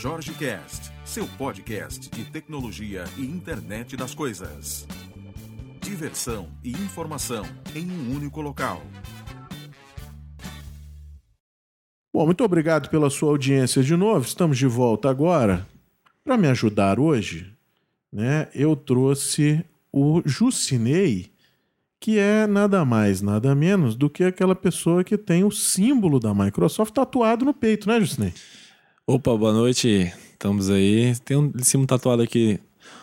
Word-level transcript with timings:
Jorge 0.00 0.32
Cast, 0.34 0.92
seu 1.04 1.26
podcast 1.36 2.08
de 2.08 2.24
tecnologia 2.26 3.02
e 3.16 3.22
internet 3.22 3.96
das 3.96 4.14
coisas. 4.14 4.86
Diversão 5.80 6.48
e 6.62 6.70
informação 6.70 7.44
em 7.74 7.90
um 7.90 8.14
único 8.14 8.40
local. 8.40 8.80
Bom, 12.14 12.26
muito 12.26 12.44
obrigado 12.44 12.88
pela 12.88 13.10
sua 13.10 13.30
audiência 13.30 13.82
de 13.82 13.96
novo. 13.96 14.24
Estamos 14.24 14.56
de 14.56 14.68
volta 14.68 15.10
agora. 15.10 15.66
Para 16.22 16.36
me 16.36 16.46
ajudar 16.46 17.00
hoje, 17.00 17.52
né, 18.12 18.46
eu 18.54 18.76
trouxe 18.76 19.64
o 19.92 20.22
Jucinei, 20.24 21.32
que 21.98 22.20
é 22.20 22.46
nada 22.46 22.84
mais, 22.84 23.20
nada 23.20 23.52
menos 23.52 23.96
do 23.96 24.08
que 24.08 24.22
aquela 24.22 24.54
pessoa 24.54 25.02
que 25.02 25.18
tem 25.18 25.42
o 25.42 25.50
símbolo 25.50 26.20
da 26.20 26.32
Microsoft 26.32 26.94
tatuado 26.94 27.44
no 27.44 27.52
peito, 27.52 27.88
né, 27.88 27.98
Jucinei? 27.98 28.32
Opa, 29.10 29.34
boa 29.34 29.54
noite. 29.54 30.12
Estamos 30.34 30.68
aí. 30.68 31.16
Tem 31.24 31.34
um 31.34 31.50
símbolo 31.62 31.86
tatuado 31.86 32.20
aqui 32.20 32.60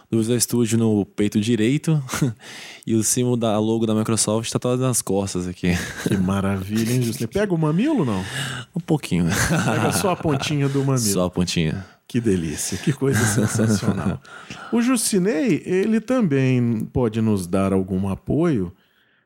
do 0.08 0.20
Visual 0.20 0.40
Studio 0.40 0.78
no 0.78 1.04
peito 1.04 1.42
direito 1.42 2.00
e 2.86 2.94
o 2.94 3.04
símbolo 3.04 3.36
da 3.36 3.58
logo 3.58 3.88
da 3.88 3.96
Microsoft 3.96 4.52
tatuado 4.52 4.84
nas 4.84 5.02
costas 5.02 5.48
aqui. 5.48 5.72
Que 6.08 6.16
maravilha, 6.16 6.94
hein, 6.94 7.02
Jucinei? 7.02 7.28
Pega 7.28 7.56
o 7.56 7.58
mamilo 7.58 8.06
não? 8.06 8.24
Um 8.76 8.80
pouquinho. 8.80 9.26
Pega 9.26 9.92
só 9.94 10.12
a 10.12 10.16
pontinha 10.16 10.70
do 10.70 10.82
mamilo. 10.82 11.00
Só 11.00 11.26
a 11.26 11.30
pontinha. 11.32 11.84
Que 12.08 12.22
delícia, 12.22 12.78
que 12.78 12.94
coisa 12.94 13.26
sensacional. 13.26 14.22
o 14.72 14.80
Jucinei, 14.84 15.64
ele 15.66 16.00
também 16.00 16.88
pode 16.94 17.20
nos 17.20 17.48
dar 17.48 17.74
algum 17.74 18.08
apoio 18.10 18.72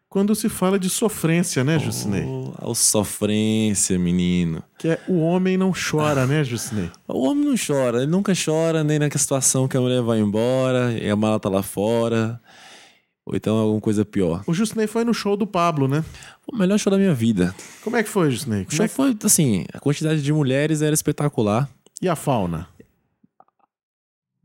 quando 0.08 0.34
se 0.34 0.48
fala 0.48 0.80
de 0.80 0.90
sofrência, 0.90 1.62
né, 1.62 1.78
Jucinei? 1.78 2.24
Oh, 2.24 2.39
a 2.62 2.76
sofrência, 2.76 3.98
menino. 3.98 4.62
Que 4.78 4.90
é 4.90 5.00
o 5.08 5.20
homem 5.20 5.58
não 5.58 5.72
chora, 5.72 6.26
né, 6.26 6.44
Jucinei? 6.44 6.90
O 7.08 7.28
homem 7.28 7.46
não 7.46 7.56
chora, 7.56 8.00
ele 8.00 8.12
nunca 8.12 8.34
chora 8.34 8.84
nem 8.84 9.00
naquela 9.00 9.20
situação 9.20 9.68
que 9.68 9.78
a 9.78 9.82
mulher 9.82 10.02
vai 10.02 10.20
embora 10.20 10.92
e 10.94 11.10
a 11.10 11.16
mala 11.16 11.40
tá 11.40 11.50
lá 11.50 11.64
fora. 11.64 12.40
Ou 13.26 13.36
então 13.36 13.58
alguma 13.58 13.80
coisa 13.80 14.04
pior. 14.04 14.44
O 14.48 14.54
Jucinei 14.54 14.88
foi 14.88 15.04
no 15.04 15.14
show 15.14 15.38
do 15.38 15.46
Pablo, 15.46 15.88
né? 15.88 16.04
O 16.52 16.58
melhor 16.58 16.78
show 16.78 16.92
da 16.92 16.98
minha 16.98 17.14
vida. 17.14 17.56
Como 17.84 17.96
é 17.96 18.04
que 18.04 18.10
foi, 18.10 18.32
Jucinei? 18.32 18.66
O 18.70 18.74
show 18.74 18.84
é 18.84 18.88
que... 18.88 18.94
foi, 18.94 19.16
assim, 19.24 19.66
a 19.72 19.80
quantidade 19.80 20.22
de 20.22 20.34
mulheres 20.34 20.82
era 20.82 20.94
espetacular. 20.94 21.70
E 22.02 22.10
a 22.10 22.16
fauna? 22.16 22.68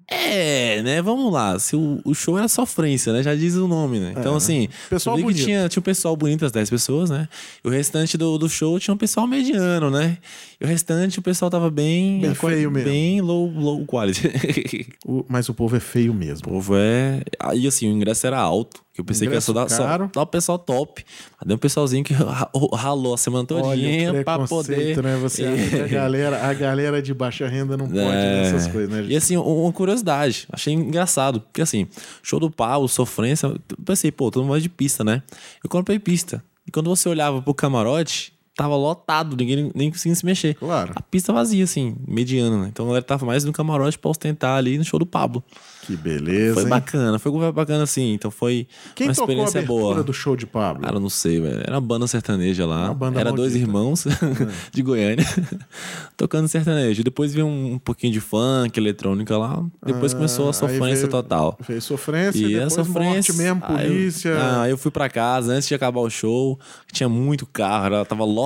É, 0.09 0.83
né? 0.83 1.01
Vamos 1.01 1.33
lá. 1.33 1.59
Se 1.59 1.75
o, 1.75 2.01
o, 2.05 2.15
show 2.15 2.37
era 2.37 2.47
sofrência, 2.49 3.13
né? 3.13 3.23
Já 3.23 3.35
diz 3.35 3.55
o 3.55 3.67
nome, 3.67 3.99
né? 3.99 4.15
Então, 4.17 4.35
é, 4.35 4.37
assim, 4.37 4.69
pessoal 4.91 5.17
bonito. 5.17 5.45
Tinha, 5.45 5.69
tinha 5.69 5.81
um 5.81 5.85
pessoal 5.85 6.17
bonito, 6.17 6.45
as 6.45 6.53
10 6.53 6.71
pessoas, 6.71 7.11
né? 7.11 7.29
E 7.65 7.69
o 7.69 7.71
restante 7.71 8.19
do, 8.19 8.37
do 8.37 8.49
show 8.49 8.79
tinha 8.79 8.95
um 8.95 8.99
pessoal 8.99 9.27
mediano, 9.27 9.91
né? 9.91 10.19
E 10.61 10.65
o 10.65 10.69
restante 10.69 11.19
o 11.19 11.23
pessoal 11.23 11.51
tava 11.51 11.71
bem. 11.71 12.21
Bem 12.21 12.35
feio 12.35 12.71
mesmo. 12.71 12.91
Bem 12.91 13.21
low, 13.21 13.51
low 13.51 13.87
quality. 13.87 14.29
o, 15.07 15.25
mas 15.29 15.49
o 15.49 15.55
povo 15.55 15.77
é 15.77 15.81
feio 15.81 16.13
mesmo. 16.13 16.49
O 16.49 16.51
povo 16.51 16.75
é. 16.77 17.23
Aí, 17.39 17.67
assim, 17.67 17.89
o 17.89 17.93
ingresso 17.93 18.27
era 18.27 18.39
alto. 18.39 18.85
Que 18.95 19.01
eu 19.01 19.05
pensei 19.05 19.27
que 19.27 19.35
ia 19.35 19.41
só 19.41 19.53
dar, 19.53 19.69
só 19.69 19.85
dar 20.07 20.23
o 20.23 20.27
pessoal 20.27 20.57
top. 20.57 21.05
Mas 21.37 21.49
deu 21.49 21.57
um 21.57 21.59
pessoalzinho 21.59 22.05
que 22.05 22.15
ralou 22.73 23.15
a 23.15 23.19
semana 23.19 23.45
todinha 23.45 24.23
pra 24.23 24.47
poder. 24.47 25.03
Né? 25.03 25.17
Você 25.17 25.45
a 25.85 25.89
galera, 25.89 26.47
a 26.47 26.55
galera 26.55 27.03
de 27.03 27.13
baixa 27.13 27.49
renda 27.49 27.77
não 27.77 27.87
pode 27.87 27.99
é... 27.99 28.43
nessas 28.43 28.69
coisas, 28.69 28.89
né? 28.89 29.03
Gente? 29.03 29.13
E 29.13 29.17
assim, 29.17 29.37
uma 29.37 29.73
curiosidade. 29.73 30.47
Achei 30.53 30.73
engraçado. 30.73 31.41
Porque 31.41 31.61
assim, 31.61 31.89
show 32.23 32.39
do 32.39 32.49
pau, 32.49 32.87
sofrência. 32.87 33.49
Eu 33.49 33.61
pensei, 33.85 34.13
pô, 34.13 34.31
todo 34.31 34.45
mundo 34.45 34.61
de 34.61 34.69
pista, 34.69 35.03
né? 35.03 35.25
Eu 35.63 35.69
comprei 35.69 35.99
pista. 35.99 36.41
E 36.65 36.71
quando 36.71 36.89
você 36.89 37.09
olhava 37.09 37.43
pro 37.43 37.53
camarote, 37.53 38.33
tava 38.57 38.77
lotado, 38.77 39.37
ninguém 39.37 39.71
nem 39.75 39.91
conseguia 39.91 40.15
se 40.15 40.25
mexer. 40.25 40.55
Claro. 40.55 40.93
A 40.95 41.03
pista 41.03 41.33
vazia, 41.33 41.65
assim, 41.65 41.97
mediana, 42.07 42.63
né? 42.63 42.69
Então 42.71 42.85
a 42.85 42.89
galera 42.89 43.05
tava 43.05 43.27
mais 43.27 43.45
no 43.45 43.53
camarote 43.53 43.99
pra 43.99 44.11
ostentar 44.11 44.57
ali 44.57 44.79
no 44.79 44.85
show 44.85 44.99
do 44.99 45.07
Pablo. 45.07 45.43
Que 45.83 45.97
beleza. 45.97 46.55
Foi 46.55 46.63
hein? 46.63 46.69
bacana, 46.69 47.19
foi 47.19 47.53
bacana 47.53 47.83
assim. 47.83 48.15
Então 48.15 48.31
foi 48.31 48.67
Quem 48.95 49.09
uma 49.09 49.13
experiência 49.13 49.61
tocou 49.61 49.91
a 49.91 49.95
boa. 49.95 50.03
do 50.05 50.13
show 50.15 50.35
de 50.37 50.47
Pablo? 50.47 50.83
Cara, 50.85 50.99
não 50.99 51.11
sei, 51.11 51.41
velho. 51.41 51.61
Era 51.61 51.73
uma 51.75 51.81
banda 51.81 52.07
sertaneja 52.07 52.65
lá. 52.65 52.85
Uma 52.87 52.95
banda 52.95 53.21
Era 53.21 53.31
maldita. 53.31 53.51
dois 53.51 53.55
irmãos 53.61 54.05
de 54.73 54.83
Goiânia 54.83 55.27
tocando 56.17 56.49
sertanejo. 56.49 57.03
Depois 57.03 57.35
veio 57.35 57.47
um 57.47 57.79
pouquinho 57.79 58.13
de 58.13 58.21
funk, 58.21 58.79
eletrônica 58.79 59.37
lá. 59.37 59.63
Depois 59.85 60.13
Ah, 60.13 60.17
começou 60.17 60.49
a 60.49 60.53
sofrência 60.53 60.95
veio- 61.07 61.09
total. 61.11 61.59
Fez 61.63 61.85
sofrência 61.85 62.39
E 62.39 62.53
e 62.53 62.55
a 62.57 62.67
depois 62.67 62.73
sofrência. 62.75 63.05
morte 63.15 63.33
mesmo, 63.35 63.63
Aí 63.65 63.85
eu- 63.87 63.93
polícia. 63.93 64.37
Ah, 64.41 64.69
eu 64.71 64.79
fui 64.79 64.91
pra 64.91 65.09
casa 65.11 65.53
antes 65.53 65.69
de 65.69 65.75
acabar 65.75 66.01
o 66.01 66.09
show. 66.09 66.59
Tinha 66.93 67.09
muito 67.09 67.45
carro, 67.45 67.87
ela 67.87 68.05
tava 68.07 68.25
lotado 68.25 68.44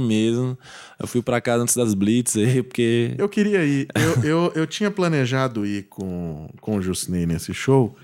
mesmo. 0.00 0.56
Eu 0.98 1.06
fui 1.06 1.22
pra 1.22 1.40
casa 1.40 1.62
antes 1.62 1.76
das 1.76 1.94
blitz 1.94 2.36
aí, 2.36 2.62
porque. 2.62 3.14
Eu 3.18 3.28
queria 3.28 3.64
ir. 3.64 3.86
Eu, 3.94 4.24
eu, 4.24 4.52
eu 4.54 4.66
tinha 4.66 4.90
planejado 4.90 5.64
ir 5.66 5.84
com, 5.84 6.48
com 6.60 6.76
o 6.76 6.82
Jusney 6.82 7.26
nesse 7.26 7.52
show, 7.54 7.96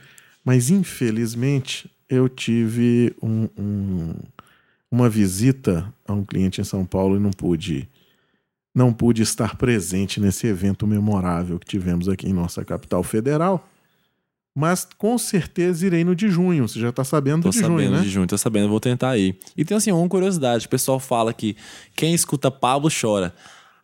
mas 0.44 0.70
infelizmente 0.70 1.90
eu 2.08 2.28
tive 2.28 3.14
um- 3.22 3.48
um- 3.56 4.14
uma 4.90 5.08
visita 5.08 5.92
a 6.06 6.12
um 6.12 6.24
cliente 6.24 6.60
em 6.60 6.64
São 6.64 6.84
Paulo 6.84 7.16
e 7.16 7.20
não 7.20 7.30
pude. 7.30 7.88
Não 8.74 8.92
pude 8.92 9.22
estar 9.22 9.56
presente 9.56 10.20
nesse 10.20 10.46
evento 10.46 10.86
memorável 10.86 11.58
que 11.58 11.66
tivemos 11.66 12.08
aqui 12.08 12.28
em 12.28 12.32
nossa 12.32 12.64
capital 12.64 13.02
federal. 13.02 13.68
Mas 14.60 14.86
com 14.98 15.16
certeza 15.16 15.86
irei 15.86 16.04
no 16.04 16.14
de 16.14 16.28
junho. 16.28 16.68
Você 16.68 16.78
já 16.78 16.90
está 16.90 17.02
sabendo 17.02 17.42
Tô 17.44 17.48
de 17.50 17.56
sabendo 17.56 17.78
junho, 17.80 17.90
né? 17.92 18.00
de 18.02 18.08
junho, 18.10 18.26
tô 18.26 18.36
sabendo, 18.38 18.68
vou 18.68 18.78
tentar 18.80 19.16
ir. 19.16 19.36
E 19.56 19.64
tem 19.64 19.76
assim, 19.76 19.90
uma 19.90 20.08
curiosidade: 20.08 20.66
o 20.66 20.68
pessoal 20.68 21.00
fala 21.00 21.32
que 21.32 21.56
quem 21.96 22.12
escuta 22.14 22.50
Pablo 22.50 22.90
chora. 22.90 23.34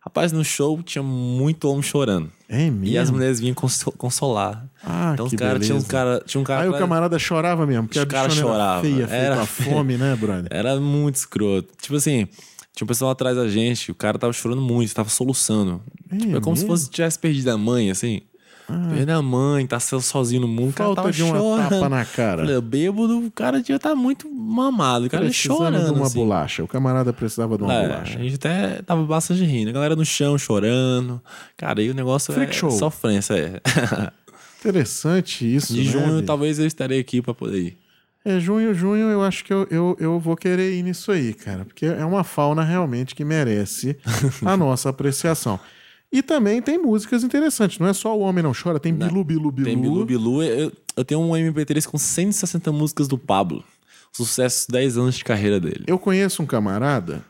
Rapaz, 0.01 0.31
no 0.31 0.43
show 0.45 0.81
tinha 0.83 1.03
muito 1.03 1.67
homem 1.69 1.81
chorando. 1.83 2.31
É 2.47 2.69
mesmo. 2.69 2.85
E 2.85 2.97
as 2.97 3.09
mulheres 3.11 3.41
vinham 3.41 3.53
conso- 3.53 3.91
consolar. 3.91 4.65
Ah, 4.81 5.11
então, 5.13 5.27
que 5.27 5.35
os 5.35 5.39
cara, 5.41 5.59
tinha 5.59 5.75
um 5.75 5.79
beleza. 5.79 5.87
cara, 5.87 6.23
tinha 6.25 6.39
um 6.39 6.43
cara. 6.45 6.61
Aí 6.61 6.67
o 6.69 6.71
pra- 6.71 6.79
camarada 6.79 7.19
chorava 7.19 7.65
mesmo, 7.67 7.87
porque 7.89 7.99
Os 7.99 8.03
a 8.05 8.07
cara 8.07 8.29
chorava. 8.29 8.81
feia, 8.83 9.05
feia 9.05 9.19
Era 9.19 9.45
feia. 9.45 9.67
fome, 9.75 9.97
né, 9.97 10.15
brother? 10.15 10.47
Era 10.49 10.79
muito 10.79 11.15
escroto. 11.15 11.67
Tipo 11.81 11.95
assim, 11.97 12.25
tinha 12.73 12.85
um 12.85 12.87
pessoal 12.87 13.11
atrás 13.11 13.35
da 13.35 13.49
gente, 13.49 13.91
o 13.91 13.95
cara 13.95 14.17
tava 14.17 14.31
chorando 14.31 14.61
muito, 14.61 14.93
tava 14.95 15.09
soluçando. 15.09 15.81
tipo, 16.17 16.37
é 16.37 16.39
como 16.39 16.55
se 16.55 16.63
mesmo? 16.63 16.77
fosse 16.77 16.89
tivesse 16.89 17.19
perdido 17.19 17.49
a 17.49 17.57
mãe, 17.57 17.91
assim. 17.91 18.21
Perdido 18.67 19.11
a 19.11 19.21
mãe, 19.21 19.65
tá 19.65 19.79
so- 19.79 20.01
sozinho 20.01 20.41
no 20.41 20.47
mundo, 20.47 20.73
cara 20.73 20.87
Falta 20.87 21.01
tava 21.03 21.11
de 21.13 21.23
uma 21.23 21.37
chorando. 21.37 21.69
tapa 21.69 21.89
na 21.89 22.03
cara. 22.05 22.43
Falei, 22.45 22.59
bêbado, 22.61 23.19
o 23.25 23.31
cara 23.31 23.59
devia 23.61 23.77
estar 23.77 23.95
muito 23.95 24.29
mamado. 24.29 25.05
O 25.05 25.09
cara 25.09 25.23
Precisando 25.25 25.57
chorando. 25.57 25.85
de 25.85 25.91
uma 25.93 26.05
assim. 26.07 26.15
bolacha. 26.19 26.63
O 26.63 26.67
camarada 26.67 27.13
precisava 27.13 27.57
de 27.57 27.63
uma 27.63 27.73
É, 27.73 27.87
bolacha. 27.87 28.17
a 28.19 28.21
gente 28.21 28.35
até 28.35 28.81
tava 28.81 29.03
bastante 29.05 29.43
rindo. 29.45 29.69
A 29.69 29.73
galera 29.73 29.95
no 29.95 30.05
chão 30.05 30.37
chorando. 30.37 31.21
Cara, 31.55 31.79
aí 31.79 31.89
o 31.89 31.93
negócio 31.93 32.33
Freak 32.33 32.51
é 32.51 32.53
show. 32.53 32.69
sofrência, 32.71 33.33
é. 33.35 33.61
Interessante 34.59 35.55
isso, 35.55 35.73
De 35.73 35.83
né, 35.83 35.91
junho, 35.91 36.21
talvez 36.23 36.59
eu 36.59 36.65
estarei 36.65 36.99
aqui 36.99 37.21
pra 37.21 37.33
poder 37.33 37.59
ir. 37.59 37.77
É, 38.25 38.39
junho, 38.39 38.73
junho, 38.73 39.09
eu 39.09 39.23
acho 39.23 39.45
que 39.45 39.53
eu, 39.53 39.65
eu, 39.71 39.95
eu 39.99 40.19
vou 40.19 40.35
querer 40.35 40.73
ir 40.73 40.83
nisso 40.83 41.11
aí, 41.11 41.33
cara. 41.33 41.63
Porque 41.63 41.85
é 41.85 42.03
uma 42.03 42.23
fauna 42.23 42.63
realmente 42.63 43.15
que 43.15 43.23
merece 43.23 43.95
a 44.43 44.57
nossa 44.57 44.89
apreciação. 44.89 45.57
E 46.11 46.21
também 46.21 46.61
tem 46.61 46.77
músicas 46.77 47.23
interessantes. 47.23 47.79
Não 47.79 47.87
é 47.87 47.93
só 47.93 48.17
O 48.17 48.21
Homem 48.21 48.43
Não 48.43 48.53
Chora, 48.53 48.79
tem 48.79 48.93
Bilu 48.93 49.23
Bilu 49.23 49.51
Bilu. 49.51 49.65
Tem 49.67 49.79
Bilu 49.79 50.05
Bilu. 50.05 50.43
Eu, 50.43 50.71
eu 50.95 51.05
tenho 51.05 51.21
um 51.21 51.31
MP3 51.31 51.85
com 51.85 51.97
160 51.97 52.71
músicas 52.71 53.07
do 53.07 53.17
Pablo. 53.17 53.63
Sucesso 54.13 54.71
10 54.71 54.97
anos 54.97 55.15
de 55.15 55.23
carreira 55.23 55.59
dele. 55.59 55.83
Eu 55.85 55.99
conheço 55.99 56.41
um 56.41 56.45
camarada 56.45 57.23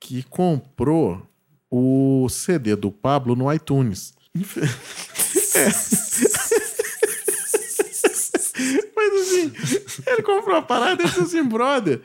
que 0.00 0.22
comprou 0.24 1.22
o 1.70 2.28
CD 2.28 2.76
do 2.76 2.90
Pablo 2.90 3.34
no 3.34 3.52
iTunes. 3.52 4.12
Mas 8.96 9.12
assim, 9.22 9.52
ele 10.06 10.22
comprou 10.22 10.56
a 10.56 10.62
parada 10.62 11.02
e 11.02 11.06
disse 11.06 11.20
assim, 11.20 11.44
brother, 11.44 12.00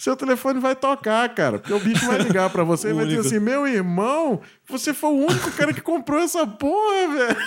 seu 0.00 0.16
telefone 0.16 0.58
vai 0.58 0.74
tocar, 0.74 1.28
cara. 1.34 1.58
Porque 1.58 1.74
o 1.74 1.78
bicho 1.78 2.06
vai 2.06 2.16
ligar 2.16 2.48
pra 2.48 2.64
você 2.64 2.88
e 2.88 2.92
vai 2.96 3.04
dizer 3.04 3.20
assim, 3.20 3.38
meu 3.38 3.68
irmão, 3.68 4.40
você 4.66 4.94
foi 4.94 5.10
o 5.10 5.26
único 5.26 5.52
cara 5.52 5.74
que 5.74 5.82
comprou 5.82 6.18
essa 6.18 6.46
porra, 6.46 7.08
velho. 7.08 7.36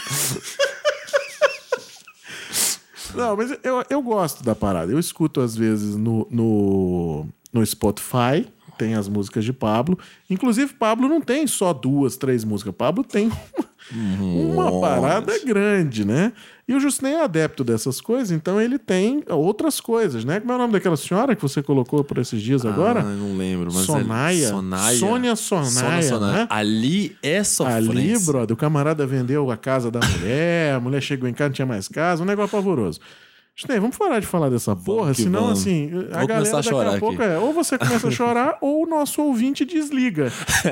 Não, 3.16 3.36
mas 3.36 3.58
eu, 3.64 3.84
eu 3.90 4.02
gosto 4.04 4.44
da 4.44 4.54
parada. 4.54 4.92
Eu 4.92 5.00
escuto 5.00 5.42
às 5.42 5.56
vezes 5.56 5.96
no, 5.96 6.28
no, 6.30 7.26
no 7.52 7.66
Spotify, 7.66 8.48
tem 8.78 8.94
as 8.94 9.08
músicas 9.08 9.44
de 9.44 9.54
Pablo. 9.54 9.98
Inclusive, 10.30 10.74
Pablo 10.74 11.08
não 11.08 11.22
tem 11.22 11.48
só 11.48 11.74
duas, 11.74 12.18
três 12.18 12.44
músicas. 12.44 12.76
Pablo 12.76 13.04
tem 13.04 13.32
uma, 13.92 14.70
uma 14.70 14.80
parada 14.80 15.44
grande, 15.44 16.06
né? 16.06 16.32
E 16.65 16.74
o 16.74 16.80
Justinei 16.80 17.15
é 17.15 17.24
adepto 17.24 17.62
dessas 17.62 18.00
coisas, 18.00 18.31
então 18.31 18.60
ele 18.60 18.80
tem 18.80 19.21
outras 19.27 19.81
coisas, 19.81 20.24
né? 20.24 20.39
Como 20.39 20.54
é 20.54 20.56
o 20.56 20.57
nome 20.57 20.71
daquela 20.71 20.95
senhora 20.95 21.36
que 21.36 21.42
você 21.42 21.62
colocou 21.62 22.06
por 22.06 22.18
esses 22.19 22.42
dias 22.42 22.65
agora? 22.65 23.01
Ah, 23.01 23.04
não 23.04 23.38
lembro. 23.38 23.69
Mas 23.74 23.86
Sonaia. 23.86 24.45
É... 24.45 24.50
Sonaia. 24.50 24.98
Sônia 24.98 25.36
Sonaia, 25.36 26.19
né? 26.19 26.48
Ali 26.50 27.18
é 27.21 27.44
sofrência. 27.44 27.92
Ali, 27.92 28.18
brother, 28.25 28.54
o 28.54 28.57
camarada 28.57 29.06
vendeu 29.06 29.51
a 29.51 29.57
casa 29.57 29.92
da 29.92 30.00
mulher, 30.00 30.75
a 30.75 30.80
mulher 30.80 31.01
chegou 31.01 31.27
em 31.27 31.33
casa, 31.33 31.50
não 31.50 31.54
tinha 31.54 31.65
mais 31.65 31.89
casa, 31.89 32.24
um 32.24 32.25
negócio 32.25 32.51
pavoroso. 32.51 33.00
Justinei, 33.56 33.80
vamos 33.80 33.98
parar 33.98 34.19
de 34.19 34.25
falar 34.25 34.50
dessa 34.50 34.74
porra, 34.75 35.13
senão 35.13 35.42
vamos. 35.42 35.59
assim, 35.59 35.92
a 36.12 36.19
Vou 36.19 36.27
galera 36.27 36.50
a 36.50 36.51
daqui 36.54 36.69
chorar 36.69 36.95
a 36.95 36.98
pouco 36.98 37.21
aqui. 37.21 37.33
é, 37.33 37.38
ou 37.38 37.54
você 37.54 37.77
começa 37.77 38.07
a 38.07 38.09
chorar 38.12 38.57
ou 38.62 38.83
o 38.83 38.89
nosso 38.89 39.21
ouvinte 39.21 39.63
desliga, 39.66 40.31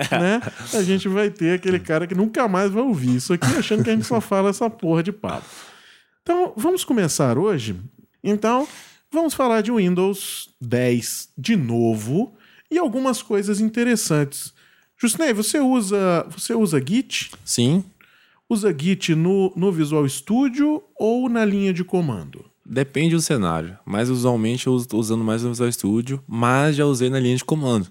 né? 0.09 0.41
A 0.73 0.81
gente 0.81 1.07
vai 1.07 1.29
ter 1.29 1.55
aquele 1.55 1.79
cara 1.79 2.07
que 2.07 2.15
nunca 2.15 2.47
mais 2.47 2.71
vai 2.71 2.81
ouvir 2.81 3.17
isso 3.17 3.33
aqui 3.33 3.45
achando 3.57 3.83
que 3.83 3.89
a 3.89 3.93
gente 3.93 4.07
só 4.07 4.19
fala 4.21 4.49
essa 4.49 4.69
porra 4.69 5.03
de 5.03 5.11
papo. 5.11 5.45
Então, 6.23 6.53
vamos 6.55 6.83
começar 6.83 7.37
hoje. 7.37 7.75
Então, 8.23 8.67
vamos 9.11 9.33
falar 9.33 9.61
de 9.61 9.71
Windows 9.71 10.49
10 10.61 11.29
de 11.37 11.55
novo 11.55 12.33
e 12.69 12.77
algumas 12.77 13.21
coisas 13.21 13.59
interessantes. 13.59 14.53
Justinei, 14.97 15.33
você 15.33 15.59
usa, 15.59 16.25
você 16.29 16.53
usa 16.53 16.79
Git? 16.79 17.31
Sim, 17.43 17.83
Usa 18.47 18.75
Git 18.77 19.15
no, 19.15 19.53
no 19.55 19.71
Visual 19.71 20.07
Studio 20.09 20.83
ou 20.99 21.29
na 21.29 21.45
linha 21.45 21.73
de 21.73 21.85
comando? 21.85 22.51
depende 22.71 23.15
do 23.15 23.21
cenário. 23.21 23.77
Mas 23.85 24.09
usualmente 24.09 24.67
eu 24.67 24.85
tô 24.85 24.97
usando 24.97 25.23
mais 25.23 25.43
no 25.43 25.49
Visual 25.49 25.71
Studio, 25.71 26.23
mas 26.27 26.75
já 26.75 26.85
usei 26.85 27.09
na 27.09 27.19
linha 27.19 27.35
de 27.35 27.43
comando. 27.43 27.87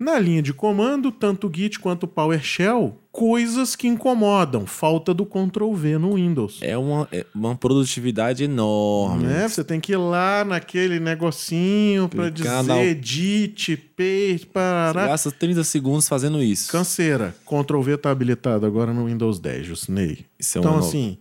Na 0.00 0.18
linha 0.18 0.42
de 0.42 0.52
comando, 0.52 1.12
tanto 1.12 1.46
o 1.46 1.52
Git 1.54 1.78
quanto 1.78 2.04
o 2.04 2.08
PowerShell, 2.08 2.98
coisas 3.12 3.76
que 3.76 3.86
incomodam, 3.86 4.66
falta 4.66 5.14
do 5.14 5.24
Ctrl 5.24 5.72
V 5.74 5.96
no 5.98 6.14
Windows. 6.14 6.58
É 6.60 6.76
uma, 6.76 7.06
é 7.12 7.24
uma 7.32 7.54
produtividade 7.54 8.42
enorme. 8.42 9.26
Né? 9.26 9.48
Você 9.48 9.62
tem 9.62 9.78
que 9.78 9.92
ir 9.92 9.96
lá 9.96 10.44
naquele 10.44 10.98
negocinho 10.98 12.08
para 12.08 12.30
dizer 12.30 12.62
na- 12.64 12.82
edit, 12.82 13.76
paste, 13.76 14.38
Você 14.40 14.46
parará. 14.52 15.06
gasta 15.06 15.30
30 15.30 15.62
segundos 15.62 16.08
fazendo 16.08 16.42
isso. 16.42 16.72
Canseira. 16.72 17.32
Ctrl 17.46 17.80
V 17.82 17.96
tá 17.96 18.10
habilitado 18.10 18.66
agora 18.66 18.92
no 18.92 19.06
Windows 19.06 19.38
10, 19.38 19.66
Jusney. 19.66 20.26
Isso 20.36 20.58
é 20.58 20.60
então, 20.60 20.72
uma 20.72 20.76
nova- 20.78 20.88
assim, 20.88 21.16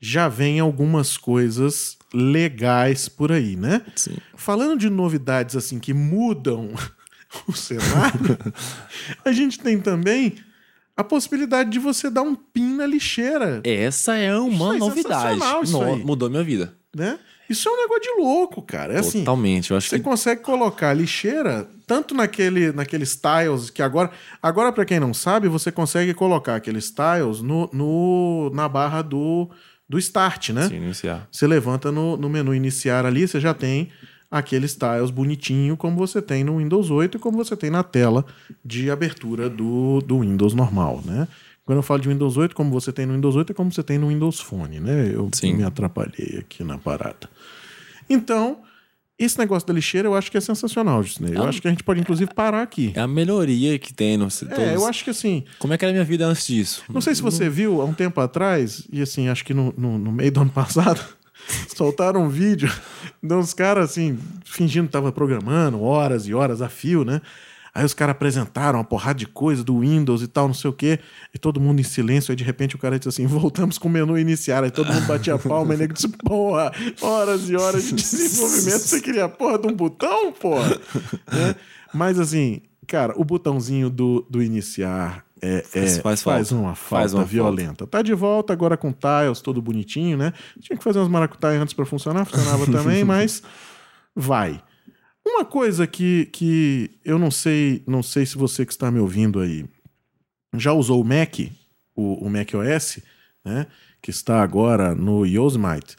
já 0.00 0.28
vem 0.28 0.58
algumas 0.58 1.16
coisas 1.16 1.96
legais 2.12 3.08
por 3.08 3.30
aí, 3.30 3.54
né? 3.54 3.82
Sim. 3.94 4.16
Falando 4.34 4.76
de 4.76 4.90
novidades 4.90 5.54
assim 5.54 5.78
que 5.78 5.94
mudam 5.94 6.70
o 7.48 7.52
cenário, 7.52 8.38
a 9.24 9.32
gente 9.32 9.58
tem 9.58 9.78
também 9.80 10.34
a 10.96 11.02
possibilidade 11.02 11.70
de 11.70 11.78
você 11.78 12.08
dar 12.08 12.22
um 12.22 12.34
pin 12.34 12.74
na 12.76 12.86
lixeira, 12.86 13.60
Essa 13.64 14.16
é 14.16 14.36
uma 14.38 14.66
Isso 14.66 14.74
é 14.74 14.78
novidade. 14.78 15.22
sensacional, 15.34 15.62
isso 15.64 15.72
No- 15.80 15.96
mudou 15.98 16.30
minha 16.30 16.44
vida. 16.44 16.74
né? 16.94 17.18
Isso 17.50 17.68
é 17.68 17.72
um 17.72 17.76
negócio 17.76 18.02
de 18.02 18.22
louco, 18.22 18.62
cara. 18.62 18.94
É 18.94 18.98
assim, 19.00 19.18
Totalmente. 19.18 19.70
Eu 19.70 19.76
acho 19.76 19.88
você 19.90 19.98
que 19.98 20.02
consegue 20.04 20.40
colocar 20.40 20.88
a 20.90 20.94
lixeira 20.94 21.68
tanto 21.86 22.14
naquele, 22.14 22.72
naqueles 22.72 23.14
tiles 23.20 23.68
que 23.68 23.82
agora, 23.82 24.10
agora 24.42 24.72
para 24.72 24.84
quem 24.86 24.98
não 24.98 25.12
sabe, 25.12 25.46
você 25.46 25.70
consegue 25.70 26.14
colocar 26.14 26.54
aqueles 26.56 26.90
tiles 26.90 27.42
no, 27.42 27.68
no, 27.70 28.50
na 28.54 28.66
barra 28.66 29.02
do, 29.02 29.50
do 29.86 29.98
start, 29.98 30.50
né? 30.50 30.68
Sim, 30.68 30.76
iniciar. 30.76 31.28
Você 31.30 31.46
levanta 31.46 31.92
no, 31.92 32.16
no 32.16 32.30
menu 32.30 32.54
iniciar 32.54 33.04
ali, 33.04 33.28
você 33.28 33.38
já 33.38 33.52
tem 33.52 33.90
aqueles 34.30 34.74
tiles 34.76 35.10
bonitinho, 35.10 35.76
como 35.76 35.96
você 35.96 36.20
tem 36.20 36.42
no 36.44 36.58
Windows 36.58 36.90
8 36.90 37.16
e 37.16 37.20
como 37.20 37.36
você 37.36 37.56
tem 37.56 37.70
na 37.70 37.82
tela 37.82 38.24
de 38.64 38.90
abertura 38.90 39.48
do, 39.48 40.00
do 40.00 40.20
Windows 40.20 40.54
normal, 40.54 41.02
né? 41.04 41.28
Quando 41.64 41.78
eu 41.78 41.82
falo 41.82 42.00
de 42.00 42.08
Windows 42.08 42.36
8, 42.36 42.54
como 42.54 42.70
você 42.70 42.92
tem 42.92 43.06
no 43.06 43.14
Windows 43.14 43.36
8 43.36 43.52
é 43.52 43.54
como 43.54 43.72
você 43.72 43.82
tem 43.82 43.96
no 43.98 44.08
Windows 44.08 44.40
Phone, 44.40 44.80
né? 44.80 45.10
Eu 45.14 45.30
Sim. 45.32 45.54
me 45.54 45.62
atrapalhei 45.62 46.38
aqui 46.40 46.62
na 46.62 46.76
parada. 46.76 47.28
Então, 48.08 48.58
esse 49.18 49.38
negócio 49.38 49.66
da 49.66 49.72
lixeira 49.72 50.08
eu 50.08 50.14
acho 50.14 50.30
que 50.30 50.36
é 50.36 50.40
sensacional, 50.40 51.02
Disney. 51.02 51.34
Eu 51.34 51.44
Ah. 51.44 51.48
acho 51.48 51.62
que 51.62 51.68
a 51.68 51.70
gente 51.70 51.82
pode, 51.84 52.00
inclusive, 52.00 52.34
parar 52.34 52.62
aqui. 52.62 52.92
É 52.94 53.00
a 53.00 53.06
melhoria 53.08 53.78
que 53.78 53.94
tem 53.94 54.16
no 54.18 54.28
É, 54.50 54.74
eu 54.74 54.86
acho 54.86 55.04
que 55.04 55.10
assim, 55.10 55.44
Como 55.58 55.72
é 55.72 55.78
que 55.78 55.84
era 55.84 55.92
a 55.92 55.94
minha 55.94 56.04
vida 56.04 56.26
antes 56.26 56.46
disso? 56.46 56.82
não 56.92 57.00
sei 57.00 57.14
se 57.14 57.22
você 57.22 57.48
viu 57.48 57.80
há 57.80 57.84
um 57.84 57.94
tempo 57.94 58.20
atrás, 58.20 58.86
e 58.92 59.00
assim, 59.00 59.28
acho 59.28 59.44
que 59.44 59.54
no, 59.54 59.72
no, 59.78 59.98
no 59.98 60.12
meio 60.12 60.32
do 60.32 60.40
ano 60.40 60.50
passado, 60.50 61.00
soltaram 61.74 62.22
um 62.24 62.28
vídeo 62.28 62.70
de 63.22 63.34
uns 63.34 63.54
caras 63.54 63.90
assim, 63.90 64.18
fingindo 64.44 64.86
que 64.86 64.92
tava 64.92 65.12
programando 65.12 65.82
horas 65.82 66.26
e 66.26 66.34
horas 66.34 66.62
a 66.62 66.68
fio, 66.68 67.04
né? 67.04 67.20
Aí 67.74 67.84
os 67.84 67.92
caras 67.92 68.12
apresentaram 68.12 68.78
uma 68.78 68.84
porrada 68.84 69.18
de 69.18 69.26
coisa 69.26 69.64
do 69.64 69.80
Windows 69.80 70.22
e 70.22 70.28
tal, 70.28 70.46
não 70.46 70.54
sei 70.54 70.70
o 70.70 70.72
quê, 70.72 71.00
e 71.34 71.38
todo 71.38 71.60
mundo 71.60 71.80
em 71.80 71.82
silêncio. 71.82 72.30
Aí 72.30 72.36
de 72.36 72.44
repente 72.44 72.76
o 72.76 72.78
cara 72.78 72.96
disse 72.98 73.08
assim: 73.08 73.26
voltamos 73.26 73.78
com 73.78 73.88
o 73.88 73.90
menu 73.90 74.16
iniciar. 74.16 74.62
Aí 74.62 74.70
todo 74.70 74.92
mundo 74.92 75.06
batia 75.06 75.34
a 75.34 75.38
palma 75.40 75.74
e 75.74 75.76
nego 75.76 75.92
disse: 75.92 76.06
porra, 76.08 76.72
horas 77.00 77.50
e 77.50 77.56
horas 77.56 77.82
de 77.82 77.94
desenvolvimento. 77.94 78.78
Você 78.78 79.00
queria 79.00 79.24
a 79.24 79.28
porra 79.28 79.58
de 79.58 79.66
um 79.66 79.74
botão, 79.74 80.32
porra? 80.32 80.78
Né? 81.32 81.56
Mas 81.92 82.18
assim, 82.18 82.62
cara, 82.86 83.12
o 83.16 83.24
botãozinho 83.24 83.90
do, 83.90 84.24
do 84.30 84.42
iniciar 84.42 85.24
é, 85.44 85.56
é- 85.58 85.62
Faz- 85.62 85.98
faz 85.98 86.22
faz 86.22 86.48
falta. 86.48 86.54
uma 86.54 86.74
falta 86.74 87.02
Faz 87.02 87.14
uma 87.14 87.24
violenta. 87.24 87.86
Tá 87.86 88.02
de 88.02 88.14
volta 88.14 88.52
agora 88.52 88.76
com 88.76 88.92
tiles, 88.92 89.40
todo 89.40 89.60
bonitinho, 89.60 90.16
né? 90.16 90.32
Tinha 90.60 90.76
que 90.76 90.84
fazer 90.84 90.98
umas 90.98 91.08
maracutaias 91.08 91.60
antes 91.60 91.74
pra 91.74 91.84
funcionar, 91.84 92.24
funcionava 92.24 92.66
também, 92.66 93.02
mas 93.04 93.42
vai. 94.14 94.62
Uma 95.26 95.44
coisa 95.44 95.86
que, 95.86 96.26
que 96.26 96.90
eu 97.04 97.18
não 97.18 97.30
sei, 97.30 97.82
não 97.86 98.02
sei 98.02 98.26
se 98.26 98.36
você 98.36 98.64
que 98.66 98.72
está 98.72 98.90
me 98.90 98.98
ouvindo 99.00 99.40
aí 99.40 99.64
já 100.56 100.72
usou 100.72 101.00
o 101.00 101.04
Mac, 101.04 101.38
o, 101.96 102.26
o 102.26 102.30
Mac 102.30 102.48
OS, 102.54 103.00
né? 103.44 103.66
Que 104.02 104.10
está 104.10 104.42
agora 104.42 104.94
no 104.94 105.24
Yosemite 105.26 105.96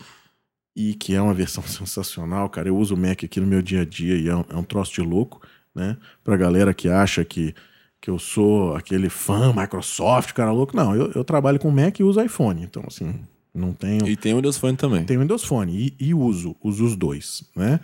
e 0.76 0.94
que 0.94 1.14
é 1.16 1.22
uma 1.22 1.34
versão 1.34 1.64
sensacional, 1.68 2.50
cara. 2.50 2.68
Eu 2.70 2.78
uso 2.78 2.96
o 2.96 2.98
Mac 2.98 3.24
aqui 3.24 3.40
no 3.40 3.48
meu 3.48 3.62
dia 3.62 3.82
a 3.82 3.86
dia 3.86 4.16
e 4.16 4.28
é 4.28 4.36
um, 4.36 4.46
é 4.50 4.56
um 4.56 4.64
troço 4.64 4.94
de 4.94 5.02
louco, 5.02 5.42
né? 5.74 5.98
Pra 6.24 6.38
galera 6.38 6.74
que 6.74 6.88
acha 6.88 7.26
que, 7.26 7.54
que 8.06 8.12
eu 8.12 8.20
sou 8.20 8.76
aquele 8.76 9.10
fã 9.10 9.52
Microsoft, 9.52 10.32
cara 10.34 10.52
louco. 10.52 10.78
Não, 10.78 10.96
eu, 10.96 11.12
eu 11.16 11.24
trabalho 11.24 11.60
com 11.60 11.72
Mac 11.72 12.00
e 12.00 12.04
uso 12.04 12.22
iPhone. 12.22 12.62
Então, 12.62 12.84
assim, 12.86 13.16
não 13.52 13.74
tenho. 13.74 14.08
E 14.08 14.16
tem 14.16 14.34
o 14.34 14.36
Windows 14.36 14.60
Phone 14.60 14.78
também. 14.78 15.04
Tenho 15.04 15.22
Windows 15.22 15.44
Phone 15.44 15.76
e, 15.76 15.96
e 16.10 16.14
uso, 16.14 16.56
uso 16.64 16.86
os 16.86 16.96
dois, 16.96 17.44
né? 17.56 17.80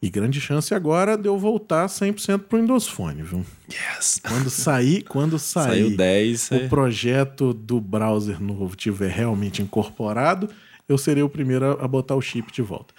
E 0.00 0.08
grande 0.08 0.40
chance 0.40 0.74
agora 0.74 1.14
de 1.14 1.28
eu 1.28 1.38
voltar 1.38 1.88
100% 1.88 2.38
pro 2.44 2.58
Windows 2.58 2.88
Phone, 2.88 3.22
viu? 3.22 3.44
Yes. 3.70 4.18
Quando 4.26 4.48
sair, 4.48 5.02
quando 5.02 5.36
sair 5.38 5.82
Saiu 5.82 5.94
10. 5.94 6.50
o 6.52 6.54
é- 6.54 6.68
projeto 6.68 7.52
do 7.52 7.78
browser 7.78 8.42
novo 8.42 8.74
tiver 8.74 9.10
realmente 9.10 9.60
incorporado, 9.60 10.48
eu 10.88 10.96
serei 10.96 11.22
o 11.22 11.28
primeiro 11.28 11.66
a, 11.66 11.84
a 11.84 11.88
botar 11.88 12.14
o 12.14 12.22
chip 12.22 12.50
de 12.50 12.62
volta. 12.62 12.94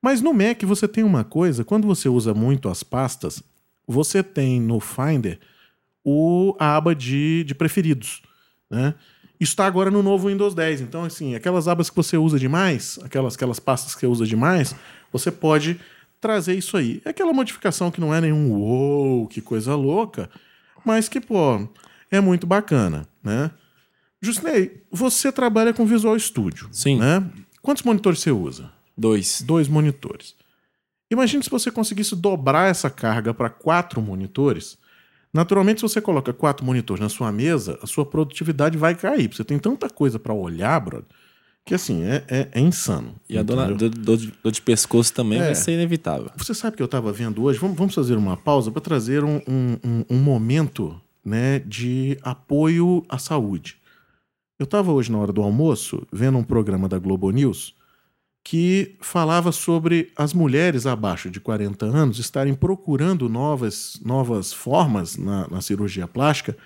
Mas 0.00 0.22
no 0.22 0.32
Mac 0.32 0.62
você 0.62 0.88
tem 0.88 1.04
uma 1.04 1.24
coisa, 1.24 1.62
quando 1.62 1.86
você 1.86 2.08
usa 2.08 2.32
muito 2.32 2.70
as 2.70 2.82
pastas, 2.82 3.42
você 3.86 4.22
tem 4.22 4.58
no 4.58 4.80
Finder 4.80 5.38
o, 6.04 6.56
a 6.58 6.76
aba 6.76 6.94
de, 6.94 7.44
de 7.44 7.54
preferidos, 7.54 8.22
né? 8.70 8.94
Isso 9.38 9.52
está 9.52 9.66
agora 9.66 9.90
no 9.90 10.04
novo 10.04 10.28
Windows 10.28 10.54
10. 10.54 10.82
Então, 10.82 11.02
assim, 11.02 11.34
aquelas 11.34 11.66
abas 11.66 11.90
que 11.90 11.96
você 11.96 12.16
usa 12.16 12.38
demais, 12.38 12.96
aquelas, 13.02 13.34
aquelas 13.34 13.58
pastas 13.58 13.92
que 13.92 14.02
você 14.02 14.06
usa 14.06 14.24
demais, 14.24 14.72
você 15.12 15.32
pode 15.32 15.80
trazer 16.20 16.54
isso 16.54 16.76
aí. 16.76 17.02
É 17.04 17.10
aquela 17.10 17.32
modificação 17.32 17.90
que 17.90 18.00
não 18.00 18.14
é 18.14 18.20
nenhum 18.20 18.52
uou, 18.52 19.26
que 19.26 19.40
coisa 19.40 19.74
louca, 19.74 20.30
mas 20.84 21.08
que, 21.08 21.20
pô, 21.20 21.68
é 22.08 22.20
muito 22.20 22.46
bacana, 22.46 23.08
né? 23.22 23.50
Justinei, 24.20 24.84
você 24.88 25.32
trabalha 25.32 25.74
com 25.74 25.84
Visual 25.84 26.16
Studio. 26.16 26.68
Sim. 26.70 26.98
Né? 26.98 27.28
Quantos 27.60 27.82
monitores 27.82 28.20
você 28.20 28.30
usa? 28.30 28.70
Dois. 28.96 29.42
Dois 29.42 29.66
monitores. 29.66 30.36
Imagine 31.10 31.42
se 31.42 31.50
você 31.50 31.70
conseguisse 31.70 32.14
dobrar 32.14 32.70
essa 32.70 32.88
carga 32.88 33.34
para 33.34 33.50
quatro 33.50 34.00
monitores. 34.00 34.78
Naturalmente, 35.32 35.78
se 35.80 35.82
você 35.82 36.00
coloca 36.00 36.32
quatro 36.32 36.64
monitores 36.64 37.00
na 37.00 37.08
sua 37.08 37.32
mesa, 37.32 37.78
a 37.82 37.86
sua 37.86 38.04
produtividade 38.04 38.76
vai 38.76 38.94
cair. 38.94 39.28
porque 39.28 39.36
Você 39.36 39.44
tem 39.44 39.58
tanta 39.58 39.88
coisa 39.88 40.18
para 40.18 40.34
olhar, 40.34 40.78
brother, 40.80 41.06
que 41.64 41.74
assim, 41.74 42.02
é, 42.02 42.24
é, 42.28 42.48
é 42.52 42.60
insano. 42.60 43.14
E 43.28 43.38
a 43.38 43.42
dor, 43.42 43.58
entendeu? 43.70 43.88
dor, 43.88 43.98
dor 43.98 44.16
de, 44.18 44.32
dor 44.42 44.52
de 44.52 44.60
pescoço 44.60 45.12
também 45.14 45.40
É. 45.40 45.44
vai 45.46 45.54
ser 45.54 45.72
inevitável. 45.72 46.30
Você 46.36 46.52
sabe 46.52 46.76
que 46.76 46.82
eu 46.82 46.86
estava 46.86 47.12
vendo 47.12 47.42
hoje? 47.44 47.58
Vamos, 47.58 47.76
vamos 47.78 47.94
fazer 47.94 48.16
uma 48.16 48.36
pausa 48.36 48.70
para 48.70 48.82
trazer 48.82 49.24
um, 49.24 49.36
um, 49.48 49.78
um- 49.84 50.04
um 50.10 50.18
momento 50.18 51.00
né, 51.24 51.60
de 51.60 52.18
apoio 52.22 53.04
à 53.08 53.16
saúde. 53.16 53.76
Eu 54.58 54.64
estava 54.64 54.92
hoje, 54.92 55.10
na 55.10 55.18
hora 55.18 55.32
do 55.32 55.40
almoço, 55.42 56.06
vendo 56.12 56.36
um 56.36 56.44
programa 56.44 56.88
da 56.88 56.98
Globo 56.98 57.30
News 57.30 57.74
que 58.44 58.96
falava 59.00 59.52
sobre 59.52 60.10
as 60.16 60.32
mulheres 60.34 60.84
abaixo 60.86 61.30
de 61.30 61.38
40 61.40 61.86
anos 61.86 62.18
estarem 62.18 62.54
procurando 62.54 63.28
novas, 63.28 64.00
novas 64.04 64.52
formas 64.52 65.16
na, 65.16 65.46
na 65.48 65.60
cirurgia 65.60 66.08
plástica 66.08 66.56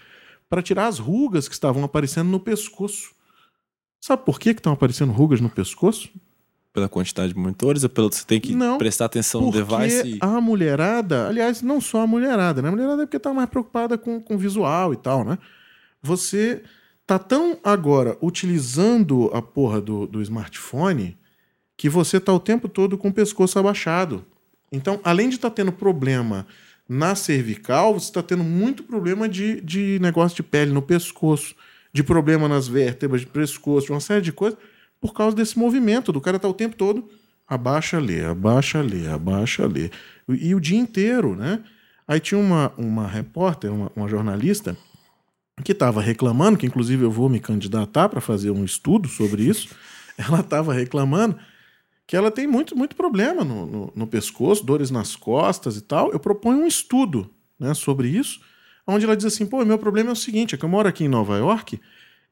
para 0.48 0.62
tirar 0.62 0.86
as 0.86 0.98
rugas 0.98 1.48
que 1.48 1.54
estavam 1.54 1.84
aparecendo 1.84 2.28
no 2.30 2.40
pescoço. 2.40 3.10
Sabe 4.00 4.24
por 4.24 4.38
que 4.40 4.54
que 4.54 4.60
estão 4.60 4.72
aparecendo 4.72 5.12
rugas 5.12 5.40
no 5.40 5.50
pescoço? 5.50 6.08
Pela 6.72 6.88
quantidade 6.88 7.32
de 7.32 7.38
monitores, 7.38 7.82
ou 7.82 7.88
pelo 7.90 8.12
você 8.12 8.24
tem 8.24 8.40
que 8.40 8.54
Não, 8.54 8.78
prestar 8.78 9.06
atenção 9.06 9.40
no 9.40 9.50
device. 9.50 10.14
e- 10.14 10.18
a 10.20 10.40
mulherada, 10.40 11.26
aliás, 11.26 11.62
não 11.62 11.80
só 11.80 12.02
a 12.02 12.06
mulherada, 12.06 12.60
né? 12.62 12.68
A 12.68 12.70
mulherada 12.70 13.02
é 13.02 13.06
porque 13.06 13.18
tá 13.18 13.32
mais 13.34 13.48
preocupada 13.48 13.96
com, 13.98 14.20
com 14.20 14.36
visual 14.38 14.92
e 14.92 14.96
tal, 14.96 15.24
né? 15.24 15.38
Você 16.02 16.62
tá 17.06 17.18
tão 17.18 17.58
agora 17.64 18.16
utilizando 18.22 19.30
a 19.32 19.40
porra 19.42 19.80
do, 19.80 20.06
do 20.06 20.20
smartphone 20.22 21.16
que 21.76 21.88
você 21.88 22.18
tá 22.18 22.32
o 22.32 22.40
tempo 22.40 22.68
todo 22.68 22.96
com 22.96 23.08
o 23.08 23.12
pescoço 23.12 23.58
abaixado. 23.58 24.24
Então, 24.72 25.00
além 25.04 25.28
de 25.28 25.36
estar 25.36 25.50
tendo 25.50 25.72
problema 25.72 26.46
na 26.88 27.14
cervical, 27.14 27.94
você 27.94 28.06
está 28.06 28.22
tendo 28.22 28.44
muito 28.44 28.82
problema 28.82 29.28
de, 29.28 29.60
de 29.60 29.98
negócio 30.00 30.36
de 30.36 30.42
pele 30.42 30.72
no 30.72 30.82
pescoço, 30.82 31.54
de 31.92 32.02
problema 32.02 32.48
nas 32.48 32.68
vértebras 32.68 33.22
de 33.22 33.26
pescoço, 33.26 33.92
uma 33.92 34.00
série 34.00 34.22
de 34.22 34.32
coisas, 34.32 34.58
por 35.00 35.12
causa 35.12 35.36
desse 35.36 35.58
movimento, 35.58 36.12
do 36.12 36.20
cara 36.20 36.38
tá 36.38 36.48
o 36.48 36.54
tempo 36.54 36.76
todo 36.76 37.08
abaixa, 37.46 37.98
lê, 37.98 38.24
abaixa, 38.24 38.82
lê, 38.82 39.06
abaixa, 39.06 39.66
lê. 39.66 39.90
E, 40.28 40.48
e 40.48 40.54
o 40.54 40.60
dia 40.60 40.78
inteiro, 40.78 41.36
né? 41.36 41.62
Aí 42.08 42.20
tinha 42.20 42.40
uma, 42.40 42.72
uma 42.76 43.06
repórter, 43.06 43.72
uma, 43.72 43.90
uma 43.94 44.08
jornalista, 44.08 44.76
que 45.64 45.72
estava 45.72 46.02
reclamando, 46.02 46.58
que 46.58 46.66
inclusive 46.66 47.04
eu 47.04 47.10
vou 47.10 47.28
me 47.28 47.40
candidatar 47.40 48.08
para 48.08 48.20
fazer 48.20 48.50
um 48.50 48.64
estudo 48.64 49.08
sobre 49.08 49.42
isso. 49.44 49.68
Ela 50.18 50.40
estava 50.40 50.72
reclamando 50.72 51.38
que 52.06 52.16
ela 52.16 52.30
tem 52.30 52.46
muito, 52.46 52.76
muito 52.76 52.94
problema 52.94 53.44
no, 53.44 53.66
no, 53.66 53.92
no, 53.94 54.06
pescoço, 54.06 54.64
dores 54.64 54.90
nas 54.90 55.16
costas 55.16 55.76
e 55.76 55.80
tal. 55.80 56.12
Eu 56.12 56.20
proponho 56.20 56.60
um 56.62 56.66
estudo 56.66 57.28
né, 57.58 57.74
sobre 57.74 58.08
isso, 58.08 58.40
onde 58.86 59.04
ela 59.04 59.16
diz 59.16 59.26
assim: 59.26 59.44
pô, 59.44 59.64
meu 59.64 59.78
problema 59.78 60.10
é 60.10 60.12
o 60.12 60.16
seguinte, 60.16 60.54
é 60.54 60.58
que 60.58 60.64
eu 60.64 60.68
moro 60.68 60.88
aqui 60.88 61.04
em 61.04 61.08
Nova 61.08 61.36
York, 61.36 61.80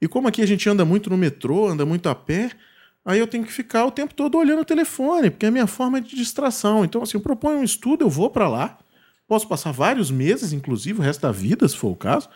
e 0.00 0.06
como 0.06 0.28
aqui 0.28 0.42
a 0.42 0.46
gente 0.46 0.68
anda 0.68 0.84
muito 0.84 1.10
no 1.10 1.16
metrô, 1.16 1.68
anda 1.68 1.84
muito 1.84 2.08
a 2.08 2.14
pé, 2.14 2.52
aí 3.04 3.18
eu 3.18 3.26
tenho 3.26 3.44
que 3.44 3.52
ficar 3.52 3.84
o 3.84 3.90
tempo 3.90 4.14
todo 4.14 4.38
olhando 4.38 4.60
o 4.60 4.64
telefone, 4.64 5.30
porque 5.30 5.46
é 5.46 5.48
a 5.48 5.52
minha 5.52 5.66
forma 5.66 6.00
de 6.00 6.14
distração. 6.14 6.84
Então, 6.84 7.02
assim, 7.02 7.16
eu 7.16 7.22
proponho 7.22 7.58
um 7.58 7.64
estudo, 7.64 8.04
eu 8.04 8.10
vou 8.10 8.30
para 8.30 8.48
lá, 8.48 8.78
posso 9.26 9.48
passar 9.48 9.72
vários 9.72 10.10
meses, 10.10 10.52
inclusive, 10.52 11.00
o 11.00 11.02
resto 11.02 11.22
da 11.22 11.32
vida, 11.32 11.66
se 11.66 11.76
for 11.76 11.88
o 11.88 11.96
caso, 11.96 12.28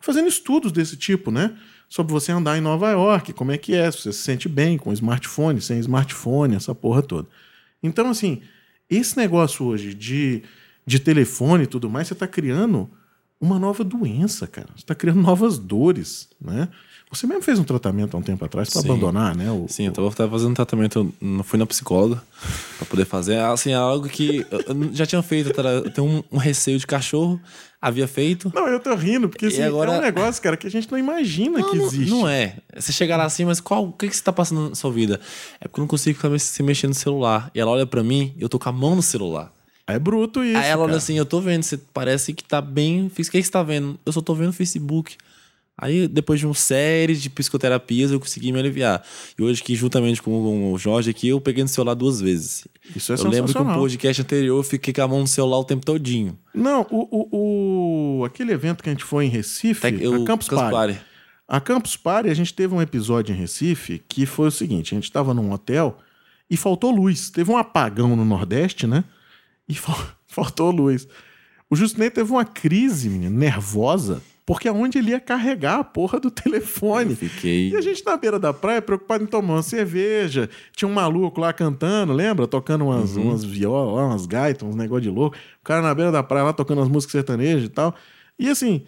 fazendo 0.00 0.28
estudos 0.28 0.72
desse 0.72 0.96
tipo, 0.96 1.30
né? 1.30 1.56
Sobre 1.88 2.12
você 2.12 2.32
andar 2.32 2.58
em 2.58 2.60
Nova 2.60 2.90
York, 2.90 3.32
como 3.32 3.52
é 3.52 3.58
que 3.58 3.74
é, 3.74 3.90
se 3.90 3.98
você 3.98 4.12
se 4.12 4.22
sente 4.22 4.48
bem 4.48 4.76
com 4.76 4.92
smartphone, 4.92 5.60
sem 5.60 5.78
smartphone, 5.78 6.56
essa 6.56 6.74
porra 6.74 7.02
toda. 7.02 7.28
Então, 7.82 8.08
assim, 8.10 8.42
esse 8.90 9.16
negócio 9.16 9.64
hoje 9.64 9.94
de, 9.94 10.42
de 10.84 10.98
telefone 10.98 11.64
e 11.64 11.66
tudo 11.66 11.88
mais, 11.88 12.08
você 12.08 12.14
está 12.14 12.26
criando 12.26 12.90
uma 13.40 13.58
nova 13.58 13.84
doença, 13.84 14.46
cara. 14.46 14.68
Você 14.74 14.82
está 14.82 14.94
criando 14.94 15.20
novas 15.20 15.58
dores, 15.58 16.28
né? 16.40 16.68
Você 17.10 17.24
mesmo 17.24 17.42
fez 17.42 17.58
um 17.58 17.64
tratamento 17.64 18.16
há 18.16 18.20
um 18.20 18.22
tempo 18.22 18.44
atrás 18.44 18.68
para 18.68 18.80
abandonar, 18.80 19.36
né? 19.36 19.50
O, 19.50 19.66
Sim, 19.68 19.84
eu 19.86 20.08
estava 20.08 20.28
fazendo 20.28 20.50
um 20.50 20.54
tratamento, 20.54 21.14
não 21.20 21.44
fui 21.44 21.56
na 21.56 21.64
psicóloga 21.64 22.20
para 22.78 22.86
poder 22.86 23.04
fazer. 23.04 23.38
Assim, 23.38 23.70
é 23.70 23.76
algo 23.76 24.08
que 24.08 24.44
eu 24.50 24.92
já 24.92 25.06
tinha 25.06 25.22
feito, 25.22 25.52
eu 25.60 25.90
tenho 25.90 26.06
um, 26.06 26.24
um, 26.32 26.36
receio 26.36 26.76
de 26.76 26.86
cachorro, 26.86 27.40
havia 27.80 28.08
feito. 28.08 28.50
Não, 28.52 28.66
eu 28.66 28.80
tô 28.80 28.92
rindo, 28.96 29.28
porque 29.28 29.46
assim, 29.46 29.62
agora... 29.62 29.92
é 29.92 29.98
um 29.98 30.02
negócio, 30.02 30.42
cara, 30.42 30.56
que 30.56 30.66
a 30.66 30.70
gente 30.70 30.90
não 30.90 30.98
imagina 30.98 31.60
não, 31.60 31.70
que 31.70 31.76
existe. 31.76 32.10
Não, 32.10 32.28
é. 32.28 32.56
Você 32.74 32.92
chegar 32.92 33.16
lá 33.16 33.24
assim, 33.24 33.44
mas 33.44 33.60
qual, 33.60 33.86
o 33.86 33.92
que, 33.92 34.08
que 34.08 34.16
você 34.16 34.22
tá 34.22 34.32
passando 34.32 34.70
na 34.70 34.74
sua 34.74 34.90
vida? 34.90 35.20
É 35.60 35.68
porque 35.68 35.78
eu 35.78 35.82
não 35.82 35.88
consigo 35.88 36.16
ficar 36.16 36.36
se 36.40 36.62
mexendo 36.64 36.90
no 36.90 36.96
celular. 36.96 37.52
E 37.54 37.60
ela 37.60 37.70
olha 37.70 37.86
para 37.86 38.02
mim, 38.02 38.34
eu 38.36 38.48
tô 38.48 38.58
com 38.58 38.68
a 38.68 38.72
mão 38.72 38.96
no 38.96 39.02
celular. 39.02 39.52
É 39.86 39.98
bruto 39.98 40.42
isso. 40.42 40.58
Aí 40.58 40.68
ela 40.68 40.84
olha 40.84 40.96
assim, 40.96 41.16
eu 41.16 41.24
tô 41.24 41.40
vendo, 41.40 41.62
você 41.62 41.78
parece 41.78 42.32
que 42.32 42.42
tá 42.42 42.60
bem. 42.60 43.06
O 43.06 43.10
que, 43.10 43.22
você 43.22 43.42
tá 43.42 43.62
vendo? 43.62 43.98
Eu 44.04 44.12
só 44.12 44.20
tô 44.20 44.34
vendo 44.34 44.50
o 44.50 44.52
Facebook. 44.52 45.16
Aí, 45.78 46.08
depois 46.08 46.40
de 46.40 46.46
uma 46.46 46.54
série 46.54 47.14
de 47.14 47.28
psicoterapias, 47.28 48.10
eu 48.10 48.18
consegui 48.18 48.50
me 48.50 48.58
aliviar. 48.58 49.04
E 49.38 49.42
hoje, 49.42 49.62
que 49.62 49.74
juntamente 49.74 50.22
com 50.22 50.72
o 50.72 50.78
Jorge 50.78 51.10
aqui, 51.10 51.28
eu 51.28 51.38
peguei 51.38 51.62
no 51.62 51.68
celular 51.68 51.92
duas 51.92 52.18
vezes. 52.18 52.66
Isso 52.94 53.12
é 53.12 53.16
Eu 53.16 53.28
lembro 53.28 53.52
que 53.52 53.58
no 53.58 53.74
podcast 53.74 54.22
anterior 54.22 54.58
eu 54.58 54.62
fiquei 54.62 54.94
com 54.94 55.02
a 55.02 55.08
mão 55.08 55.20
no 55.20 55.26
celular 55.26 55.58
o 55.58 55.64
tempo 55.64 55.84
todinho. 55.84 56.38
Não, 56.54 56.86
o, 56.90 57.08
o, 57.10 58.20
o 58.20 58.24
aquele 58.24 58.52
evento 58.52 58.82
que 58.82 58.88
a 58.88 58.92
gente 58.92 59.04
foi 59.04 59.26
em 59.26 59.28
Recife, 59.28 59.82
Tec, 59.82 59.96
a 59.96 59.98
Campus, 60.00 60.24
Campus 60.24 60.48
Party. 60.48 60.70
Party. 60.72 61.00
A 61.46 61.60
Campus 61.60 61.96
Party, 61.96 62.30
a 62.30 62.34
gente 62.34 62.54
teve 62.54 62.74
um 62.74 62.80
episódio 62.80 63.34
em 63.34 63.38
Recife 63.38 64.02
que 64.08 64.24
foi 64.24 64.48
o 64.48 64.50
seguinte: 64.50 64.94
a 64.94 64.96
gente 64.96 65.04
estava 65.04 65.34
num 65.34 65.52
hotel 65.52 65.98
e 66.50 66.56
faltou 66.56 66.90
luz. 66.90 67.28
Teve 67.28 67.50
um 67.50 67.56
apagão 67.58 68.16
no 68.16 68.24
Nordeste, 68.24 68.86
né? 68.86 69.04
E 70.28 70.32
faltou 70.34 70.70
luz. 70.70 71.08
O 71.68 71.74
Justinei 71.74 72.10
teve 72.10 72.30
uma 72.30 72.44
crise, 72.44 73.08
menino, 73.08 73.36
nervosa 73.36 74.22
porque 74.46 74.68
aonde 74.68 74.98
ele 74.98 75.10
ia 75.10 75.18
carregar 75.18 75.80
a 75.80 75.84
porra 75.84 76.20
do 76.20 76.30
telefone. 76.30 77.10
Eu 77.10 77.16
fiquei. 77.16 77.70
E 77.70 77.76
a 77.76 77.80
gente 77.80 78.06
na 78.06 78.16
beira 78.16 78.38
da 78.38 78.54
praia, 78.54 78.80
preocupado 78.80 79.24
em 79.24 79.26
tomar 79.26 79.54
uma 79.54 79.62
cerveja. 79.62 80.48
Tinha 80.72 80.88
um 80.88 80.94
maluco 80.94 81.40
lá 81.40 81.52
cantando, 81.52 82.12
lembra? 82.12 82.46
Tocando 82.46 82.84
umas, 82.86 83.16
uhum. 83.16 83.30
umas 83.30 83.42
violas, 83.42 84.06
umas 84.06 84.26
gaitas, 84.26 84.66
uns 84.66 84.76
negócio 84.76 85.02
de 85.02 85.10
louco. 85.10 85.36
O 85.60 85.64
cara 85.64 85.82
na 85.82 85.92
beira 85.92 86.12
da 86.12 86.22
praia 86.22 86.44
lá 86.44 86.52
tocando 86.52 86.80
as 86.80 86.88
músicas 86.88 87.12
sertanejas 87.12 87.64
e 87.64 87.68
tal. 87.68 87.92
E 88.38 88.48
assim, 88.48 88.84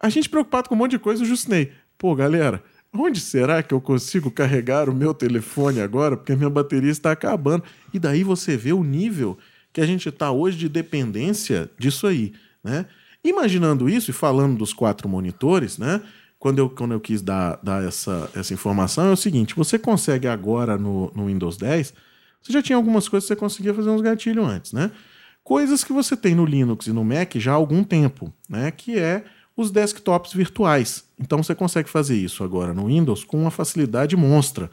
a 0.00 0.08
gente 0.08 0.30
preocupado 0.30 0.70
com 0.70 0.74
um 0.74 0.78
monte 0.78 0.92
de 0.92 0.98
coisa, 0.98 1.22
o 1.22 1.26
Justinei. 1.26 1.72
Pô, 1.98 2.14
galera, 2.14 2.64
onde 2.90 3.20
será 3.20 3.62
que 3.62 3.74
eu 3.74 3.82
consigo 3.82 4.30
carregar 4.30 4.88
o 4.88 4.94
meu 4.94 5.12
telefone 5.12 5.82
agora? 5.82 6.16
Porque 6.16 6.32
a 6.32 6.36
minha 6.36 6.48
bateria 6.48 6.90
está 6.90 7.12
acabando. 7.12 7.64
E 7.92 7.98
daí 7.98 8.24
você 8.24 8.56
vê 8.56 8.72
o 8.72 8.82
nível 8.82 9.36
que 9.72 9.80
a 9.80 9.86
gente 9.86 10.08
está 10.08 10.30
hoje 10.30 10.58
de 10.58 10.68
dependência 10.68 11.70
disso 11.78 12.06
aí, 12.06 12.32
né? 12.62 12.86
Imaginando 13.24 13.88
isso 13.88 14.10
e 14.10 14.14
falando 14.14 14.58
dos 14.58 14.72
quatro 14.72 15.08
monitores, 15.08 15.78
né? 15.78 16.02
Quando 16.38 16.58
eu, 16.58 16.68
quando 16.68 16.92
eu 16.92 17.00
quis 17.00 17.22
dar, 17.22 17.58
dar 17.62 17.84
essa, 17.84 18.28
essa 18.34 18.52
informação, 18.52 19.06
é 19.06 19.12
o 19.12 19.16
seguinte: 19.16 19.54
você 19.54 19.78
consegue 19.78 20.26
agora 20.26 20.76
no, 20.76 21.12
no 21.14 21.26
Windows 21.26 21.56
10, 21.56 21.94
você 22.42 22.52
já 22.52 22.60
tinha 22.60 22.76
algumas 22.76 23.08
coisas 23.08 23.28
que 23.28 23.34
você 23.34 23.38
conseguia 23.38 23.72
fazer 23.72 23.90
uns 23.90 24.00
gatilhos 24.00 24.44
antes, 24.44 24.72
né? 24.72 24.90
Coisas 25.44 25.82
que 25.82 25.92
você 25.92 26.16
tem 26.16 26.34
no 26.34 26.44
Linux 26.44 26.86
e 26.86 26.92
no 26.92 27.04
Mac 27.04 27.34
já 27.36 27.52
há 27.52 27.54
algum 27.54 27.82
tempo, 27.84 28.32
né? 28.48 28.70
Que 28.70 28.98
é 28.98 29.24
os 29.56 29.70
desktops 29.70 30.32
virtuais. 30.32 31.04
Então 31.18 31.42
você 31.42 31.54
consegue 31.54 31.88
fazer 31.88 32.16
isso 32.16 32.42
agora 32.42 32.74
no 32.74 32.86
Windows 32.86 33.24
com 33.24 33.40
uma 33.40 33.50
facilidade 33.50 34.16
monstra. 34.16 34.70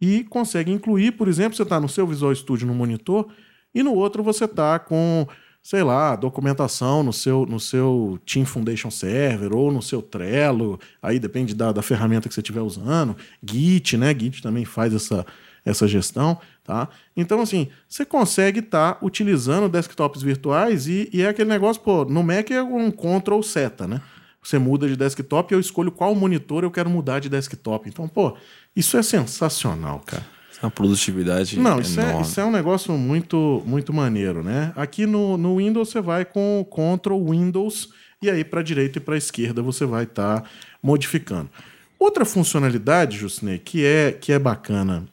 E 0.00 0.24
consegue 0.24 0.72
incluir, 0.72 1.12
por 1.12 1.28
exemplo, 1.28 1.56
você 1.56 1.62
está 1.62 1.78
no 1.78 1.88
seu 1.88 2.06
Visual 2.06 2.34
Studio 2.34 2.66
no 2.66 2.74
monitor 2.74 3.28
e 3.74 3.82
no 3.82 3.92
outro 3.92 4.22
você 4.22 4.44
está 4.44 4.78
com 4.78 5.26
sei 5.64 5.82
lá, 5.82 6.14
documentação 6.14 7.02
no 7.02 7.10
seu, 7.10 7.46
no 7.46 7.58
seu 7.58 8.20
Team 8.26 8.44
Foundation 8.44 8.90
Server 8.90 9.54
ou 9.54 9.72
no 9.72 9.80
seu 9.80 10.02
Trello, 10.02 10.78
aí 11.02 11.18
depende 11.18 11.54
da, 11.54 11.72
da 11.72 11.80
ferramenta 11.80 12.28
que 12.28 12.34
você 12.34 12.42
estiver 12.42 12.60
usando, 12.60 13.16
Git, 13.42 13.96
né? 13.96 14.14
Git 14.14 14.42
também 14.42 14.66
faz 14.66 14.92
essa, 14.92 15.24
essa 15.64 15.88
gestão, 15.88 16.38
tá? 16.62 16.90
Então, 17.16 17.40
assim, 17.40 17.68
você 17.88 18.04
consegue 18.04 18.60
estar 18.60 18.96
tá 18.96 18.98
utilizando 19.04 19.66
desktops 19.66 20.20
virtuais 20.20 20.86
e, 20.86 21.08
e, 21.10 21.22
é 21.22 21.28
aquele 21.28 21.48
negócio, 21.48 21.80
pô, 21.80 22.04
no 22.04 22.22
Mac 22.22 22.50
é 22.50 22.62
um 22.62 22.90
Ctrl 22.90 23.40
seta, 23.40 23.88
né? 23.88 24.02
Você 24.42 24.58
muda 24.58 24.86
de 24.86 24.96
desktop 24.96 25.50
e 25.50 25.56
eu 25.56 25.60
escolho 25.60 25.90
qual 25.90 26.14
monitor 26.14 26.62
eu 26.62 26.70
quero 26.70 26.90
mudar 26.90 27.20
de 27.20 27.30
desktop. 27.30 27.88
Então, 27.88 28.06
pô, 28.06 28.36
isso 28.76 28.98
é 28.98 29.02
sensacional, 29.02 30.02
cara. 30.04 30.33
Uma 30.64 30.70
produtividade 30.70 31.58
Não, 31.58 31.80
isso 31.80 32.00
é, 32.00 32.20
isso 32.20 32.40
é, 32.40 32.44
um 32.44 32.50
negócio 32.50 32.96
muito, 32.96 33.62
muito 33.66 33.92
maneiro, 33.92 34.42
né? 34.42 34.72
Aqui 34.76 35.04
no, 35.04 35.36
no 35.36 35.58
Windows 35.58 35.90
você 35.90 36.00
vai 36.00 36.24
com 36.24 36.66
Ctrl 36.70 37.30
Windows 37.30 37.90
e 38.22 38.30
aí 38.30 38.42
para 38.42 38.60
a 38.60 38.62
direita 38.62 38.98
e 38.98 39.00
para 39.00 39.14
a 39.14 39.18
esquerda 39.18 39.62
você 39.62 39.84
vai 39.84 40.04
estar 40.04 40.40
tá 40.40 40.48
modificando. 40.82 41.50
Outra 41.98 42.24
funcionalidade, 42.24 43.18
Jusney, 43.18 43.58
que 43.58 43.84
é, 43.84 44.12
que 44.12 44.32
é 44.32 44.38
bacana, 44.38 45.06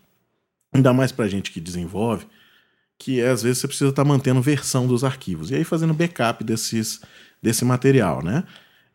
ainda 0.73 0.93
mais 0.93 1.11
para 1.11 1.27
gente 1.27 1.51
que 1.51 1.59
desenvolve, 1.59 2.25
que 2.97 3.19
é 3.19 3.29
às 3.29 3.43
vezes 3.43 3.59
você 3.59 3.67
precisa 3.67 3.89
estar 3.89 4.03
tá 4.03 4.07
mantendo 4.07 4.41
versão 4.41 4.87
dos 4.87 5.03
arquivos 5.03 5.51
e 5.51 5.55
aí 5.55 5.63
fazendo 5.63 5.93
backup 5.93 6.43
desses, 6.43 7.01
desse 7.41 7.65
material, 7.65 8.23
né? 8.23 8.43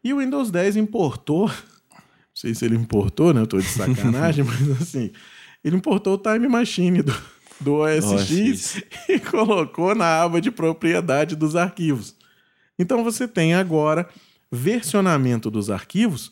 E 0.03 0.13
o 0.15 0.19
Windows 0.19 0.51
10 0.51 0.77
importou, 0.77 1.49
não 1.93 2.35
sei 2.35 2.55
se 2.55 2.65
ele 2.65 2.77
importou, 2.77 3.35
né? 3.35 3.41
Eu 3.43 3.47
tô 3.47 3.59
de 3.59 3.67
sacanagem, 3.67 4.45
mas 4.47 4.83
assim, 4.83 5.11
ele 5.67 5.77
importou 5.77 6.15
o 6.15 6.19
Time 6.19 6.47
Machine 6.47 7.03
do, 7.03 7.13
do 7.61 7.75
OS, 7.81 8.05
OS 8.05 8.29
X 8.29 8.83
e 9.09 9.19
colocou 9.19 9.95
na 9.95 10.23
aba 10.23 10.41
de 10.41 10.51
propriedade 10.51 11.35
dos 11.35 11.57
arquivos. 11.57 12.15
Então 12.79 13.03
você 13.03 13.27
tem 13.27 13.55
agora 13.55 14.09
versionamento 14.51 15.51
dos 15.51 15.69
arquivos 15.69 16.31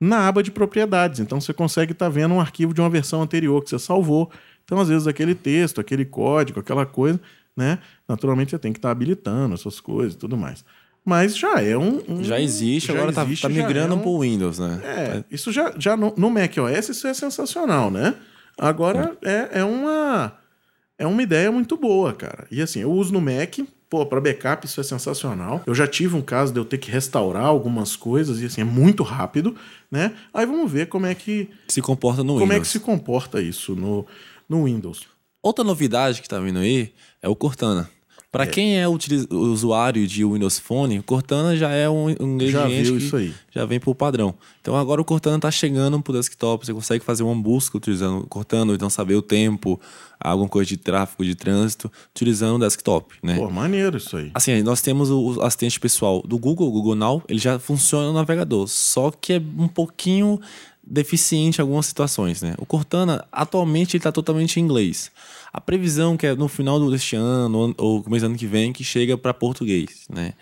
na 0.00 0.26
aba 0.26 0.42
de 0.42 0.50
propriedades. 0.50 1.20
Então 1.20 1.40
você 1.40 1.52
consegue 1.52 1.92
estar 1.92 2.06
tá 2.06 2.10
vendo 2.10 2.32
um 2.32 2.40
arquivo 2.40 2.72
de 2.72 2.80
uma 2.80 2.88
versão 2.88 3.20
anterior 3.20 3.62
que 3.62 3.68
você 3.68 3.78
salvou. 3.78 4.30
Então, 4.64 4.80
às 4.80 4.88
vezes, 4.88 5.06
aquele 5.06 5.34
texto, 5.34 5.80
aquele 5.80 6.04
código, 6.04 6.60
aquela 6.60 6.86
coisa, 6.86 7.20
né? 7.54 7.78
Naturalmente 8.08 8.52
você 8.52 8.58
tem 8.58 8.72
que 8.72 8.78
estar 8.78 8.88
tá 8.88 8.92
habilitando 8.92 9.54
essas 9.54 9.80
coisas 9.80 10.14
e 10.14 10.16
tudo 10.16 10.36
mais. 10.36 10.64
Mas 11.04 11.36
já 11.36 11.60
é 11.60 11.76
um. 11.76 12.00
um 12.08 12.24
já 12.24 12.40
existe, 12.40 12.86
já 12.86 12.94
agora 12.94 13.10
está 13.10 13.24
tá, 13.24 13.30
tá 13.42 13.48
migrando 13.48 13.94
é 13.94 13.96
um, 13.96 14.00
para 14.00 14.08
o 14.08 14.20
Windows, 14.20 14.58
né? 14.58 14.80
É, 14.84 15.24
isso 15.30 15.52
já, 15.52 15.74
já 15.76 15.96
no, 15.96 16.14
no 16.16 16.30
macOS 16.30 16.88
isso 16.88 17.06
é 17.06 17.12
sensacional, 17.12 17.90
né? 17.90 18.14
Agora 18.58 19.16
é, 19.22 19.60
é 19.60 19.64
uma 19.64 20.38
é 20.98 21.06
uma 21.06 21.22
ideia 21.22 21.50
muito 21.50 21.76
boa, 21.76 22.12
cara. 22.12 22.46
E 22.50 22.62
assim, 22.62 22.80
eu 22.80 22.92
uso 22.92 23.12
no 23.12 23.20
Mac, 23.20 23.58
pô, 23.90 24.06
para 24.06 24.20
backup 24.20 24.64
isso 24.64 24.80
é 24.80 24.84
sensacional. 24.84 25.62
Eu 25.66 25.74
já 25.74 25.86
tive 25.86 26.14
um 26.14 26.22
caso 26.22 26.52
de 26.52 26.60
eu 26.60 26.64
ter 26.64 26.78
que 26.78 26.90
restaurar 26.90 27.44
algumas 27.44 27.96
coisas 27.96 28.40
e 28.40 28.46
assim 28.46 28.60
é 28.60 28.64
muito 28.64 29.02
rápido, 29.02 29.56
né? 29.90 30.14
Aí 30.32 30.46
vamos 30.46 30.70
ver 30.70 30.86
como 30.86 31.06
é 31.06 31.14
que 31.14 31.50
se 31.68 31.82
comporta 31.82 32.22
no 32.22 32.34
como 32.34 32.40
Windows. 32.40 32.48
Como 32.48 32.52
é 32.52 32.60
que 32.60 32.68
se 32.68 32.80
comporta 32.80 33.42
isso 33.42 33.74
no, 33.74 34.06
no 34.48 34.64
Windows. 34.64 35.08
Outra 35.42 35.64
novidade 35.64 36.22
que 36.22 36.28
tá 36.28 36.38
vindo 36.38 36.60
aí 36.60 36.92
é 37.20 37.28
o 37.28 37.34
Cortana. 37.34 37.90
Para 38.32 38.44
é. 38.44 38.46
quem 38.46 38.80
é 38.80 38.88
usuário 38.88 40.06
de 40.06 40.24
Windows 40.24 40.58
Phone, 40.58 40.98
o 40.98 41.02
Cortana 41.02 41.54
já 41.54 41.70
é 41.70 41.86
um, 41.86 42.06
um 42.06 42.34
ingrediente 42.34 42.84
já 42.86 42.96
isso 42.96 43.14
aí. 43.14 43.34
já 43.50 43.66
vem 43.66 43.78
pro 43.78 43.94
padrão. 43.94 44.34
Então 44.62 44.74
agora 44.74 45.02
o 45.02 45.04
Cortana 45.04 45.36
está 45.36 45.50
chegando 45.50 46.00
pro 46.00 46.14
desktop, 46.14 46.64
você 46.64 46.72
consegue 46.72 47.04
fazer 47.04 47.22
uma 47.24 47.34
busca 47.34 47.76
utilizando 47.76 48.20
o 48.20 48.26
Cortana, 48.26 48.72
então 48.72 48.88
saber 48.88 49.16
o 49.16 49.20
tempo, 49.20 49.78
alguma 50.18 50.48
coisa 50.48 50.66
de 50.66 50.78
tráfego, 50.78 51.26
de 51.26 51.34
trânsito, 51.34 51.92
utilizando 52.10 52.56
o 52.56 52.58
desktop, 52.58 53.14
né? 53.22 53.36
Pô, 53.36 53.50
maneiro 53.50 53.98
isso 53.98 54.16
aí. 54.16 54.30
Assim, 54.32 54.62
nós 54.62 54.80
temos 54.80 55.10
o 55.10 55.42
assistente 55.42 55.78
pessoal 55.78 56.22
do 56.22 56.38
Google, 56.38 56.68
o 56.68 56.72
Google 56.72 56.94
Now, 56.94 57.22
ele 57.28 57.38
já 57.38 57.58
funciona 57.58 58.06
no 58.06 58.14
navegador, 58.14 58.66
só 58.66 59.10
que 59.10 59.34
é 59.34 59.42
um 59.58 59.68
pouquinho 59.68 60.40
deficiente 60.82 61.58
em 61.58 61.62
algumas 61.62 61.86
situações, 61.86 62.40
né? 62.40 62.54
O 62.56 62.64
Cortana, 62.64 63.24
atualmente, 63.30 63.96
ele 63.96 64.00
está 64.00 64.10
totalmente 64.10 64.58
em 64.58 64.62
inglês. 64.62 65.12
A 65.52 65.60
previsão 65.60 66.16
que 66.16 66.26
é 66.26 66.34
no 66.34 66.48
final 66.48 66.90
deste 66.90 67.14
ano 67.14 67.74
ou 67.76 68.02
começo 68.02 68.24
do 68.24 68.30
ano 68.30 68.38
que 68.38 68.46
vem 68.46 68.72
que 68.72 68.82
chega 68.82 69.18
para 69.18 69.34
português, 69.34 70.06
né? 70.08 70.34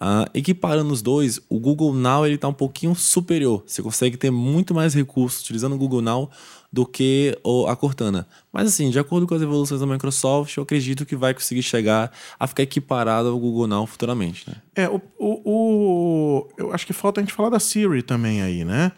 Uh, 0.00 0.30
equiparando 0.32 0.92
os 0.92 1.02
dois, 1.02 1.40
o 1.48 1.58
Google 1.58 1.92
Now 1.92 2.24
ele 2.24 2.36
está 2.36 2.46
um 2.46 2.52
pouquinho 2.52 2.94
superior. 2.94 3.64
Você 3.66 3.82
consegue 3.82 4.16
ter 4.16 4.30
muito 4.30 4.72
mais 4.72 4.94
recursos 4.94 5.40
utilizando 5.40 5.74
o 5.74 5.78
Google 5.78 6.00
Now 6.00 6.30
do 6.72 6.86
que 6.86 7.36
a 7.66 7.74
Cortana. 7.74 8.28
Mas 8.52 8.68
assim, 8.68 8.90
de 8.90 8.98
acordo 8.98 9.26
com 9.26 9.34
as 9.34 9.42
evoluções 9.42 9.80
da 9.80 9.86
Microsoft, 9.86 10.56
eu 10.56 10.62
acredito 10.62 11.04
que 11.04 11.16
vai 11.16 11.34
conseguir 11.34 11.62
chegar 11.62 12.12
a 12.38 12.46
ficar 12.46 12.62
equiparado 12.62 13.28
ao 13.28 13.38
Google 13.38 13.66
Now 13.66 13.86
futuramente. 13.86 14.48
Né? 14.48 14.56
É, 14.76 14.88
o, 14.88 15.00
o, 15.18 15.42
o, 15.44 16.48
eu 16.56 16.72
acho 16.72 16.86
que 16.86 16.92
falta 16.92 17.20
a 17.20 17.24
gente 17.24 17.32
falar 17.32 17.48
da 17.48 17.58
Siri 17.58 18.02
também 18.02 18.40
aí, 18.40 18.64
né? 18.64 18.92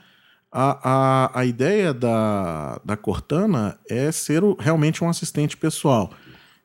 A, 0.53 0.81
a, 0.83 1.41
a 1.41 1.45
ideia 1.45 1.95
da, 1.95 2.81
da 2.85 2.97
Cortana 2.97 3.79
é 3.89 4.11
ser 4.11 4.43
o, 4.43 4.57
realmente 4.59 5.05
um 5.05 5.09
assistente 5.09 5.57
pessoal. 5.57 6.11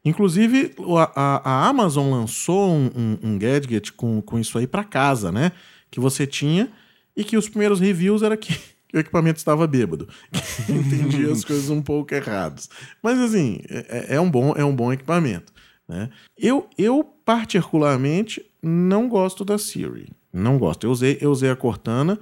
Inclusive, 0.03 0.75
a, 1.15 1.41
a 1.43 1.67
Amazon 1.67 2.11
lançou 2.11 2.71
um, 2.71 2.91
um, 2.95 3.17
um, 3.23 3.39
gadget 3.39 3.91
com, 3.93 4.21
com 4.21 4.39
isso 4.39 4.57
aí 4.57 4.67
para 4.67 4.83
casa, 4.83 5.31
né? 5.31 5.51
Que 5.89 5.99
você 5.99 6.27
tinha 6.27 6.71
e 7.17 7.23
que 7.23 7.37
os 7.37 7.49
primeiros 7.49 7.79
reviews 7.79 8.21
era 8.21 8.37
que 8.37 8.55
o 8.93 8.99
equipamento 8.99 9.37
estava 9.37 9.65
bêbado. 9.65 10.07
Entendi 10.69 11.29
as 11.29 11.43
coisas 11.45 11.69
um 11.69 11.81
pouco 11.81 12.13
erradas. 12.13 12.69
Mas 13.01 13.19
assim, 13.19 13.59
é, 13.69 14.13
é, 14.13 14.15
é, 14.15 14.21
um, 14.21 14.29
bom, 14.29 14.53
é 14.55 14.63
um 14.63 14.75
bom 14.75 14.93
equipamento. 14.93 15.51
Né? 15.87 16.09
Eu, 16.37 16.67
eu, 16.77 17.03
particularmente, 17.03 18.43
não 18.61 19.07
gosto 19.09 19.43
da 19.45 19.57
Siri. 19.57 20.11
Não 20.31 20.57
gosto. 20.57 20.85
Eu 20.85 20.91
usei, 20.91 21.17
eu 21.21 21.31
usei 21.31 21.49
a 21.49 21.55
Cortana, 21.55 22.19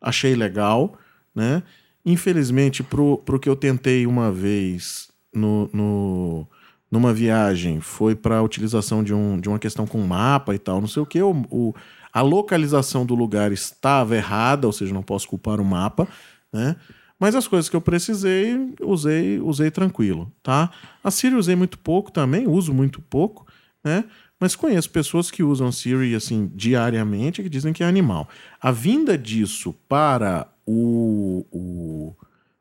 achei 0.00 0.34
legal. 0.34 0.98
Né? 1.34 1.62
Infelizmente, 2.04 2.82
pro, 2.82 3.18
pro 3.18 3.38
que 3.38 3.48
eu 3.48 3.56
tentei 3.56 4.06
uma 4.06 4.32
vez 4.32 5.08
no, 5.32 5.68
no 5.72 6.48
numa 6.90 7.14
viagem 7.14 7.80
foi 7.80 8.16
para 8.16 8.38
a 8.38 8.42
utilização 8.42 9.04
de, 9.04 9.14
um, 9.14 9.38
de 9.38 9.48
uma 9.48 9.58
questão 9.58 9.86
com 9.86 10.00
mapa 10.00 10.54
e 10.54 10.58
tal, 10.58 10.80
não 10.80 10.88
sei 10.88 11.00
o 11.02 11.06
que, 11.06 11.22
o, 11.22 11.30
o, 11.48 11.74
a 12.12 12.20
localização 12.20 13.06
do 13.06 13.14
lugar 13.14 13.52
estava 13.52 14.16
errada, 14.16 14.66
ou 14.66 14.72
seja, 14.72 14.92
não 14.92 15.02
posso 15.02 15.28
culpar 15.28 15.60
o 15.60 15.64
mapa, 15.64 16.08
né? 16.52 16.74
Mas 17.18 17.34
as 17.34 17.46
coisas 17.46 17.68
que 17.68 17.76
eu 17.76 17.82
precisei, 17.82 18.74
usei, 18.80 19.38
usei 19.40 19.70
tranquilo, 19.70 20.32
tá? 20.42 20.70
A 21.04 21.10
Siri 21.10 21.34
usei 21.34 21.54
muito 21.54 21.78
pouco 21.78 22.10
também, 22.10 22.48
uso 22.48 22.72
muito 22.72 23.00
pouco, 23.02 23.46
né? 23.84 24.04
Mas 24.40 24.56
conheço 24.56 24.88
pessoas 24.88 25.30
que 25.30 25.42
usam 25.42 25.70
Siri 25.70 26.14
assim 26.14 26.50
diariamente 26.54 27.42
que 27.42 27.48
dizem 27.48 27.74
que 27.74 27.84
é 27.84 27.86
animal. 27.86 28.26
A 28.60 28.72
vinda 28.72 29.18
disso 29.18 29.74
para 29.86 30.48
o, 30.66 31.46
o, 31.52 32.16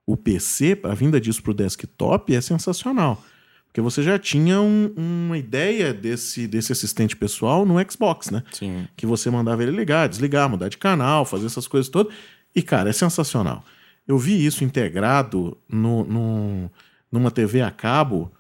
o 0.06 0.18
PC, 0.18 0.78
a 0.84 0.94
vinda 0.94 1.22
disso 1.22 1.42
para 1.42 1.52
o 1.52 1.54
desktop 1.54 2.36
é 2.36 2.42
sensacional. 2.42 3.24
Porque 3.68 3.82
você 3.82 4.02
já 4.02 4.18
tinha 4.18 4.60
um, 4.60 4.92
uma 4.98 5.38
ideia 5.38 5.94
desse, 5.94 6.48
desse 6.48 6.72
assistente 6.72 7.16
pessoal 7.16 7.66
no 7.66 7.76
Xbox, 7.90 8.32
né? 8.32 8.44
Sim. 8.52 8.88
Que 8.98 9.06
você 9.06 9.30
mandava 9.30 9.62
ele 9.62 9.72
ligar, 9.72 10.10
desligar, 10.10 10.50
mudar 10.50 10.70
de 10.70 10.78
canal, 10.78 11.24
fazer 11.24 11.46
essas 11.46 11.68
coisas 11.68 11.88
todas. 11.88 12.14
E, 12.54 12.64
cara, 12.64 12.90
é 12.90 12.94
sensacional. 12.94 13.64
Eu 14.08 14.18
vi 14.18 14.44
isso 14.44 14.64
integrado 14.64 15.56
no, 15.70 16.04
no, 16.04 16.72
numa 17.12 17.30
TV 17.30 17.62
a 17.62 17.70
cabo. 17.70 18.32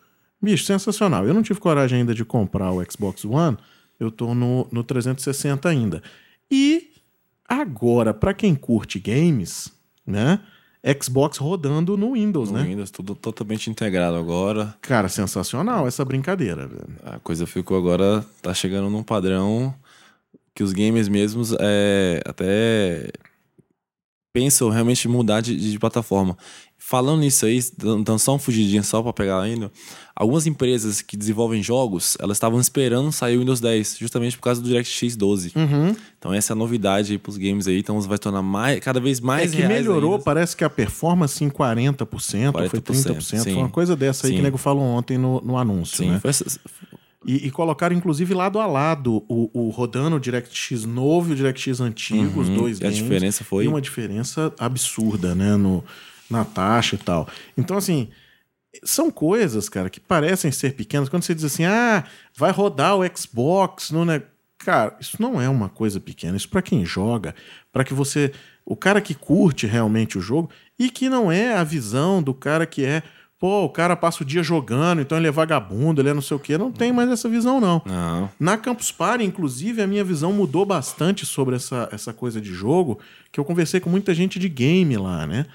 Bicho, 0.42 0.64
sensacional. 0.64 1.26
Eu 1.26 1.34
não 1.34 1.44
tive 1.44 1.60
coragem 1.60 2.00
ainda 2.00 2.14
de 2.14 2.24
comprar 2.24 2.72
o 2.72 2.84
Xbox 2.90 3.26
One. 3.26 3.58
Eu 4.00 4.10
tô 4.10 4.34
no, 4.34 4.68
no 4.72 4.84
360 4.84 5.68
ainda. 5.68 6.02
E 6.50 6.92
agora, 7.48 8.14
para 8.14 8.34
quem 8.34 8.56
curte 8.56 9.00
games, 9.00 9.72
né? 10.06 10.40
Xbox 11.02 11.38
rodando 11.38 11.98
no 11.98 12.14
Windows, 12.14 12.52
no 12.52 12.58
né? 12.58 12.64
Windows, 12.64 12.90
tudo 12.90 13.14
totalmente 13.14 13.70
integrado 13.70 14.16
agora. 14.16 14.74
Cara, 14.82 15.10
sensacional 15.10 15.86
essa 15.86 16.06
brincadeira. 16.06 16.68
Velho. 16.68 16.96
A 17.04 17.20
coisa 17.20 17.46
ficou 17.46 17.78
agora, 17.78 18.26
tá 18.42 18.54
chegando 18.54 18.90
num 18.90 19.04
padrão 19.04 19.76
que 20.56 20.64
os 20.64 20.72
gamers 20.72 21.10
mesmos 21.10 21.54
é, 21.60 22.22
até 22.26 23.12
pensam 24.34 24.70
realmente 24.70 25.08
mudar 25.08 25.42
de, 25.42 25.56
de 25.56 25.78
plataforma. 25.78 26.38
Falando 26.90 27.20
nisso 27.20 27.46
aí, 27.46 27.60
dando 27.78 28.18
só 28.18 28.34
um 28.34 28.40
fugidinho 28.40 28.84
só 28.84 29.04
para 29.04 29.14
pegar 29.14 29.40
ainda, 29.40 29.72
algumas 30.16 30.48
empresas 30.48 31.04
que 31.04 31.16
desenvolvem 31.16 31.62
jogos, 31.62 32.18
elas 32.20 32.38
estavam 32.38 32.60
esperando 32.60 33.12
sair 33.12 33.38
o 33.38 33.42
Windows 33.42 33.60
10, 33.60 33.98
justamente 34.00 34.36
por 34.36 34.42
causa 34.46 34.60
do 34.60 34.68
DirectX 34.68 35.16
12. 35.16 35.52
Uhum. 35.56 35.96
Então 36.18 36.34
essa 36.34 36.52
é 36.52 36.56
a 36.56 36.58
novidade 36.58 37.12
aí 37.12 37.20
pros 37.20 37.38
games 37.38 37.68
aí, 37.68 37.78
então 37.78 38.02
vai 38.02 38.18
tornar 38.18 38.42
mais, 38.42 38.80
cada 38.80 39.00
vez 39.00 39.20
mais 39.20 39.54
É 39.54 39.58
que 39.58 39.68
melhorou, 39.68 40.14
ainda. 40.14 40.24
parece 40.24 40.58
que 40.58 40.64
a 40.64 40.70
performance 40.70 41.44
em 41.44 41.50
40%, 41.52 42.08
40% 42.08 42.70
foi 42.70 42.82
30%, 42.82 43.22
sim. 43.22 43.38
foi 43.44 43.54
uma 43.54 43.70
coisa 43.70 43.96
dessa 43.96 44.26
aí 44.26 44.32
sim. 44.32 44.38
que 44.38 44.42
o 44.42 44.44
nego 44.44 44.58
falou 44.58 44.82
ontem 44.82 45.16
no, 45.16 45.40
no 45.42 45.58
anúncio, 45.58 45.98
sim, 45.98 46.10
né? 46.10 46.20
Foi. 46.20 46.32
E, 47.24 47.48
e, 47.48 47.52
colocaram, 47.52 47.96
inclusive, 47.96 48.34
lado 48.34 48.60
a 48.60 48.66
lado 48.66 49.24
o, 49.28 49.52
o 49.54 49.70
rodando 49.70 50.16
o 50.16 50.20
DirectX 50.20 50.86
novo 50.86 51.30
e 51.30 51.34
o 51.34 51.36
DirectX 51.36 51.82
antigo, 51.82 52.40
uhum, 52.40 52.42
os 52.42 52.50
dois 52.50 52.78
e 52.78 52.82
games. 52.82 52.98
a 52.98 53.04
diferença 53.04 53.44
foi... 53.44 53.66
E 53.66 53.68
uma 53.68 53.82
diferença 53.82 54.52
absurda, 54.58 55.36
né? 55.36 55.58
No, 55.58 55.84
na 56.30 56.46
taxa 56.46 56.96
e 56.96 57.00
tal. 57.00 57.28
Então, 57.58 57.78
assim, 57.78 58.10
são 58.84 59.10
coisas, 59.10 59.68
cara, 59.68 59.90
que 59.90 60.00
parecem 60.00 60.52
ser 60.52 60.74
pequenas. 60.76 61.10
Quando 61.10 61.24
você 61.24 61.34
diz 61.34 61.44
assim, 61.44 61.66
ah, 61.66 62.04
vai 62.36 62.52
rodar 62.52 62.98
o 62.98 63.18
Xbox 63.18 63.92
no. 63.92 64.06
Né? 64.06 64.22
Cara, 64.58 64.96
isso 65.00 65.22
não 65.22 65.42
é 65.42 65.50
uma 65.50 65.70
coisa 65.70 66.00
pequena. 66.00 66.38
Isso 66.38 66.50
para 66.50 66.62
quem 66.62 66.86
joga, 66.86 67.34
para 67.72 67.84
que 67.84 67.94
você. 67.94 68.32
O 68.66 68.76
cara 68.76 69.02
que 69.02 69.16
curte 69.16 69.66
realmente 69.66 70.18
o 70.18 70.22
jogo 70.22 70.52
e 70.78 70.92
que 70.92 71.10
não 71.10 71.32
é 71.32 71.56
a 71.56 71.64
visão 71.64 72.22
do 72.22 72.34
cara 72.34 72.66
que 72.66 72.86
é. 72.86 73.02
Pô, 73.40 73.64
o 73.64 73.70
cara 73.70 73.96
passa 73.96 74.22
o 74.22 74.26
dia 74.26 74.44
jogando, 74.44 75.02
então 75.02 75.18
ele 75.18 75.28
é 75.28 75.32
vagabundo, 75.32 76.02
ele 76.02 76.10
é 76.10 76.14
não 76.14 76.22
sei 76.22 76.36
o 76.36 76.40
quê. 76.40 76.58
Não 76.58 76.74
tem 76.74 76.92
mais 76.92 77.10
essa 77.10 77.30
visão, 77.30 77.62
não. 77.62 77.82
não. 77.86 78.30
Na 78.38 78.58
Campus 78.58 78.92
Party, 78.92 79.24
inclusive, 79.24 79.82
a 79.82 79.88
minha 79.88 80.04
visão 80.04 80.34
mudou 80.34 80.66
bastante 80.66 81.26
sobre 81.26 81.56
essa, 81.56 81.88
essa 81.90 82.12
coisa 82.12 82.42
de 82.42 82.54
jogo, 82.54 83.00
que 83.32 83.40
eu 83.40 83.46
conversei 83.46 83.80
com 83.80 83.90
muita 83.90 84.14
gente 84.14 84.38
de 84.38 84.50
game 84.50 84.98
lá, 84.98 85.26
né? 85.26 85.46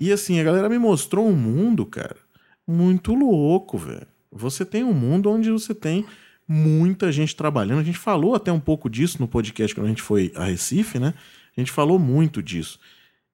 E 0.00 0.12
assim, 0.12 0.38
a 0.38 0.44
galera 0.44 0.68
me 0.68 0.78
mostrou 0.78 1.26
um 1.26 1.34
mundo, 1.34 1.84
cara, 1.84 2.16
muito 2.64 3.12
louco, 3.14 3.76
velho. 3.76 4.06
Você 4.30 4.64
tem 4.64 4.84
um 4.84 4.94
mundo 4.94 5.28
onde 5.28 5.50
você 5.50 5.74
tem 5.74 6.06
muita 6.46 7.10
gente 7.10 7.34
trabalhando. 7.34 7.80
A 7.80 7.84
gente 7.84 7.98
falou 7.98 8.36
até 8.36 8.52
um 8.52 8.60
pouco 8.60 8.88
disso 8.88 9.16
no 9.18 9.26
podcast 9.26 9.74
quando 9.74 9.86
a 9.86 9.88
gente 9.88 10.02
foi 10.02 10.32
a 10.36 10.44
Recife, 10.44 11.00
né? 11.00 11.14
A 11.56 11.60
gente 11.60 11.72
falou 11.72 11.98
muito 11.98 12.40
disso. 12.40 12.78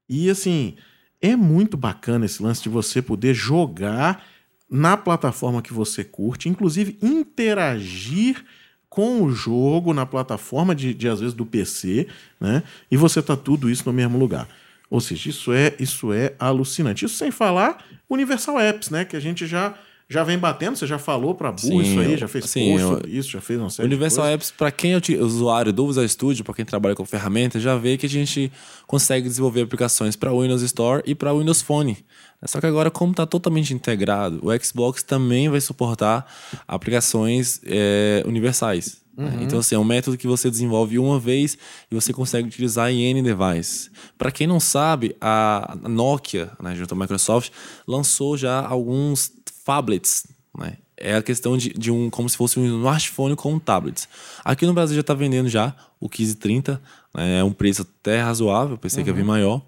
E 0.09 0.31
assim, 0.31 0.77
é 1.21 1.37
muito 1.37 1.77
bacana 1.77 2.25
esse 2.25 2.43
lance 2.43 2.63
de 2.63 2.71
você 2.71 3.03
poder 3.03 3.35
jogar 3.35 4.25
na 4.71 4.97
plataforma 4.97 5.61
que 5.61 5.73
você 5.73 6.03
curte, 6.03 6.49
inclusive 6.49 6.97
interagir 7.03 8.43
com 8.89 9.23
o 9.23 9.33
jogo 9.33 9.93
na 9.93 10.07
plataforma 10.07 10.75
de, 10.75 10.95
de 10.95 11.09
às 11.09 11.21
vezes 11.21 11.35
do 11.35 11.45
PC, 11.45 12.09
né? 12.41 12.63
E 12.91 12.97
você 12.97 13.21
tá 13.21 13.37
tudo 13.37 13.69
isso 13.69 13.83
no 13.85 13.93
mesmo 13.93 14.17
lugar. 14.17 14.49
Ou 14.95 15.01
seja, 15.01 15.29
isso 15.29 15.53
é, 15.53 15.75
isso 15.81 16.13
é 16.13 16.35
alucinante. 16.39 17.05
Isso 17.05 17.17
sem 17.17 17.33
falar 17.33 17.85
Universal 18.09 18.61
Apps, 18.61 18.91
né? 18.91 19.05
Que 19.05 19.17
a 19.17 19.21
gente 19.21 19.45
já 19.45 19.75
já 20.09 20.23
vem 20.23 20.39
batendo, 20.39 20.77
você 20.77 20.87
já 20.87 20.99
falou 20.99 21.35
para 21.35 21.51
Bu 21.51 21.83
isso 21.83 21.99
aí, 21.99 22.17
já 22.17 22.29
fez 22.29 22.45
sim, 22.45 22.71
curso 22.71 22.89
sobre 22.89 23.11
isso, 23.11 23.31
já 23.31 23.41
fez 23.41 23.59
uma 23.59 23.71
série 23.71 23.89
Universal 23.89 24.27
Apps, 24.27 24.53
para 24.53 24.71
quem 24.71 24.93
é 24.93 25.01
usuário 25.19 25.73
do 25.73 25.87
Visual 25.87 26.07
Studio, 26.07 26.45
para 26.45 26.55
quem 26.55 26.65
trabalha 26.65 26.95
com 26.95 27.05
ferramenta, 27.07 27.59
já 27.59 27.75
vê 27.77 27.97
que 27.97 28.07
a 28.07 28.09
gente 28.09 28.53
consegue 28.87 29.27
desenvolver 29.27 29.63
aplicações 29.63 30.15
para 30.15 30.31
Windows 30.31 30.63
Store 30.63 31.03
e 31.07 31.15
para 31.15 31.33
Windows 31.33 31.63
Phone. 31.63 31.97
Só 32.45 32.61
que 32.61 32.67
agora, 32.67 32.91
como 32.91 33.13
está 33.13 33.27
totalmente 33.27 33.75
integrado, 33.75 34.41
o 34.43 34.65
Xbox 34.65 35.03
também 35.03 35.49
vai 35.49 35.61
suportar 35.61 36.25
aplicações 36.69 37.61
é, 37.65 38.23
universais. 38.27 39.04
Uhum. 39.17 39.43
Então, 39.43 39.61
assim, 39.61 39.75
é 39.75 39.79
um 39.79 39.85
método 39.85 40.17
que 40.17 40.27
você 40.27 40.51
desenvolve 40.51 40.99
uma 40.99 41.19
vez 41.19 41.57
e 41.91 41.95
você 41.95 42.13
consegue 42.13 42.49
utilizar 42.49 42.91
em 42.91 43.03
N 43.05 43.23
devices. 43.23 43.91
Para 44.19 44.31
quem 44.31 44.47
não 44.47 44.59
sabe, 44.59 45.17
a 45.21 45.77
Nokia, 45.89 46.51
né, 46.61 46.75
junto 46.75 46.95
à 46.95 46.97
Microsoft, 46.97 47.51
lançou 47.87 48.37
já 48.37 48.67
alguns 48.67 49.33
phablets, 49.65 50.27
né? 50.59 50.79
É 50.97 51.17
a 51.17 51.23
questão 51.23 51.57
de, 51.57 51.71
de 51.71 51.91
um 51.91 52.09
como 52.09 52.29
se 52.29 52.37
fosse 52.37 52.59
um 52.59 52.65
smartphone 52.65 53.35
com 53.35 53.53
um 53.53 53.59
tablet. 53.59 54.09
Aqui 54.45 54.65
no 54.65 54.73
Brasil 54.73 54.95
já 54.95 55.01
está 55.01 55.13
vendendo 55.13 55.49
já 55.49 55.75
o 56.01 56.05
1530, 56.05 56.81
né? 57.13 57.41
é 57.41 57.45
um 57.45 57.53
preço 57.53 57.83
até 57.83 58.21
razoável, 58.23 58.79
pensei 58.79 59.01
uhum. 59.01 59.05
que 59.05 59.11
ia 59.11 59.15
vir 59.15 59.23
uhum. 59.23 59.27
maior. 59.27 59.63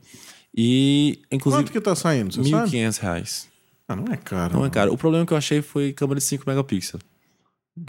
E, 0.56 1.20
inclusive. 1.30 1.64
Quanto 1.64 1.72
que 1.72 1.78
está 1.78 1.94
saindo? 1.96 2.30
1.500 2.30 2.98
reais. 2.98 3.48
Ah, 3.88 3.96
não 3.96 4.12
é 4.12 4.16
caro. 4.16 4.52
Não, 4.52 4.60
não 4.60 4.66
é 4.66 4.70
caro. 4.70 4.92
O 4.92 4.96
problema 4.96 5.26
que 5.26 5.32
eu 5.32 5.36
achei 5.36 5.60
foi 5.60 5.92
câmera 5.92 6.18
de 6.18 6.24
5 6.24 6.44
megapixels. 6.46 7.02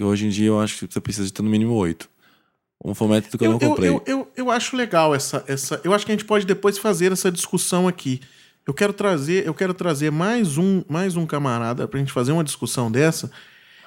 Hoje 0.02 0.28
em 0.28 0.30
dia 0.30 0.48
eu 0.48 0.60
acho 0.60 0.88
que 0.88 0.94
você 0.94 1.00
precisa 1.00 1.26
de 1.26 1.34
ter 1.34 1.42
no 1.42 1.50
mínimo 1.50 1.74
8. 1.74 2.10
Um 2.84 2.94
foi 2.94 3.08
método 3.08 3.38
que 3.38 3.44
eu, 3.44 3.48
eu 3.48 3.52
não 3.54 3.60
comprei. 3.60 3.90
Eu, 3.90 4.04
eu, 4.06 4.32
eu, 4.36 4.52
acho 4.52 4.76
legal 4.76 5.16
essa, 5.16 5.44
essa. 5.48 5.82
Eu 5.84 5.94
acho 5.94 6.06
que 6.06 6.12
a 6.12 6.16
gente 6.16 6.26
pode 6.26 6.46
depois 6.46 6.78
fazer 6.78 7.12
essa 7.12 7.32
discussão 7.32 7.88
aqui. 7.88 8.22
Eu 8.66 8.74
quero 8.74 8.94
trazer, 8.94 9.48
eu 9.48 9.54
quero 9.54 9.74
trazer 9.74 10.12
mais 10.12 10.58
um, 10.58 10.84
mais 10.88 11.16
um 11.16 11.26
camarada 11.26 11.88
para 11.88 11.98
a 11.98 12.02
gente 12.02 12.12
fazer 12.12 12.34
uma 12.34 12.44
discussão 12.44 12.92
dessa. 12.92 13.32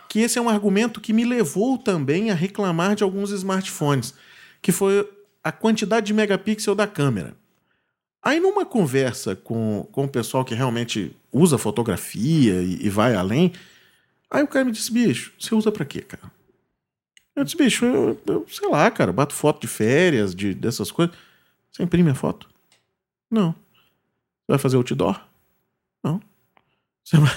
Que 0.09 0.21
esse 0.21 0.39
é 0.39 0.43
um 0.43 0.49
argumento 0.49 1.01
que 1.01 1.13
me 1.13 1.25
levou 1.25 1.79
também 1.79 2.31
a 2.31 2.35
reclamar 2.35 2.97
de 2.97 3.05
alguns 3.05 3.31
smartphones, 3.31 4.13
que 4.61 4.73
foi 4.73 5.09
a 5.45 5.53
quantidade 5.53 6.07
de 6.07 6.15
megapixel 6.15 6.75
da 6.75 6.87
câmera. 6.87 7.37
Aí, 8.23 8.41
numa 8.41 8.67
conversa 8.67 9.37
com, 9.37 9.87
com 9.93 10.05
o 10.05 10.09
pessoal 10.09 10.45
que 10.45 10.55
realmente 10.55 11.17
usa 11.33 11.57
fotografia 11.57 12.61
e, 12.61 12.87
e 12.87 12.89
vai 12.91 13.15
além, 13.15 13.53
aí 14.31 14.43
o 14.43 14.49
cara 14.49 14.65
me 14.65 14.73
disse: 14.73 14.93
bicho, 14.93 15.33
você 15.39 15.55
usa 15.55 15.73
pra 15.73 15.85
quê, 15.85 16.01
cara? 16.03 16.31
Eu 17.35 17.45
disse: 17.45 17.57
bicho, 17.57 17.85
eu, 17.85 18.21
eu 18.27 18.47
sei 18.49 18.69
lá, 18.69 18.91
cara, 18.91 19.13
bato 19.13 19.35
foto 19.35 19.61
de 19.61 19.67
férias, 19.67 20.35
de, 20.35 20.55
dessas 20.55 20.91
coisas. 20.91 21.15
Você 21.71 21.83
imprime 21.83 22.11
a 22.11 22.15
foto? 22.15 22.49
Não. 23.31 23.53
Você 23.53 24.49
vai 24.49 24.59
fazer 24.59 24.77
outdoor? 24.77 25.21
Não. 26.03 26.21
Você 27.03 27.17
vai, 27.17 27.35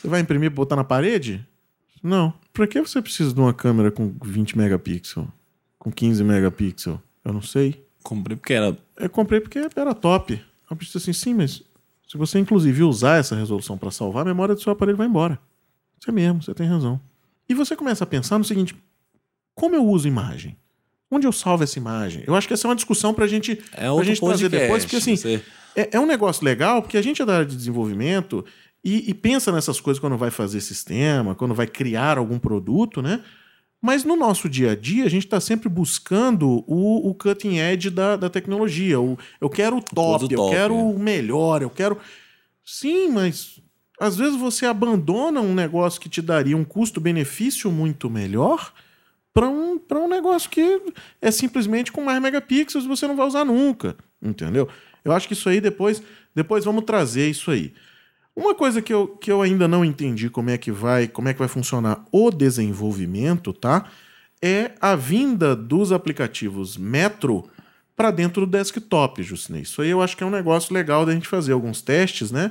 você 0.00 0.08
vai 0.08 0.20
imprimir 0.20 0.46
e 0.46 0.50
botar 0.50 0.74
na 0.74 0.82
parede? 0.82 1.46
Não. 2.02 2.34
Pra 2.52 2.66
que 2.66 2.80
você 2.80 3.00
precisa 3.00 3.32
de 3.32 3.38
uma 3.38 3.54
câmera 3.54 3.92
com 3.92 4.12
20 4.24 4.58
megapixels? 4.58 5.28
Com 5.78 5.92
15 5.92 6.24
megapixels? 6.24 6.98
Eu 7.24 7.32
não 7.32 7.42
sei. 7.42 7.86
Comprei 8.02 8.36
porque 8.36 8.52
era. 8.54 8.76
Eu 8.96 9.08
comprei 9.08 9.40
porque 9.40 9.58
era 9.76 9.94
top. 9.94 10.42
Eu 10.68 10.76
disse 10.76 10.96
assim, 10.96 11.12
sim, 11.12 11.34
mas 11.34 11.62
se 12.08 12.16
você 12.16 12.38
inclusive 12.38 12.82
usar 12.82 13.18
essa 13.18 13.36
resolução 13.36 13.78
para 13.78 13.90
salvar, 13.90 14.22
a 14.22 14.24
memória 14.24 14.54
do 14.54 14.60
seu 14.60 14.72
aparelho 14.72 14.98
vai 14.98 15.06
embora. 15.06 15.38
Isso 16.02 16.10
é 16.10 16.12
mesmo, 16.12 16.42
você 16.42 16.52
tem 16.52 16.66
razão. 16.66 17.00
E 17.48 17.54
você 17.54 17.76
começa 17.76 18.02
a 18.02 18.06
pensar 18.06 18.36
no 18.36 18.44
seguinte: 18.44 18.74
como 19.54 19.76
eu 19.76 19.86
uso 19.86 20.08
imagem? 20.08 20.56
Onde 21.08 21.28
eu 21.28 21.32
salvo 21.32 21.62
essa 21.62 21.78
imagem? 21.78 22.24
Eu 22.26 22.34
acho 22.34 22.48
que 22.48 22.54
essa 22.54 22.66
é 22.66 22.68
uma 22.68 22.74
discussão 22.74 23.14
pra 23.14 23.28
gente, 23.28 23.52
É 23.72 23.88
pra 23.88 24.02
gente 24.02 24.20
trazer 24.20 24.48
depois, 24.48 24.84
porque 24.84 24.96
assim, 24.96 25.14
é, 25.76 25.90
é 25.92 26.00
um 26.00 26.06
negócio 26.06 26.44
legal, 26.44 26.82
porque 26.82 26.96
a 26.96 27.02
gente 27.02 27.22
é 27.22 27.24
da 27.24 27.34
área 27.34 27.46
de 27.46 27.54
desenvolvimento 27.54 28.44
e, 28.82 29.10
e 29.10 29.14
pensa 29.14 29.52
nessas 29.52 29.80
coisas 29.80 30.00
quando 30.00 30.16
vai 30.16 30.30
fazer 30.30 30.60
sistema, 30.60 31.36
quando 31.36 31.54
vai 31.54 31.68
criar 31.68 32.18
algum 32.18 32.38
produto, 32.38 33.00
né? 33.00 33.22
Mas 33.80 34.02
no 34.02 34.16
nosso 34.16 34.48
dia 34.48 34.72
a 34.72 34.76
dia, 34.76 35.04
a 35.04 35.08
gente 35.08 35.24
está 35.24 35.38
sempre 35.38 35.68
buscando 35.68 36.64
o, 36.66 37.10
o 37.10 37.14
cutting 37.14 37.58
edge 37.58 37.90
da, 37.90 38.16
da 38.16 38.28
tecnologia. 38.28 39.00
O, 39.00 39.16
eu 39.40 39.48
quero 39.48 39.76
o 39.76 39.82
top, 39.82 40.24
eu 40.24 40.36
top, 40.36 40.50
quero 40.50 40.74
é. 40.74 40.82
o 40.82 40.98
melhor, 40.98 41.62
eu 41.62 41.70
quero. 41.70 41.98
Sim, 42.64 43.08
mas 43.08 43.60
às 44.02 44.16
vezes 44.16 44.36
você 44.36 44.66
abandona 44.66 45.40
um 45.40 45.54
negócio 45.54 46.00
que 46.00 46.08
te 46.08 46.20
daria 46.20 46.56
um 46.56 46.64
custo-benefício 46.64 47.70
muito 47.70 48.10
melhor 48.10 48.72
para 49.32 49.48
um, 49.48 49.80
um 49.92 50.08
negócio 50.08 50.50
que 50.50 50.82
é 51.20 51.30
simplesmente 51.30 51.92
com 51.92 52.02
mais 52.02 52.20
megapixels 52.20 52.84
você 52.84 53.06
não 53.06 53.14
vai 53.14 53.28
usar 53.28 53.44
nunca. 53.44 53.96
Entendeu? 54.20 54.68
Eu 55.04 55.12
acho 55.12 55.28
que 55.28 55.34
isso 55.34 55.48
aí 55.48 55.60
depois, 55.60 56.02
depois 56.34 56.64
vamos 56.64 56.84
trazer 56.84 57.30
isso 57.30 57.52
aí. 57.52 57.72
Uma 58.34 58.56
coisa 58.56 58.82
que 58.82 58.92
eu, 58.92 59.06
que 59.06 59.30
eu 59.30 59.40
ainda 59.40 59.68
não 59.68 59.84
entendi 59.84 60.28
como 60.28 60.50
é 60.50 60.58
que 60.58 60.72
vai, 60.72 61.06
como 61.06 61.28
é 61.28 61.32
que 61.32 61.38
vai 61.38 61.48
funcionar 61.48 62.04
o 62.10 62.28
desenvolvimento, 62.32 63.52
tá? 63.52 63.88
É 64.42 64.72
a 64.80 64.96
vinda 64.96 65.54
dos 65.54 65.92
aplicativos 65.92 66.76
Metro 66.76 67.48
para 67.94 68.10
dentro 68.10 68.44
do 68.44 68.50
desktop, 68.50 69.22
Justinei. 69.22 69.62
Isso 69.62 69.80
aí 69.80 69.90
eu 69.90 70.02
acho 70.02 70.16
que 70.16 70.24
é 70.24 70.26
um 70.26 70.30
negócio 70.30 70.74
legal 70.74 71.06
da 71.06 71.12
gente 71.12 71.28
fazer 71.28 71.52
alguns 71.52 71.82
testes, 71.82 72.32
né? 72.32 72.50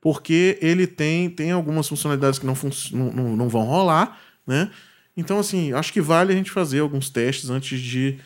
Porque 0.00 0.58
ele 0.62 0.86
tem, 0.86 1.28
tem 1.28 1.50
algumas 1.50 1.86
funcionalidades 1.86 2.38
que 2.38 2.46
não, 2.46 2.54
fun 2.54 2.70
não, 2.92 3.36
não, 3.36 3.48
vão 3.48 3.64
rolar, 3.64 4.18
né? 4.46 4.70
Então, 5.16 5.38
assim, 5.38 5.72
acho 5.72 5.92
que 5.92 6.00
vale 6.00 6.32
a 6.32 6.36
gente 6.36 6.50
fazer 6.50 6.80
alguns 6.80 7.10
testes 7.10 7.50
antes 7.50 7.78
de, 7.80 8.18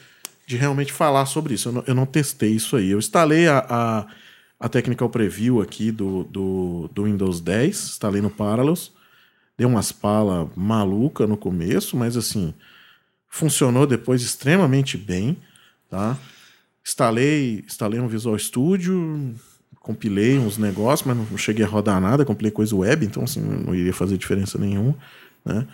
de 0.46 0.56
realmente 0.56 0.92
falar 0.92 1.26
sobre 1.26 1.54
isso. 1.54 1.68
Eu 1.68 1.72
não, 1.72 1.84
eu 1.88 1.94
não 1.94 2.06
testei 2.06 2.52
isso 2.52 2.76
aí. 2.76 2.90
Eu 2.90 2.98
instalei 2.98 3.48
a, 3.48 3.66
a, 3.68 4.06
a 4.60 4.68
Technical 4.68 5.08
Preview 5.08 5.60
aqui 5.60 5.90
do, 5.90 6.24
do, 6.24 6.90
do 6.92 7.04
Windows 7.04 7.40
10, 7.40 7.76
instalei 7.76 8.22
no 8.22 8.30
Parallels. 8.30 8.92
Deu 9.56 9.68
umas 9.68 9.90
pala 9.90 10.50
maluca 10.54 11.26
no 11.26 11.36
começo, 11.36 11.96
mas 11.96 12.16
assim, 12.16 12.54
funcionou 13.28 13.86
depois 13.86 14.22
extremamente 14.22 14.96
bem, 14.96 15.36
tá? 15.88 16.16
Instalei, 16.84 17.64
instalei 17.66 17.98
um 17.98 18.06
Visual 18.06 18.38
Studio, 18.38 19.34
compilei 19.84 20.38
uns 20.38 20.56
negócios, 20.58 21.06
mas 21.06 21.16
não 21.30 21.36
cheguei 21.38 21.64
a 21.64 21.68
rodar 21.68 22.00
nada, 22.00 22.24
compilei 22.24 22.50
coisa 22.50 22.74
web, 22.74 23.04
então 23.04 23.22
assim, 23.22 23.40
não 23.40 23.74
iria 23.74 23.92
fazer 23.92 24.16
diferença 24.16 24.58
nenhuma, 24.58 24.96
né? 25.44 25.66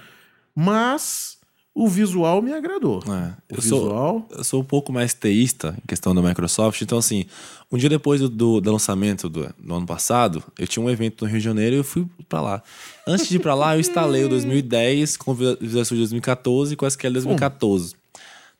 Mas 0.54 1.38
o 1.72 1.88
visual 1.88 2.42
me 2.42 2.52
agradou. 2.52 3.00
É, 3.06 3.54
o 3.54 3.56
eu 3.56 3.62
sou- 3.62 3.80
visual, 3.84 4.28
Eu 4.30 4.42
sou 4.44 4.60
um 4.60 4.64
pouco 4.64 4.92
mais 4.92 5.14
teísta 5.14 5.76
em 5.82 5.86
questão 5.86 6.12
da 6.12 6.20
Microsoft, 6.20 6.82
então 6.82 6.98
assim, 6.98 7.24
um 7.70 7.78
dia 7.78 7.88
depois 7.88 8.20
do, 8.20 8.28
do, 8.28 8.60
do 8.60 8.72
lançamento 8.72 9.28
do, 9.28 9.48
do 9.56 9.74
ano 9.74 9.86
passado, 9.86 10.42
eu 10.58 10.66
tinha 10.66 10.84
um 10.84 10.90
evento 10.90 11.24
no 11.24 11.30
Rio 11.30 11.38
de 11.38 11.44
Janeiro 11.44 11.76
e 11.76 11.78
eu 11.78 11.84
fui 11.84 12.04
pra 12.28 12.40
lá. 12.40 12.62
Antes 13.06 13.28
de 13.28 13.36
ir 13.36 13.38
pra 13.38 13.54
lá, 13.54 13.76
eu 13.76 13.80
instalei 13.80 14.24
o 14.24 14.28
2010 14.28 15.16
com 15.16 15.30
o 15.30 15.34
Visual 15.34 15.84
Studio 15.84 16.02
2014 16.02 16.72
e 16.72 16.76
com 16.76 16.84
o 16.84 16.88
SQL 16.88 17.12
2014. 17.12 17.94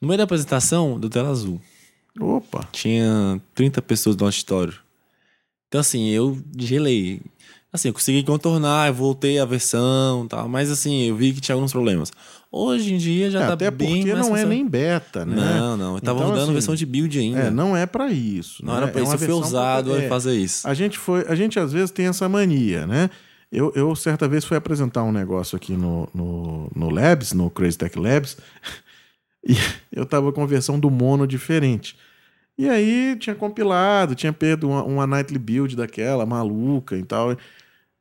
No 0.00 0.06
meio 0.06 0.16
da 0.18 0.24
apresentação, 0.24 0.98
do 0.98 1.10
tela 1.10 1.28
azul. 1.28 1.60
opa, 2.18 2.66
Tinha 2.72 3.40
30 3.54 3.82
pessoas 3.82 4.16
no 4.16 4.24
auditório. 4.24 4.74
Então, 5.70 5.80
assim, 5.80 6.08
eu 6.10 6.36
gelei. 6.58 7.20
Assim, 7.72 7.86
eu 7.86 7.94
consegui 7.94 8.24
contornar, 8.24 8.88
eu 8.88 8.94
voltei 8.94 9.38
a 9.38 9.44
versão 9.44 10.24
e 10.24 10.28
tal, 10.28 10.48
mas 10.48 10.68
assim, 10.72 11.02
eu 11.04 11.14
vi 11.14 11.32
que 11.32 11.40
tinha 11.40 11.54
alguns 11.54 11.70
problemas. 11.70 12.10
Hoje 12.50 12.92
em 12.92 12.98
dia 12.98 13.30
já 13.30 13.42
É, 13.42 13.46
tá 13.46 13.52
até 13.52 13.70
bem 13.70 13.98
porque 14.02 14.12
não 14.12 14.36
é 14.36 14.44
nem 14.44 14.66
beta, 14.68 15.24
né? 15.24 15.36
Não, 15.36 15.76
não, 15.76 15.94
eu 15.94 16.00
tava 16.00 16.18
Então, 16.18 16.28
rodando 16.30 16.42
assim, 16.46 16.52
versão 16.52 16.74
de 16.74 16.84
build 16.84 17.16
ainda. 17.16 17.38
É, 17.42 17.50
não 17.50 17.76
é 17.76 17.86
pra 17.86 18.10
isso. 18.10 18.64
Não 18.64 18.72
né? 18.72 18.78
era 18.82 18.88
pra 18.88 19.00
É 19.00 19.04
isso, 19.04 19.14
eu 19.14 19.18
fui 19.20 19.30
ousado 19.30 19.92
pra- 19.92 20.02
é. 20.02 20.08
fazer 20.08 20.34
isso. 20.36 20.66
A 20.66 20.74
gente 20.74 20.98
foi, 20.98 21.24
a 21.28 21.36
gente 21.36 21.60
às 21.60 21.72
vezes 21.72 21.92
tem 21.92 22.06
essa 22.06 22.28
mania, 22.28 22.88
né? 22.88 23.08
Eu, 23.52 23.72
eu 23.76 23.94
certa 23.94 24.26
vez 24.26 24.44
fui 24.44 24.56
apresentar 24.56 25.04
um 25.04 25.12
negócio 25.12 25.54
aqui 25.54 25.74
no, 25.74 26.08
no, 26.12 26.68
no 26.74 26.90
Labs, 26.90 27.32
no 27.32 27.48
Crazy 27.50 27.78
Tech 27.78 27.96
Labs, 27.96 28.36
e 29.48 29.54
eu 29.92 30.04
tava 30.04 30.32
com 30.32 30.42
a 30.42 30.46
versão 30.46 30.78
do 30.80 30.90
mono 30.90 31.24
diferente. 31.28 31.94
E 32.60 32.68
aí 32.68 33.16
tinha 33.18 33.34
compilado, 33.34 34.14
tinha 34.14 34.34
pego 34.34 34.66
uma, 34.66 34.84
uma 34.84 35.06
nightly 35.06 35.38
build 35.38 35.74
daquela 35.74 36.26
maluca 36.26 36.94
e 36.94 37.02
tal. 37.02 37.34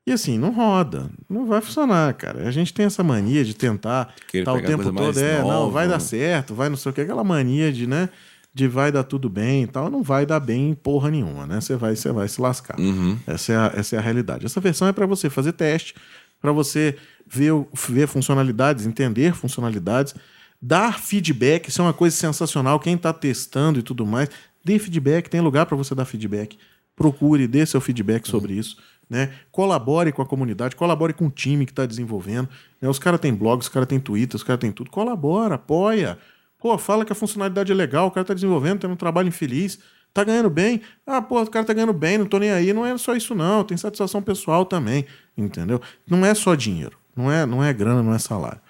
E 0.05 0.11
assim, 0.11 0.37
não 0.37 0.51
roda, 0.51 1.09
não 1.29 1.45
vai 1.45 1.61
funcionar, 1.61 2.13
cara. 2.15 2.45
A 2.45 2.51
gente 2.51 2.73
tem 2.73 2.85
essa 2.85 3.01
mania 3.01 3.45
de 3.45 3.53
tentar 3.53 4.13
Querer 4.27 4.43
tá 4.43 4.51
o 4.51 4.61
tempo 4.61 4.91
todo, 4.91 5.17
é, 5.17 5.39
não, 5.39 5.47
nova. 5.47 5.71
vai 5.71 5.87
dar 5.87 6.01
certo, 6.01 6.53
vai 6.53 6.67
não 6.67 6.75
sei 6.75 6.89
o 6.89 6.93
que, 6.93 6.99
aquela 6.99 7.23
mania 7.23 7.71
de, 7.71 7.87
né, 7.87 8.09
de 8.53 8.67
vai 8.67 8.91
dar 8.91 9.05
tudo 9.05 9.29
bem 9.29 9.63
e 9.63 9.67
tal, 9.67 9.89
não 9.89 10.03
vai 10.03 10.25
dar 10.25 10.41
bem 10.41 10.73
porra 10.73 11.09
nenhuma, 11.09 11.47
né? 11.47 11.61
Você 11.61 11.77
vai, 11.77 11.95
você 11.95 12.11
vai 12.11 12.27
se 12.27 12.41
lascar. 12.41 12.77
Uhum. 12.77 13.17
Essa 13.25 13.53
é 13.53 13.55
a, 13.55 13.73
essa 13.77 13.95
é 13.95 13.99
a 13.99 14.01
realidade. 14.01 14.45
Essa 14.45 14.59
versão 14.59 14.89
é 14.89 14.91
para 14.91 15.05
você 15.05 15.29
fazer 15.29 15.53
teste, 15.53 15.95
para 16.41 16.51
você 16.51 16.97
ver, 17.25 17.53
ver 17.87 18.09
funcionalidades, 18.09 18.85
entender 18.85 19.33
funcionalidades, 19.33 20.15
dar 20.61 20.99
feedback. 20.99 21.69
Isso 21.69 21.81
é 21.81 21.85
uma 21.85 21.93
coisa 21.93 22.13
sensacional. 22.13 22.77
Quem 22.77 22.95
está 22.95 23.13
testando 23.13 23.79
e 23.79 23.81
tudo 23.81 24.05
mais, 24.05 24.29
dê 24.69 24.79
feedback. 24.79 25.29
Tem 25.29 25.41
lugar 25.41 25.65
para 25.65 25.75
você 25.75 25.95
dar 25.95 26.05
feedback. 26.05 26.57
Procure, 26.95 27.47
dê 27.47 27.65
seu 27.65 27.81
feedback 27.81 28.27
sobre 28.27 28.53
isso. 28.53 28.77
Né? 29.09 29.33
Colabore 29.51 30.11
com 30.11 30.21
a 30.21 30.25
comunidade, 30.25 30.75
colabore 30.75 31.13
com 31.13 31.25
o 31.25 31.31
time 31.31 31.65
que 31.65 31.71
está 31.71 31.85
desenvolvendo. 31.85 32.47
né? 32.79 32.87
Os 32.87 32.99
caras 32.99 33.19
têm 33.19 33.33
blog, 33.33 33.59
os 33.59 33.69
caras 33.69 33.87
têm 33.87 33.99
Twitter, 33.99 34.35
os 34.35 34.43
caras 34.43 34.59
têm 34.59 34.71
tudo. 34.71 34.91
Colabora, 34.91 35.55
apoia. 35.55 36.19
Pô, 36.59 36.77
fala 36.77 37.03
que 37.03 37.11
a 37.11 37.15
funcionalidade 37.15 37.71
é 37.71 37.75
legal, 37.75 38.07
o 38.07 38.11
cara 38.11 38.25
tá 38.25 38.33
desenvolvendo, 38.33 38.81
tem 38.81 38.89
um 38.89 38.95
trabalho 38.95 39.29
infeliz, 39.29 39.79
tá 40.13 40.23
ganhando 40.23 40.49
bem. 40.49 40.81
Ah, 41.07 41.21
pô, 41.21 41.41
o 41.41 41.49
cara 41.49 41.65
tá 41.65 41.73
ganhando 41.73 41.93
bem, 41.93 42.17
não 42.17 42.25
tô 42.25 42.37
nem 42.37 42.51
aí. 42.51 42.73
Não 42.73 42.85
é 42.85 42.95
só 42.97 43.15
isso, 43.15 43.33
não. 43.33 43.63
Tem 43.63 43.77
satisfação 43.77 44.21
pessoal 44.21 44.65
também, 44.65 45.05
entendeu? 45.35 45.81
Não 46.07 46.23
é 46.23 46.35
só 46.35 46.53
dinheiro, 46.53 46.97
não 47.15 47.31
é, 47.31 47.45
não 47.45 47.63
é 47.63 47.73
grana, 47.73 48.03
não 48.03 48.13
é 48.13 48.19
salário. 48.19 48.61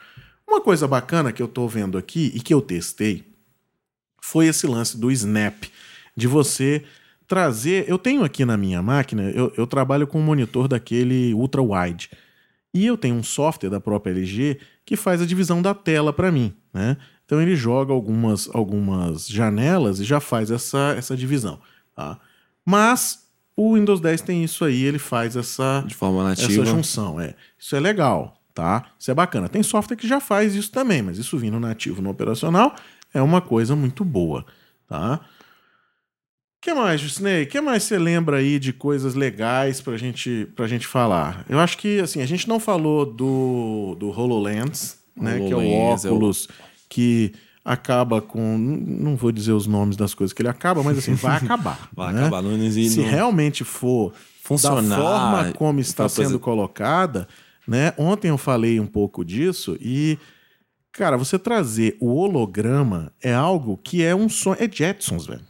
Uma 0.47 0.61
coisa 0.61 0.87
bacana 0.87 1.33
que 1.33 1.41
eu 1.41 1.47
tô 1.47 1.67
vendo 1.67 1.97
aqui 1.97 2.31
e 2.33 2.39
que 2.39 2.53
eu 2.53 2.61
testei 2.61 3.29
foi 4.21 4.45
esse 4.45 4.67
lance 4.67 4.97
do 4.97 5.11
Snap, 5.11 5.63
de 6.19 6.27
você 6.27 6.83
trazer. 7.27 7.85
Eu 7.87 7.97
tenho 7.97 8.23
aqui 8.23 8.45
na 8.45 8.57
minha 8.57 8.81
máquina, 8.81 9.23
eu, 9.31 9.51
eu 9.57 9.65
trabalho 9.65 10.05
com 10.05 10.19
um 10.19 10.23
monitor 10.23 10.67
daquele 10.67 11.33
ultra 11.33 11.61
wide. 11.61 12.09
E 12.73 12.85
eu 12.85 12.97
tenho 12.97 13.15
um 13.15 13.23
software 13.23 13.69
da 13.69 13.79
própria 13.79 14.11
LG 14.11 14.59
que 14.85 14.95
faz 14.95 15.21
a 15.21 15.25
divisão 15.25 15.61
da 15.61 15.73
tela 15.73 16.13
para 16.13 16.31
mim, 16.31 16.53
né? 16.73 16.97
Então 17.25 17.41
ele 17.41 17.55
joga 17.55 17.93
algumas, 17.93 18.49
algumas 18.53 19.27
janelas 19.27 19.99
e 19.99 20.03
já 20.03 20.19
faz 20.19 20.49
essa, 20.51 20.95
essa 20.97 21.15
divisão, 21.15 21.59
tá? 21.95 22.19
Mas 22.65 23.27
o 23.55 23.75
Windows 23.75 23.99
10 24.01 24.21
tem 24.21 24.43
isso 24.43 24.65
aí, 24.65 24.83
ele 24.83 24.99
faz 24.99 25.35
essa, 25.35 25.83
De 25.85 25.93
forma 25.93 26.31
essa 26.31 26.43
nativa. 26.43 26.65
junção, 26.65 27.19
é. 27.19 27.35
Isso 27.57 27.75
é 27.75 27.79
legal, 27.79 28.41
tá? 28.53 28.85
Isso 28.97 29.11
é 29.11 29.13
bacana. 29.13 29.49
Tem 29.49 29.61
software 29.61 29.97
que 29.97 30.07
já 30.07 30.19
faz 30.19 30.55
isso 30.55 30.71
também, 30.71 31.01
mas 31.01 31.17
isso 31.17 31.37
vindo 31.37 31.59
nativo 31.59 32.01
no 32.01 32.09
operacional 32.09 32.75
é 33.13 33.21
uma 33.21 33.41
coisa 33.41 33.75
muito 33.75 34.03
boa, 34.05 34.45
tá? 34.87 35.19
O 36.59 36.61
que 36.61 36.73
mais, 36.73 36.99
Disney? 36.99 37.43
O 37.43 37.47
que 37.47 37.61
mais 37.61 37.83
você 37.83 37.97
lembra 37.97 38.37
aí 38.37 38.59
de 38.59 38.73
coisas 38.73 39.15
legais 39.15 39.79
pra 39.79 39.95
gente, 39.97 40.45
pra 40.55 40.67
gente 40.67 40.85
falar? 40.85 41.45
Eu 41.47 41.57
acho 41.57 41.77
que, 41.77 42.01
assim, 42.01 42.21
a 42.21 42.25
gente 42.25 42.49
não 42.49 42.59
falou 42.59 43.05
do, 43.05 43.95
do 43.97 44.09
HoloLens, 44.09 44.97
né? 45.15 45.37
Que 45.39 45.53
é 45.53 45.55
o 45.55 45.59
HoloLens 45.59 46.03
é 46.05 46.09
o- 46.09 46.15
óculos 46.15 46.49
que 46.89 47.31
acaba 47.63 48.21
com... 48.21 48.57
Não 48.57 49.15
vou 49.15 49.31
dizer 49.31 49.53
os 49.53 49.67
nomes 49.67 49.95
das 49.95 50.13
coisas 50.13 50.33
que 50.33 50.41
ele 50.41 50.49
acaba, 50.49 50.83
mas 50.83 50.97
assim, 50.97 51.13
vai 51.13 51.37
acabar. 51.41 51.89
Vai 51.95 52.13
né? 52.13 52.21
acabar. 52.23 52.41
Não, 52.41 52.57
não, 52.57 52.71
Se 52.71 52.99
realmente 53.01 53.63
for 53.63 54.11
Funcionar, 54.43 54.81
da 54.89 54.95
forma 54.97 55.53
como 55.53 55.79
está 55.79 56.09
sendo 56.09 56.25
fazer- 56.25 56.39
colocada, 56.39 57.25
né? 57.65 57.93
Ontem 57.97 58.27
eu 58.29 58.37
falei 58.37 58.81
um 58.81 58.87
pouco 58.87 59.23
disso 59.23 59.77
e, 59.79 60.17
cara, 60.91 61.15
você 61.17 61.39
trazer 61.39 61.95
o 62.01 62.15
holograma 62.15 63.13
é 63.23 63.33
algo 63.33 63.77
que 63.77 64.03
é 64.03 64.13
um 64.13 64.27
sonho. 64.27 64.57
É 64.59 64.67
Jetsons, 64.69 65.25
velho. 65.25 65.47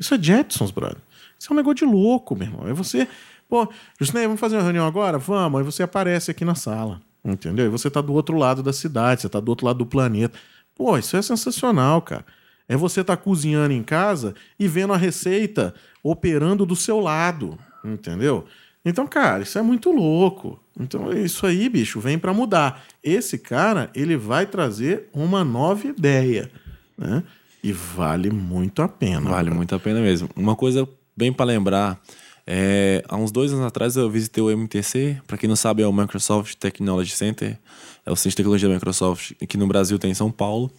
Isso 0.00 0.14
é 0.14 0.22
Jetsons, 0.22 0.70
brother. 0.70 0.96
Isso 1.38 1.52
é 1.52 1.52
um 1.52 1.56
negócio 1.56 1.76
de 1.76 1.84
louco, 1.84 2.34
meu 2.34 2.48
irmão. 2.48 2.66
É 2.66 2.72
você. 2.72 3.06
Pô, 3.48 3.68
Jusnei, 4.00 4.24
vamos 4.24 4.40
fazer 4.40 4.56
uma 4.56 4.62
reunião 4.62 4.86
agora? 4.86 5.18
Vamos. 5.18 5.60
Aí 5.60 5.64
você 5.64 5.82
aparece 5.82 6.30
aqui 6.30 6.44
na 6.44 6.54
sala. 6.54 7.00
Entendeu? 7.24 7.66
E 7.66 7.68
você 7.68 7.90
tá 7.90 8.00
do 8.00 8.14
outro 8.14 8.36
lado 8.36 8.62
da 8.62 8.72
cidade, 8.72 9.20
você 9.20 9.28
tá 9.28 9.38
do 9.38 9.50
outro 9.50 9.66
lado 9.66 9.78
do 9.78 9.86
planeta. 9.86 10.38
Pô, 10.74 10.96
isso 10.96 11.16
é 11.16 11.22
sensacional, 11.22 12.00
cara. 12.00 12.24
É 12.66 12.76
você 12.76 13.04
tá 13.04 13.16
cozinhando 13.16 13.74
em 13.74 13.82
casa 13.82 14.34
e 14.58 14.66
vendo 14.66 14.92
a 14.92 14.96
receita 14.96 15.74
operando 16.02 16.64
do 16.64 16.76
seu 16.76 17.00
lado, 17.00 17.58
entendeu? 17.84 18.46
Então, 18.84 19.06
cara, 19.06 19.42
isso 19.42 19.58
é 19.58 19.62
muito 19.62 19.90
louco. 19.90 20.58
Então, 20.78 21.12
isso 21.12 21.44
aí, 21.44 21.68
bicho, 21.68 22.00
vem 22.00 22.18
para 22.18 22.32
mudar. 22.32 22.82
Esse 23.02 23.36
cara, 23.36 23.90
ele 23.94 24.16
vai 24.16 24.46
trazer 24.46 25.10
uma 25.12 25.44
nova 25.44 25.86
ideia, 25.86 26.50
né? 26.96 27.22
E 27.62 27.72
vale 27.72 28.30
muito 28.30 28.82
a 28.82 28.88
pena. 28.88 29.30
Vale 29.30 29.44
cara. 29.44 29.54
muito 29.54 29.74
a 29.74 29.78
pena 29.78 30.00
mesmo. 30.00 30.28
Uma 30.34 30.56
coisa 30.56 30.88
bem 31.16 31.32
para 31.32 31.44
lembrar, 31.44 32.00
é, 32.46 33.04
há 33.08 33.16
uns 33.16 33.30
dois 33.30 33.52
anos 33.52 33.64
atrás 33.64 33.96
eu 33.96 34.10
visitei 34.10 34.42
o 34.42 34.50
MTC, 34.50 35.20
para 35.26 35.36
quem 35.36 35.48
não 35.48 35.54
sabe 35.54 35.82
é 35.82 35.86
o 35.86 35.92
Microsoft 35.92 36.54
Technology 36.54 37.14
Center, 37.14 37.58
é 38.04 38.10
o 38.10 38.16
Centro 38.16 38.30
de 38.30 38.36
Tecnologia 38.36 38.68
da 38.68 38.74
Microsoft, 38.74 39.32
que 39.48 39.56
no 39.56 39.66
Brasil 39.66 39.98
tem 39.98 40.10
em 40.10 40.14
São 40.14 40.32
Paulo. 40.32 40.70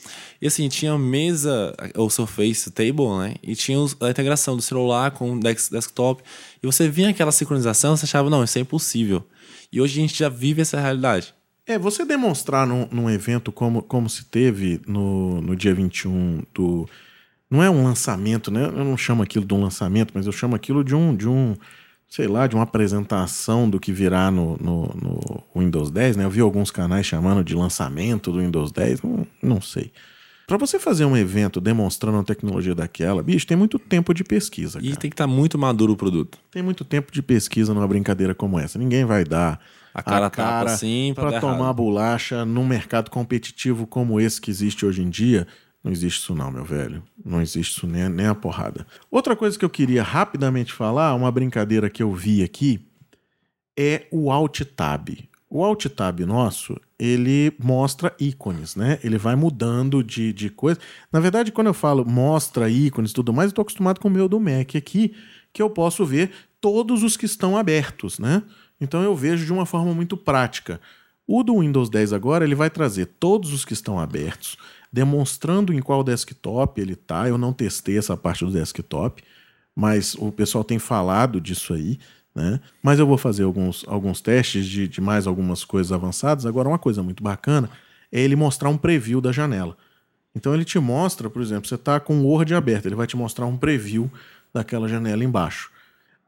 E 0.41 0.48
assim, 0.48 0.67
tinha 0.67 0.98
mesa, 0.98 1.74
o 1.96 2.10
Surface 2.10 2.70
Table, 2.72 3.08
né? 3.20 3.36
E 3.41 3.56
tinha 3.56 3.78
a 4.02 4.10
integração 4.10 4.56
do 4.56 4.62
celular 4.62 5.12
com 5.12 5.32
o 5.32 5.39
desktop. 5.39 6.24
E 6.62 6.65
você 6.65 6.89
via 6.89 7.10
aquela 7.10 7.32
sincronização, 7.32 7.96
você 7.96 8.06
achava, 8.06 8.30
não, 8.30 8.44
isso 8.44 8.58
é 8.58 8.62
impossível. 8.62 9.24
E 9.72 9.80
hoje 9.80 10.00
a 10.00 10.02
gente 10.02 10.17
já 10.17 10.28
vive 10.28 10.62
essa 10.62 10.80
realidade. 10.80 11.34
É, 11.65 11.78
você 11.78 12.04
demonstrar 12.04 12.65
num, 12.65 12.88
num 12.91 13.10
evento 13.10 13.52
como, 13.52 13.82
como 13.84 14.10
se 14.10 14.26
teve 14.26 14.82
no, 14.88 15.41
no 15.41 15.56
dia 15.56 15.74
21 15.74 16.43
do. 16.54 16.89
Não 17.50 17.62
é 17.62 17.69
um 17.69 17.84
lançamento, 17.84 18.50
né? 18.50 18.65
Eu 18.65 18.86
não 18.86 18.97
chamo 18.97 19.21
aquilo 19.21 19.45
de 19.45 19.54
um 19.54 19.62
lançamento, 19.62 20.12
mas 20.13 20.26
eu 20.26 20.32
chamo 20.32 20.56
aquilo 20.56 20.84
de 20.84 20.95
um. 20.95 21.15
De 21.15 21.28
um 21.28 21.56
sei 22.12 22.28
lá, 22.28 22.45
de 22.45 22.56
uma 22.56 22.63
apresentação 22.63 23.69
do 23.69 23.80
que 23.80 23.93
virá 23.93 24.30
no, 24.30 24.58
no, 24.58 24.84
no, 25.02 25.43
Windows 25.56 25.89
10, 25.89 26.17
né? 26.17 26.26
Eu 26.26 26.30
vi 26.30 26.41
alguns 26.41 26.69
canais 26.69 27.06
chamando 27.06 27.41
de 27.41 27.56
lançamento 27.56 28.34
do 28.34 28.39
Windows 28.39 28.69
10, 28.69 29.02
não, 29.02 29.28
não 29.41 29.62
sei. 29.62 29.93
Para 30.45 30.58
você 30.58 30.78
fazer 30.78 31.06
um 31.06 31.15
evento 31.15 31.62
demonstrando 31.62 32.17
a 32.17 32.24
tecnologia 32.24 32.76
daquela, 32.76 33.24
bicho, 33.24 33.47
tem 33.47 33.56
muito 33.56 33.80
tempo 33.80 34.13
de 34.13 34.26
pesquisa. 34.26 34.80
E 34.80 34.89
cara. 34.89 35.00
tem 35.00 35.10
que 35.10 35.13
estar 35.13 35.24
tá 35.24 35.34
muito 35.34 35.58
maduro 35.58 35.93
o 35.93 35.95
produto. 35.95 36.38
Tem 36.52 36.62
muito 36.62 36.84
tempo 36.84 37.13
de 37.13 37.21
pesquisa 37.21 37.74
numa 37.74 37.88
brincadeira 37.88 38.36
como 38.36 38.60
essa. 38.60 38.78
Ninguém 38.78 39.06
vai 39.06 39.24
dar 39.24 39.58
a 39.93 40.04
cara, 40.04 40.25
a 40.27 40.30
cara 40.30 40.71
assim 40.71 41.13
para 41.15 41.39
tomar 41.39 41.58
errado. 41.58 41.75
bolacha 41.75 42.45
num 42.45 42.65
mercado 42.65 43.10
competitivo 43.10 43.86
como 43.86 44.19
esse 44.19 44.39
que 44.39 44.49
existe 44.51 44.86
hoje 44.86 45.01
em 45.01 45.10
dia 45.10 45.47
não 45.84 45.91
existe 45.91 46.19
isso 46.19 46.36
não, 46.36 46.51
meu 46.51 46.63
velho. 46.63 47.04
Não 47.23 47.41
existe 47.41 47.77
isso 47.77 47.88
nem, 47.88 48.08
nem 48.08 48.27
a 48.27 48.36
porrada. 48.36 48.86
Outra 49.10 49.36
coisa 49.36 49.58
que 49.58 49.65
eu 49.65 49.69
queria 49.69 50.04
rapidamente 50.04 50.71
falar, 50.71 51.15
uma 51.15 51.32
brincadeira 51.32 51.89
que 51.89 52.04
eu 52.04 52.13
vi 52.13 52.43
aqui, 52.43 52.88
é 53.77 54.08
o 54.12 54.32
Alt 54.32 54.62
Tab. 54.75 55.10
O 55.49 55.63
Alt 55.63 55.88
Tab 55.88 56.19
nosso, 56.21 56.80
ele 56.99 57.51
mostra 57.60 58.15
ícones, 58.19 58.75
né? 58.75 58.99
Ele 59.04 59.17
vai 59.17 59.36
mudando 59.36 60.04
de, 60.04 60.32
de 60.32 60.49
coisa. 60.49 60.80
Na 61.12 61.19
verdade, 61.19 61.51
quando 61.51 61.67
eu 61.67 61.73
falo 61.73 62.06
mostra 62.06 62.69
ícones 62.69 63.12
e 63.12 63.13
tudo 63.13 63.34
mais, 63.34 63.47
eu 63.47 63.51
estou 63.51 63.63
acostumado 63.63 63.99
com 63.99 64.08
o 64.08 64.12
meu 64.12 64.30
do 64.30 64.39
Mac 64.39 64.75
aqui, 64.75 65.13
que 65.51 65.62
eu 65.62 65.69
posso 65.69 66.06
ver 66.06 66.32
todos 66.62 67.01
os 67.01 67.17
que 67.17 67.25
estão 67.25 67.58
abertos, 67.58 68.19
né? 68.19 68.43
Então 68.82 69.04
eu 69.04 69.15
vejo 69.15 69.46
de 69.46 69.54
uma 69.54 69.65
forma 69.65 69.94
muito 69.94 70.17
prática. 70.17 70.82
O 71.28 71.44
do 71.44 71.60
Windows 71.60 71.89
10 71.89 72.12
agora, 72.12 72.44
ele 72.44 72.56
vai 72.56 72.70
trazer 72.70 73.06
todos 73.06 73.54
os 73.54 73.63
que 73.63 73.74
estão 73.74 74.00
abertos 74.00 74.58
demonstrando 74.91 75.74
em 75.74 75.82
qual 75.82 76.04
desktop 76.04 76.82
ele 76.82 76.94
está. 76.94 77.28
Eu 77.30 77.38
não 77.38 77.54
testei 77.54 77.98
essa 77.98 78.17
parte 78.17 78.44
do 78.44 78.52
desktop, 78.52 79.24
mas 79.76 80.15
o 80.15 80.32
pessoal 80.32 80.63
tem 80.63 80.80
falado 80.80 81.39
disso 81.39 81.74
aí. 81.74 81.98
Né? 82.36 82.60
Mas 82.84 83.00
eu 83.00 83.08
vou 83.08 83.17
fazer 83.17 83.44
alguns, 83.44 83.86
alguns 83.88 84.20
testes 84.20 84.65
de, 84.65 84.88
de 84.88 85.00
mais 85.00 85.28
algumas 85.28 85.63
coisas 85.63 85.91
avançadas. 85.91 86.46
Agora, 86.46 86.67
uma 86.67 86.80
coisa 86.80 87.02
muito 87.02 87.24
bacana 87.24 87.70
é 88.12 88.20
ele 88.20 88.36
mostrar 88.36 88.70
um 88.70 88.78
preview 88.78 89.22
da 89.22 89.32
janela. 89.32 89.78
Então 90.36 90.54
ele 90.54 90.65
te 90.65 90.80
mostra, 90.80 91.30
por 91.30 91.41
exemplo, 91.41 91.67
você 91.67 91.76
está 91.76 92.00
com 92.00 92.20
o 92.20 92.26
Word 92.26 92.54
aberto, 92.54 92.86
ele 92.86 92.96
vai 92.96 93.06
te 93.06 93.17
mostrar 93.17 93.46
um 93.46 93.58
preview 93.58 94.10
daquela 94.54 94.88
janela 94.88 95.24
embaixo. 95.24 95.70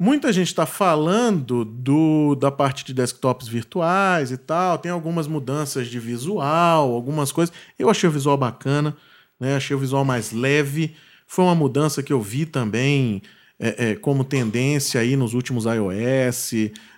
Muita 0.03 0.33
gente 0.33 0.47
está 0.47 0.65
falando 0.65 1.63
do, 1.63 2.35
da 2.35 2.51
parte 2.51 2.83
de 2.83 2.93
desktops 2.93 3.47
virtuais 3.47 4.31
e 4.31 4.37
tal. 4.37 4.77
Tem 4.77 4.91
algumas 4.91 5.27
mudanças 5.27 5.87
de 5.87 5.97
visual, 5.97 6.93
algumas 6.93 7.31
coisas. 7.31 7.55
Eu 7.79 7.89
achei 7.89 8.09
o 8.09 8.11
visual 8.11 8.35
bacana, 8.35 8.97
né? 9.39 9.55
achei 9.55 9.73
o 9.73 9.79
visual 9.79 10.03
mais 10.03 10.33
leve. 10.33 10.93
Foi 11.25 11.45
uma 11.45 11.55
mudança 11.55 12.03
que 12.03 12.11
eu 12.11 12.21
vi 12.21 12.45
também 12.45 13.21
é, 13.57 13.91
é, 13.91 13.95
como 13.95 14.25
tendência 14.25 14.99
aí 14.99 15.15
nos 15.15 15.33
últimos 15.33 15.63
iOS, 15.63 16.51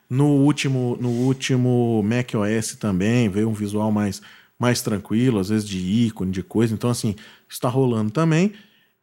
no 0.10 0.26
último, 0.26 0.98
no 1.00 1.10
último 1.10 2.02
macOS 2.02 2.76
também. 2.76 3.30
Veio 3.30 3.50
um 3.50 3.54
visual 3.54 3.92
mais, 3.92 4.20
mais 4.58 4.82
tranquilo, 4.82 5.38
às 5.38 5.50
vezes 5.50 5.70
de 5.70 5.78
ícone, 5.78 6.32
de 6.32 6.42
coisa. 6.42 6.74
Então, 6.74 6.90
assim, 6.90 7.14
está 7.48 7.70
rolando 7.70 8.10
também. 8.10 8.54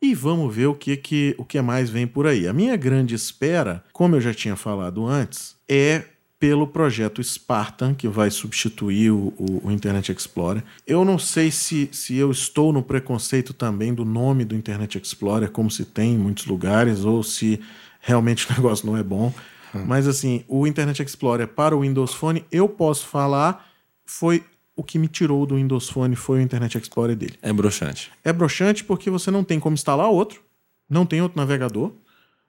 E 0.02 0.16
vamos 0.16 0.52
ver 0.52 0.66
o 0.66 0.74
que, 0.74 0.96
que, 0.96 1.32
o 1.38 1.44
que 1.44 1.62
mais 1.62 1.88
vem 1.88 2.08
por 2.08 2.26
aí. 2.26 2.48
A 2.48 2.52
minha 2.52 2.76
grande 2.76 3.14
espera, 3.14 3.84
como 3.92 4.16
eu 4.16 4.20
já 4.20 4.34
tinha 4.34 4.56
falado 4.56 5.06
antes, 5.06 5.54
é 5.68 6.02
pelo 6.40 6.66
projeto 6.66 7.22
Spartan, 7.22 7.94
que 7.94 8.08
vai 8.08 8.28
substituir 8.28 9.12
o, 9.12 9.32
o, 9.38 9.68
o, 9.68 9.70
Internet 9.70 10.10
Explorer. 10.10 10.64
Eu 10.84 11.04
não 11.04 11.16
sei 11.16 11.52
se, 11.52 11.88
se 11.92 12.16
eu 12.16 12.32
estou 12.32 12.72
no 12.72 12.82
preconceito 12.82 13.54
também 13.54 13.94
do 13.94 14.04
nome 14.04 14.44
do 14.44 14.56
Internet 14.56 14.98
Explorer, 14.98 15.52
como 15.52 15.70
se 15.70 15.84
tem 15.84 16.14
em 16.14 16.18
muitos 16.18 16.46
lugares, 16.46 17.04
ou 17.04 17.22
se 17.22 17.60
realmente 18.00 18.44
o 18.50 18.54
negócio 18.54 18.84
não 18.84 18.96
é 18.96 19.04
bom. 19.04 19.32
Hum. 19.72 19.84
Mas 19.86 20.08
assim, 20.08 20.44
o 20.48 20.66
Internet 20.66 21.00
Explorer 21.00 21.46
para 21.46 21.76
o 21.76 21.82
Windows 21.82 22.12
Phone, 22.12 22.44
eu 22.50 22.68
posso 22.68 23.06
falar, 23.06 23.64
foi 24.04 24.42
o 24.74 24.82
que 24.82 24.98
me 24.98 25.08
tirou 25.08 25.44
do 25.44 25.56
Windows 25.56 25.88
Phone 25.88 26.16
foi 26.16 26.38
o 26.38 26.42
Internet 26.42 26.78
Explorer 26.78 27.16
dele. 27.16 27.34
É 27.42 27.52
broxante. 27.52 28.10
É 28.24 28.32
broxante 28.32 28.84
porque 28.84 29.10
você 29.10 29.30
não 29.30 29.44
tem 29.44 29.60
como 29.60 29.74
instalar 29.74 30.08
outro, 30.08 30.42
não 30.88 31.04
tem 31.04 31.20
outro 31.20 31.38
navegador, 31.38 31.92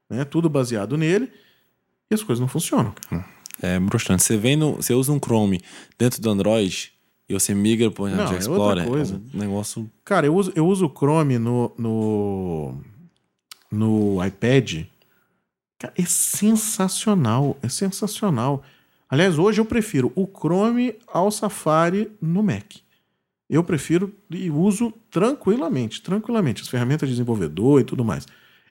né? 0.09 0.23
Tudo 0.23 0.49
baseado 0.49 0.97
nele 0.97 1.29
e 2.09 2.13
as 2.13 2.23
coisas 2.23 2.39
não 2.39 2.47
funcionam. 2.47 2.93
Cara. 3.09 3.25
É 3.61 3.79
broxante. 3.79 4.23
Você 4.23 4.37
vem 4.37 4.55
no, 4.55 4.75
você 4.75 4.93
usa 4.93 5.11
um 5.11 5.19
Chrome 5.19 5.61
dentro 5.97 6.21
do 6.21 6.29
Android 6.29 6.91
e 7.27 7.33
você 7.33 7.53
migra 7.53 7.91
para 7.91 8.03
o 8.03 8.07
Internet 8.07 8.31
não, 8.31 8.39
Explorer. 8.39 8.83
É, 8.83 8.87
coisa. 8.87 9.15
é 9.15 9.37
um 9.37 9.39
negócio. 9.39 9.89
Cara, 10.03 10.25
eu 10.25 10.35
uso, 10.35 10.51
eu 10.55 10.67
uso 10.67 10.85
o 10.85 10.89
Chrome 10.89 11.37
no, 11.37 11.71
no, 11.77 12.77
no 13.71 14.25
iPad. 14.25 14.85
Cara, 15.79 15.93
é 15.97 16.05
sensacional. 16.05 17.57
É 17.61 17.69
sensacional. 17.69 18.63
Aliás, 19.13 19.37
hoje 19.37 19.61
eu 19.61 19.65
prefiro 19.65 20.11
o 20.15 20.25
Chrome 20.25 20.95
ao 21.05 21.29
Safari 21.29 22.11
no 22.19 22.41
Mac. 22.41 22.77
Eu 23.47 23.63
prefiro 23.63 24.11
e 24.27 24.49
uso 24.49 24.91
tranquilamente, 25.11 26.01
tranquilamente, 26.01 26.63
as 26.63 26.67
ferramentas 26.67 27.07
de 27.07 27.13
desenvolvedor 27.13 27.79
e 27.79 27.83
tudo 27.83 28.03
mais. 28.03 28.25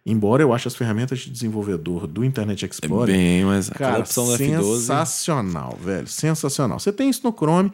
Embora 0.05 0.43
eu 0.43 0.53
ache 0.53 0.67
as 0.67 0.75
ferramentas 0.75 1.21
de 1.21 1.31
desenvolvedor 1.31 2.09
do 2.09 2.25
Internet 2.25 2.67
Explorer. 2.67 3.15
É 3.15 3.19
bem, 3.19 3.45
mas 3.45 3.71
cara, 3.71 4.01
opção 4.01 4.27
da 4.27 4.37
F12... 4.37 4.79
sensacional, 4.81 5.79
velho. 5.81 6.09
Sensacional. 6.09 6.81
Você 6.81 6.93
tem 6.93 7.09
isso 7.09 7.21
no 7.23 7.33
Chrome, 7.33 7.73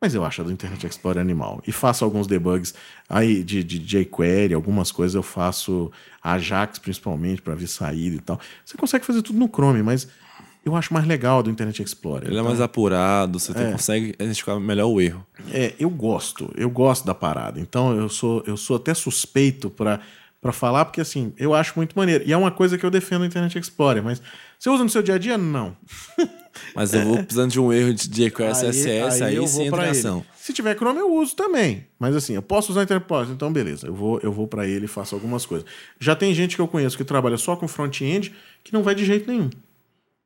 mas 0.00 0.14
eu 0.14 0.24
acho 0.24 0.40
a 0.40 0.44
do 0.46 0.50
Internet 0.50 0.86
Explorer 0.86 1.20
animal. 1.20 1.62
E 1.66 1.70
faço 1.70 2.02
alguns 2.02 2.26
debugs 2.26 2.72
aí 3.10 3.44
de, 3.44 3.62
de 3.62 3.78
jQuery, 3.78 4.54
algumas 4.54 4.90
coisas 4.90 5.14
eu 5.14 5.22
faço 5.22 5.92
Ajax 6.22 6.78
principalmente 6.78 7.42
para 7.42 7.54
ver 7.54 7.66
saída 7.66 8.16
e 8.16 8.20
tal. 8.20 8.40
Você 8.64 8.74
consegue 8.74 9.04
fazer 9.04 9.20
tudo 9.20 9.38
no 9.38 9.48
Chrome, 9.48 9.82
mas 9.82 10.08
eu 10.66 10.74
acho 10.74 10.92
mais 10.92 11.06
legal 11.06 11.44
do 11.44 11.48
Internet 11.48 11.80
Explorer. 11.80 12.24
Ele 12.24 12.34
então, 12.34 12.44
é 12.44 12.48
mais 12.48 12.60
apurado, 12.60 13.38
você 13.38 13.52
é, 13.52 13.70
consegue 13.70 14.08
identificar 14.08 14.58
melhor 14.58 14.88
o 14.88 15.00
erro. 15.00 15.24
É, 15.52 15.72
eu 15.78 15.88
gosto, 15.88 16.52
eu 16.56 16.68
gosto 16.68 17.06
da 17.06 17.14
parada. 17.14 17.60
Então 17.60 17.96
eu 17.96 18.08
sou, 18.08 18.42
eu 18.48 18.56
sou 18.56 18.74
até 18.76 18.92
suspeito 18.92 19.70
para 19.70 20.00
para 20.38 20.52
falar, 20.52 20.84
porque 20.84 21.00
assim, 21.00 21.32
eu 21.38 21.54
acho 21.54 21.72
muito 21.74 21.96
maneiro. 21.96 22.22
E 22.24 22.32
é 22.32 22.36
uma 22.36 22.52
coisa 22.52 22.78
que 22.78 22.84
eu 22.86 22.90
defendo 22.90 23.20
no 23.20 23.26
Internet 23.26 23.58
Explorer, 23.58 24.02
mas 24.02 24.22
você 24.58 24.68
usa 24.68 24.84
no 24.84 24.90
seu 24.90 25.02
dia 25.02 25.14
a 25.14 25.18
dia? 25.18 25.38
Não. 25.38 25.76
Mas 26.74 26.94
eu 26.94 27.02
vou 27.02 27.16
precisando 27.18 27.50
de 27.50 27.60
um 27.60 27.70
erro 27.70 27.92
de 27.92 28.08
jQuery 28.08 28.52
CSS, 28.52 29.22
aí, 29.22 29.34
aí, 29.34 29.38
aí 29.38 29.46
sim 29.46 29.64
entra 29.64 29.90
ação. 29.90 30.24
Se 30.34 30.54
tiver 30.54 30.74
Chrome, 30.74 31.00
eu 31.00 31.12
uso 31.12 31.36
também. 31.36 31.86
Mas 31.98 32.16
assim, 32.16 32.34
eu 32.34 32.40
posso 32.40 32.72
usar 32.72 32.82
Internet 32.82 33.02
Explorer, 33.02 33.30
então 33.30 33.52
beleza, 33.52 33.86
eu 33.86 33.94
vou, 33.94 34.18
eu 34.22 34.32
vou 34.32 34.48
para 34.48 34.66
ele 34.66 34.86
e 34.86 34.88
faço 34.88 35.14
algumas 35.14 35.44
coisas. 35.44 35.68
Já 36.00 36.16
tem 36.16 36.32
gente 36.32 36.56
que 36.56 36.62
eu 36.62 36.66
conheço 36.66 36.96
que 36.96 37.04
trabalha 37.04 37.36
só 37.36 37.56
com 37.56 37.68
front-end 37.68 38.32
que 38.64 38.72
não 38.72 38.82
vai 38.82 38.94
de 38.94 39.04
jeito 39.04 39.30
nenhum. 39.30 39.50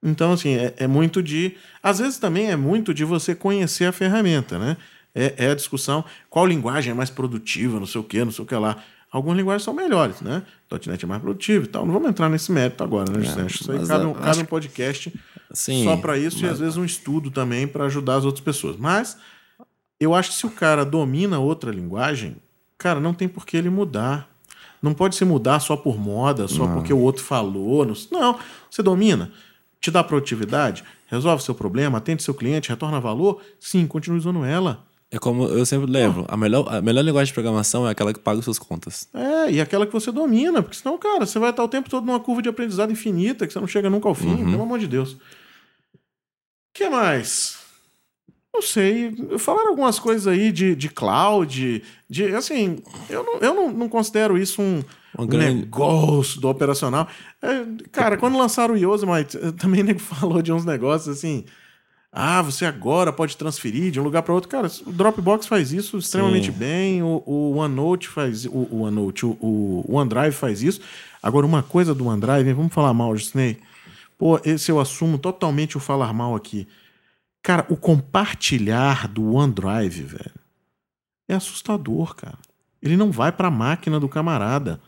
Então, 0.03 0.33
assim, 0.33 0.55
é, 0.55 0.75
é, 0.79 0.87
muito 0.87 1.23
de. 1.23 1.57
Às 1.83 1.99
vezes 1.99 2.19
também 2.19 2.51
é 2.51 2.57
muito 2.57 2.95
de 2.95 3.05
você 3.05 3.35
conhecer 3.35 3.85
a 3.85 3.93
ferramenta, 3.93 4.59
né? 4.59 4.77
É, 5.15 5.35
é, 5.37 5.51
a 5.51 5.55
discussão 5.55 6.05
qual 6.29 6.47
linguagem 6.47 6.93
é 6.93 6.95
mais 6.95 7.11
produtiva, 7.11 7.79
não 7.81 7.87
sei 7.87 8.01
o 8.01 8.05
que, 8.05 8.25
não 8.25 8.33
sei 8.33 8.45
o 8.45 8.47
que 8.47 8.55
lá. 8.55 8.77
Algumas 9.13 9.37
linguagens 9.37 9.65
são 9.65 9.75
melhores, 9.75 10.21
né? 10.21 10.43
.NET 10.87 11.05
é 11.05 11.09
mais 11.09 11.21
produtivo 11.21 11.65
e 11.65 11.69
tal. 11.69 11.85
Não 11.85 11.93
vamos 11.93 12.09
entrar 12.09 12.29
nesse 12.29 12.53
mérito 12.53 12.85
agora, 12.85 13.11
né, 13.11 13.25
José? 13.25 13.43
É, 13.43 13.47
isso 13.47 13.73
aí 13.73 13.87
cabe, 13.87 14.05
um, 14.07 14.15
cabe 14.15 14.39
um 14.39 14.45
podcast 14.45 15.13
sim, 15.53 15.83
só 15.83 15.97
para 15.97 16.17
isso 16.17 16.37
mas... 16.41 16.45
e 16.45 16.53
às 16.53 16.61
vezes 16.61 16.77
um 16.77 16.85
estudo 16.85 17.29
também 17.29 17.67
para 17.67 17.87
ajudar 17.87 18.17
as 18.17 18.25
outras 18.25 18.45
pessoas. 18.45 18.77
Mas 18.77 19.19
eu 19.99 20.15
acho 20.15 20.31
que 20.31 20.37
se 20.37 20.47
o 20.47 20.51
cara 20.51 20.85
domina 20.85 21.41
outra 21.41 21.73
linguagem, 21.73 22.37
cara, 22.79 23.01
não 23.01 23.13
tem 23.13 23.29
por 23.29 23.45
que 23.45 23.57
ele 23.57 23.69
mudar. 23.69 24.31
Não 24.81 24.95
pode 24.95 25.15
se 25.17 25.25
mudar 25.25 25.61
só 25.61 25.77
por 25.77 25.99
moda, 25.99 26.49
só 26.49 26.67
porque 26.67 26.93
o 26.93 26.99
outro 26.99 27.23
falou. 27.23 27.85
Não, 27.85 27.95
não, 28.11 28.39
você 28.71 28.83
domina, 28.83 29.31
te 29.81 29.91
dá 29.91 30.05
produtividade, 30.05 30.85
resolve 31.07 31.43
seu 31.43 31.55
problema, 31.55 31.99
atende 31.99 32.23
seu 32.23 32.35
cliente, 32.35 32.69
retorna 32.69 33.01
valor. 33.01 33.41
Sim, 33.59 33.87
continue 33.87 34.19
usando 34.19 34.45
ela. 34.45 34.85
É 35.11 35.19
como 35.19 35.45
eu 35.45 35.67
sempre 35.67 35.91
lembro, 35.91 36.25
a 36.29 36.37
melhor, 36.37 36.73
a 36.73 36.81
melhor 36.81 37.03
linguagem 37.03 37.27
de 37.31 37.35
programação 37.35 37.87
é 37.89 37.91
aquela 37.91 38.13
que 38.13 38.21
paga 38.21 38.41
suas 38.43 38.61
contas. 38.61 39.09
É, 39.13 39.51
e 39.51 39.61
aquela 39.61 39.85
que 39.85 39.93
você 39.93 40.13
domina, 40.13 40.63
porque 40.63 40.77
senão, 40.77 40.97
cara, 40.97 41.27
você 41.27 41.37
vai 41.39 41.51
estar 41.51 41.65
o 41.65 41.69
tempo 41.69 41.91
todo 41.91 42.07
numa 42.07 42.21
curva 42.21 42.41
de 42.41 42.49
aprendizado 42.49 42.93
infinita, 42.93 43.45
que 43.45 43.53
você 43.53 43.59
não 43.59 43.67
chega 43.67 43.91
nunca 43.91 44.09
ao 44.09 44.15
fim, 44.15 44.37
pelo 44.37 44.63
amor 44.63 44.79
de 44.79 44.87
Deus. 44.87 45.15
O 45.15 45.19
que 46.73 46.89
mais? 46.89 47.59
Não 48.55 48.63
sei. 48.63 49.17
Falaram 49.39 49.71
algumas 49.71 49.99
coisas 49.99 50.29
aí 50.29 50.53
de, 50.53 50.77
de 50.77 50.89
cloud, 50.89 51.83
de. 52.09 52.35
Assim, 52.35 52.79
eu 53.09 53.25
não, 53.25 53.39
eu 53.39 53.55
não, 53.55 53.73
não 53.73 53.89
considero 53.89 54.39
isso 54.39 54.63
um, 54.63 54.83
Uma 55.17 55.25
um 55.25 55.27
grande- 55.27 55.61
negócio 55.61 56.41
do 56.41 56.49
operacional. 56.49 57.09
É, 57.43 57.65
cara, 57.91 58.17
quando 58.17 58.39
lançaram 58.39 58.75
o 58.75 58.77
Yosemite, 58.77 59.37
eh, 59.37 59.53
também 59.53 59.83
nego 59.85 59.99
falou 60.01 60.41
de 60.43 60.53
uns 60.53 60.65
negócios 60.65 61.17
assim. 61.19 61.45
Ah, 62.13 62.43
você 62.43 62.65
agora 62.65 63.13
pode 63.13 63.37
transferir 63.37 63.93
de 63.93 64.01
um 64.01 64.03
lugar 64.03 64.23
para 64.23 64.35
outro. 64.35 64.49
Cara, 64.51 64.69
o 64.85 64.91
Dropbox 64.93 65.47
faz 65.47 65.73
isso 65.73 65.97
extremamente 65.99 66.51
Sim. 66.51 66.59
bem, 66.59 67.03
o, 67.05 67.23
o 67.25 67.55
OneNote 67.57 68.09
faz 68.09 68.47
o, 68.47 68.51
o 68.51 68.81
OneNote, 68.83 69.25
o, 69.25 69.37
o 69.41 69.95
OneDrive 69.95 70.33
faz 70.33 70.61
isso. 70.61 70.81
Agora, 71.23 71.47
uma 71.47 71.63
coisa 71.63 71.95
do 71.95 72.07
OneDrive, 72.07 72.53
vamos 72.53 72.75
falar 72.75 72.93
mal, 72.93 73.15
Disney. 73.15 73.59
Pô, 74.19 74.41
esse 74.45 74.71
eu 74.73 74.81
assumo 74.81 75.19
totalmente 75.19 75.77
o 75.77 75.81
falar 75.81 76.13
mal 76.13 76.35
aqui. 76.35 76.67
Cara, 77.43 77.65
o 77.71 77.77
compartilhar 77.77 79.07
do 79.09 79.35
OneDrive, 79.35 80.03
velho, 80.03 80.33
é 81.29 81.35
assustador, 81.35 82.15
cara. 82.17 82.39
Ele 82.83 82.97
não 82.97 83.13
vai 83.13 83.31
para 83.31 83.49
a 83.49 83.53
máquina 83.53 84.01
do 84.01 84.09
camarada. 84.09 84.81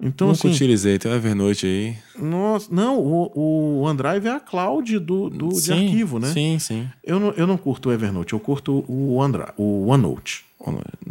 Então, 0.00 0.28
Nunca 0.28 0.38
assim, 0.38 0.50
utilizei, 0.50 0.96
tem 0.96 1.10
o 1.10 1.14
Evernote 1.14 1.66
aí. 1.66 1.96
nossa, 2.16 2.72
não, 2.72 3.00
o, 3.00 3.32
o 3.34 3.80
OneDrive 3.82 4.28
é 4.28 4.30
a 4.30 4.38
cloud 4.40 4.96
do, 5.00 5.28
do, 5.28 5.48
de 5.48 5.60
Sim, 5.60 5.86
arquivo, 5.86 6.20
né? 6.20 6.28
Sim, 6.32 6.58
sim. 6.60 6.88
Eu 7.02 7.18
não, 7.18 7.30
eu 7.32 7.48
não 7.48 7.56
curto 7.56 7.88
o 7.88 7.92
Evernote, 7.92 8.32
eu 8.32 8.38
curto 8.38 8.84
o, 8.86 9.14
OneDrive, 9.16 9.52
o 9.56 9.88
OneNote. 9.88 10.44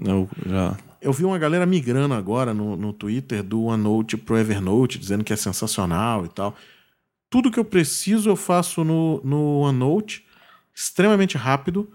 Eu 0.06 0.30
já. 0.46 0.78
Eu 1.02 1.12
vi 1.12 1.26
uma 1.26 1.38
galera 1.38 1.66
migrando 1.66 2.14
agora 2.14 2.54
no, 2.54 2.78
no 2.78 2.94
Twitter 2.94 3.44
do 3.44 3.64
OneNote 3.66 4.16
pro 4.16 4.38
Evernote, 4.38 4.98
dizendo 4.98 5.24
que 5.24 5.34
é 5.34 5.36
sensacional 5.36 6.26
e 6.26 6.30
tal. 6.30 6.56
Tudo 7.30 7.52
que 7.52 7.60
eu 7.60 7.66
preciso 7.66 8.30
eu 8.30 8.38
faço 8.38 8.86
no, 8.86 9.22
no 9.24 9.60
OneNote, 9.60 10.26
extremamente 10.74 11.38
rápido. 11.38 11.92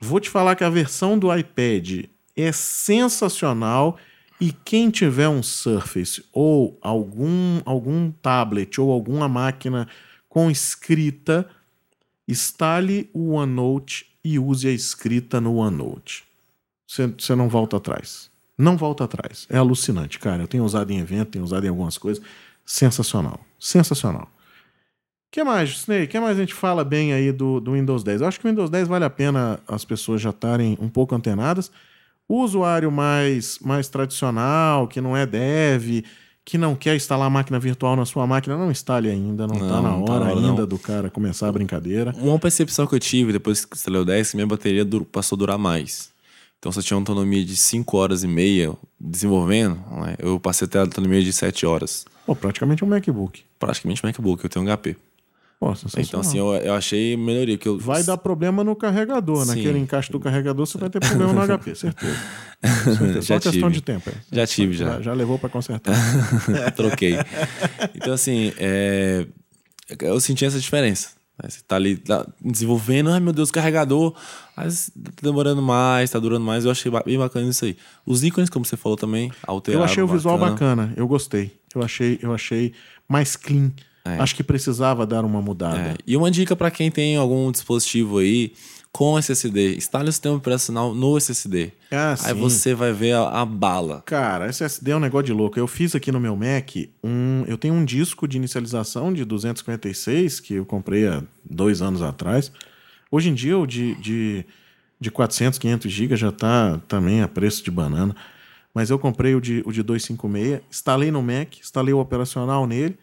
Vou 0.00 0.18
te 0.18 0.28
falar 0.28 0.56
que 0.56 0.64
a 0.64 0.70
versão 0.70 1.16
do 1.16 1.32
iPad 1.34 2.06
é 2.36 2.50
sensacional 2.50 3.96
e 4.42 4.50
quem 4.50 4.90
tiver 4.90 5.28
um 5.28 5.40
Surface 5.40 6.24
ou 6.32 6.76
algum, 6.82 7.60
algum 7.64 8.10
tablet 8.10 8.80
ou 8.80 8.90
alguma 8.90 9.28
máquina 9.28 9.86
com 10.28 10.50
escrita, 10.50 11.48
instale 12.26 13.08
o 13.12 13.34
OneNote 13.34 14.04
e 14.24 14.40
use 14.40 14.66
a 14.66 14.72
escrita 14.72 15.40
no 15.40 15.58
OneNote. 15.58 16.24
Você 16.88 17.36
não 17.36 17.48
volta 17.48 17.76
atrás. 17.76 18.32
Não 18.58 18.76
volta 18.76 19.04
atrás. 19.04 19.46
É 19.48 19.58
alucinante, 19.58 20.18
cara. 20.18 20.42
Eu 20.42 20.48
tenho 20.48 20.64
usado 20.64 20.90
em 20.90 20.98
evento, 20.98 21.30
tenho 21.30 21.44
usado 21.44 21.64
em 21.64 21.68
algumas 21.68 21.96
coisas. 21.96 22.20
Sensacional. 22.66 23.38
Sensacional. 23.60 24.24
O 24.24 25.30
que 25.30 25.44
mais, 25.44 25.70
Snake? 25.70 26.06
O 26.06 26.08
que 26.08 26.18
mais 26.18 26.36
a 26.36 26.40
gente 26.40 26.52
fala 26.52 26.82
bem 26.82 27.12
aí 27.12 27.30
do, 27.30 27.60
do 27.60 27.74
Windows 27.74 28.02
10? 28.02 28.22
Eu 28.22 28.26
acho 28.26 28.40
que 28.40 28.46
o 28.48 28.50
Windows 28.50 28.70
10 28.70 28.88
vale 28.88 29.04
a 29.04 29.10
pena 29.10 29.60
as 29.68 29.84
pessoas 29.84 30.20
já 30.20 30.30
estarem 30.30 30.76
um 30.80 30.88
pouco 30.88 31.14
antenadas. 31.14 31.70
O 32.28 32.42
usuário 32.42 32.90
mais, 32.90 33.58
mais 33.60 33.88
tradicional, 33.88 34.88
que 34.88 35.00
não 35.00 35.16
é 35.16 35.26
dev, 35.26 36.04
que 36.44 36.58
não 36.58 36.74
quer 36.74 36.96
instalar 36.96 37.30
máquina 37.30 37.58
virtual 37.58 37.94
na 37.94 38.04
sua 38.04 38.26
máquina, 38.26 38.56
não 38.56 38.70
instale 38.70 39.10
ainda. 39.10 39.46
Não, 39.46 39.54
está 39.54 39.66
na 39.66 39.72
tá 39.72 39.78
hora 39.80 39.82
na 39.82 40.12
hora, 40.12 40.28
ainda 40.28 40.60
não. 40.62 40.66
do 40.66 40.78
cara 40.78 41.10
começar 41.10 41.48
a 41.48 41.52
brincadeira. 41.52 42.14
Uma 42.18 42.38
percepção 42.38 42.86
que 42.86 42.94
eu 42.94 43.00
tive 43.00 43.32
depois 43.32 43.64
que 43.64 43.76
instalei 43.76 44.00
o 44.00 44.04
10 44.04 44.26
é 44.26 44.30
que 44.30 44.36
minha 44.36 44.46
bateria 44.46 44.86
passou 45.10 45.36
a 45.36 45.38
durar 45.38 45.58
mais. 45.58 46.10
Então, 46.58 46.70
se 46.70 46.78
eu 46.78 46.82
tinha 46.82 46.96
uma 46.96 47.02
autonomia 47.02 47.44
de 47.44 47.56
5 47.56 47.96
horas 47.96 48.22
e 48.22 48.28
meia 48.28 48.72
desenvolvendo, 48.98 49.74
né, 49.74 50.14
eu 50.18 50.38
passei 50.38 50.64
a 50.66 50.68
ter 50.68 50.78
a 50.78 50.82
autonomia 50.82 51.20
de 51.20 51.32
7 51.32 51.66
horas. 51.66 52.04
Pô, 52.24 52.36
praticamente 52.36 52.84
um 52.84 52.88
MacBook. 52.88 53.42
Praticamente 53.58 54.04
MacBook, 54.04 54.44
eu 54.44 54.48
tenho 54.48 54.64
um 54.64 54.76
HP. 54.76 54.96
Pô. 55.62 55.72
Então, 55.96 56.18
assim, 56.18 56.38
eu, 56.38 56.52
eu 56.56 56.74
achei 56.74 57.16
melhoria. 57.16 57.56
Que 57.56 57.68
eu, 57.68 57.78
Vai 57.78 58.02
dar 58.02 58.16
problema 58.16 58.64
no 58.64 58.74
carregador. 58.74 59.44
Sim. 59.44 59.48
Naquele 59.54 59.78
encaixe 59.78 60.10
do 60.10 60.18
carregador, 60.18 60.66
você 60.66 60.76
vai 60.76 60.90
ter 60.90 60.98
problema 60.98 61.32
no 61.32 61.40
HP, 61.40 61.76
certeza. 61.76 62.16
certeza. 62.84 63.22
Só 63.22 63.34
Já 63.34 63.40
questão 63.40 63.70
tive. 63.70 63.74
de 63.74 63.80
tempo. 63.80 64.10
é. 64.10 64.14
Já 64.32 64.44
tive, 64.44 64.74
já. 64.74 65.00
Já, 65.00 65.12
levou 65.12 65.38
para 65.38 65.48
consertar. 65.48 65.94
Troquei. 66.74 67.16
Então, 67.94 68.12
assim, 68.12 68.52
é, 68.58 69.24
eu 70.00 70.18
senti 70.20 70.44
essa 70.44 70.58
diferença. 70.58 71.10
né? 71.40 71.48
Você 71.48 71.60
tá 71.64 71.76
ali 71.76 71.96
tá 71.96 72.26
desenvolvendo, 72.44 73.10
ai 73.10 73.20
meu 73.20 73.32
Deus, 73.32 73.52
carregador, 73.52 74.16
mas 74.56 74.90
tá 74.90 75.12
demorando 75.22 75.62
mais, 75.62 76.10
tá 76.10 76.18
durando 76.18 76.44
mais. 76.44 76.64
Eu 76.64 76.72
achei 76.72 76.90
bem 77.06 77.18
bacana 77.18 77.48
isso 77.48 77.64
aí. 77.64 77.76
Os 78.04 78.24
ícones, 78.24 78.50
como 78.50 78.64
você 78.64 78.76
falou 78.76 78.98
também, 78.98 79.30
alteraram. 79.46 79.84
Eu 79.84 79.84
achei 79.84 80.02
o 80.02 80.08
visual 80.08 80.36
bacana. 80.36 80.92
Eu 80.96 81.06
gostei. 81.06 81.56
Eu 81.72 81.84
achei, 81.84 82.18
eu 82.20 82.34
achei 82.34 82.72
mais 83.08 83.36
clean. 83.36 83.70
Acho 84.04 84.34
que 84.34 84.42
precisava 84.42 85.06
dar 85.06 85.24
uma 85.24 85.40
mudada. 85.40 85.78
É, 85.78 85.94
E 86.06 86.16
uma 86.16 86.30
dica 86.30 86.56
para 86.56 86.70
quem 86.70 86.90
tem 86.90 87.16
algum 87.16 87.50
dispositivo 87.50 88.18
aí 88.18 88.52
com 88.92 89.18
SSD, 89.18 89.76
instale 89.76 90.10
o 90.10 90.12
sistema 90.12 90.36
operacional 90.36 90.94
no 90.94 91.16
SSD. 91.16 91.72
Ah, 91.90 92.10
aí 92.10 92.34
sim. 92.34 92.40
você 92.40 92.74
vai 92.74 92.92
ver 92.92 93.12
a, 93.14 93.40
a 93.40 93.44
bala. 93.46 94.02
Cara, 94.04 94.46
SSD 94.46 94.90
é 94.90 94.96
um 94.96 95.00
negócio 95.00 95.26
de 95.26 95.32
louco. 95.32 95.58
Eu 95.58 95.66
fiz 95.66 95.94
aqui 95.94 96.12
no 96.12 96.20
meu 96.20 96.36
Mac 96.36 96.76
um. 97.02 97.42
Eu 97.46 97.56
tenho 97.56 97.72
um 97.72 97.84
disco 97.84 98.28
de 98.28 98.36
inicialização 98.36 99.12
de 99.12 99.24
256 99.24 100.40
que 100.40 100.54
eu 100.54 100.66
comprei 100.66 101.08
há 101.08 101.22
dois 101.42 101.80
anos 101.80 102.02
atrás. 102.02 102.52
Hoje 103.10 103.30
em 103.30 103.34
dia 103.34 103.58
o 103.58 103.66
de, 103.66 103.94
de, 103.94 104.44
de 105.00 105.10
400, 105.10 105.58
500 105.58 105.90
GB 105.90 106.16
já 106.16 106.30
tá 106.30 106.78
também 106.86 107.22
a 107.22 107.28
preço 107.28 107.64
de 107.64 107.70
banana. 107.70 108.14
Mas 108.74 108.90
eu 108.90 108.98
comprei 108.98 109.34
o 109.34 109.40
de, 109.40 109.62
o 109.64 109.72
de 109.72 109.82
256, 109.82 110.62
instalei 110.70 111.10
no 111.10 111.22
Mac, 111.22 111.58
instalei 111.60 111.94
o 111.94 111.98
operacional 111.98 112.66
nele. 112.66 112.98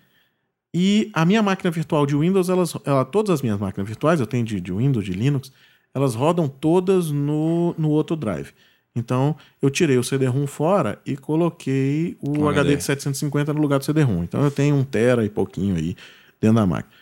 E 0.73 1.10
a 1.13 1.25
minha 1.25 1.41
máquina 1.41 1.71
virtual 1.71 2.05
de 2.05 2.15
Windows, 2.15 2.49
elas, 2.49 2.75
ela, 2.86 3.03
todas 3.03 3.32
as 3.32 3.41
minhas 3.41 3.60
máquinas 3.60 3.88
virtuais, 3.88 4.19
eu 4.19 4.27
tenho 4.27 4.45
de, 4.45 4.62
de 4.62 4.71
Windows, 4.71 5.03
de 5.03 5.13
Linux, 5.13 5.51
elas 5.93 6.13
rodam 6.13 6.47
todas 6.47 7.10
no, 7.10 7.73
no 7.77 7.89
outro 7.89 8.15
drive. 8.15 8.53
Então, 8.95 9.36
eu 9.62 9.69
tirei 9.69 9.97
o 9.97 10.03
CD-ROM 10.03 10.45
fora 10.45 10.99
e 11.05 11.15
coloquei 11.15 12.17
o 12.21 12.39
Um 12.39 12.49
HD 12.49 12.75
de 12.75 12.84
750 12.84 13.53
no 13.53 13.62
lugar 13.62 13.79
do 13.79 13.86
CD-ROM. 13.86 14.23
Então, 14.23 14.43
eu 14.43 14.51
tenho 14.51 14.75
um 14.75 14.84
tera 14.84 15.25
e 15.25 15.29
pouquinho 15.29 15.75
aí 15.75 15.95
dentro 16.39 16.55
da 16.55 16.65
máquina. 16.65 16.93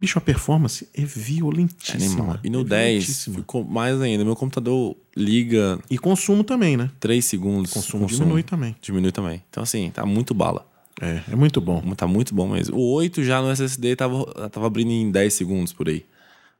Bicho, 0.00 0.18
a 0.18 0.22
performance 0.22 0.88
é 0.94 1.02
violentíssima. 1.02 2.40
E 2.42 2.48
no 2.48 2.60
é 2.60 2.64
10 2.64 2.68
violentíssima. 2.68 3.36
ficou 3.36 3.64
mais 3.64 4.00
ainda. 4.00 4.24
Meu 4.24 4.34
computador 4.34 4.96
liga 5.14 5.78
E 5.90 5.98
consumo 5.98 6.42
também, 6.42 6.76
né? 6.76 6.90
3 6.98 7.22
segundos. 7.22 7.72
Consumo 7.72 8.06
diminui 8.06 8.42
também. 8.42 8.74
Diminui 8.80 9.12
também. 9.12 9.42
Então, 9.50 9.62
assim, 9.62 9.90
tá 9.90 10.06
muito 10.06 10.32
bala. 10.32 10.66
É, 11.00 11.22
é 11.32 11.36
muito 11.36 11.60
bom. 11.60 11.80
Tá 11.94 12.06
muito 12.06 12.34
bom 12.34 12.48
mesmo. 12.48 12.76
O 12.76 12.92
8 12.92 13.24
já 13.24 13.40
no 13.40 13.50
SSD 13.50 13.96
tava, 13.96 14.50
tava 14.50 14.66
abrindo 14.66 14.90
em 14.90 15.10
10 15.10 15.32
segundos 15.32 15.72
por 15.72 15.88
aí. 15.88 16.04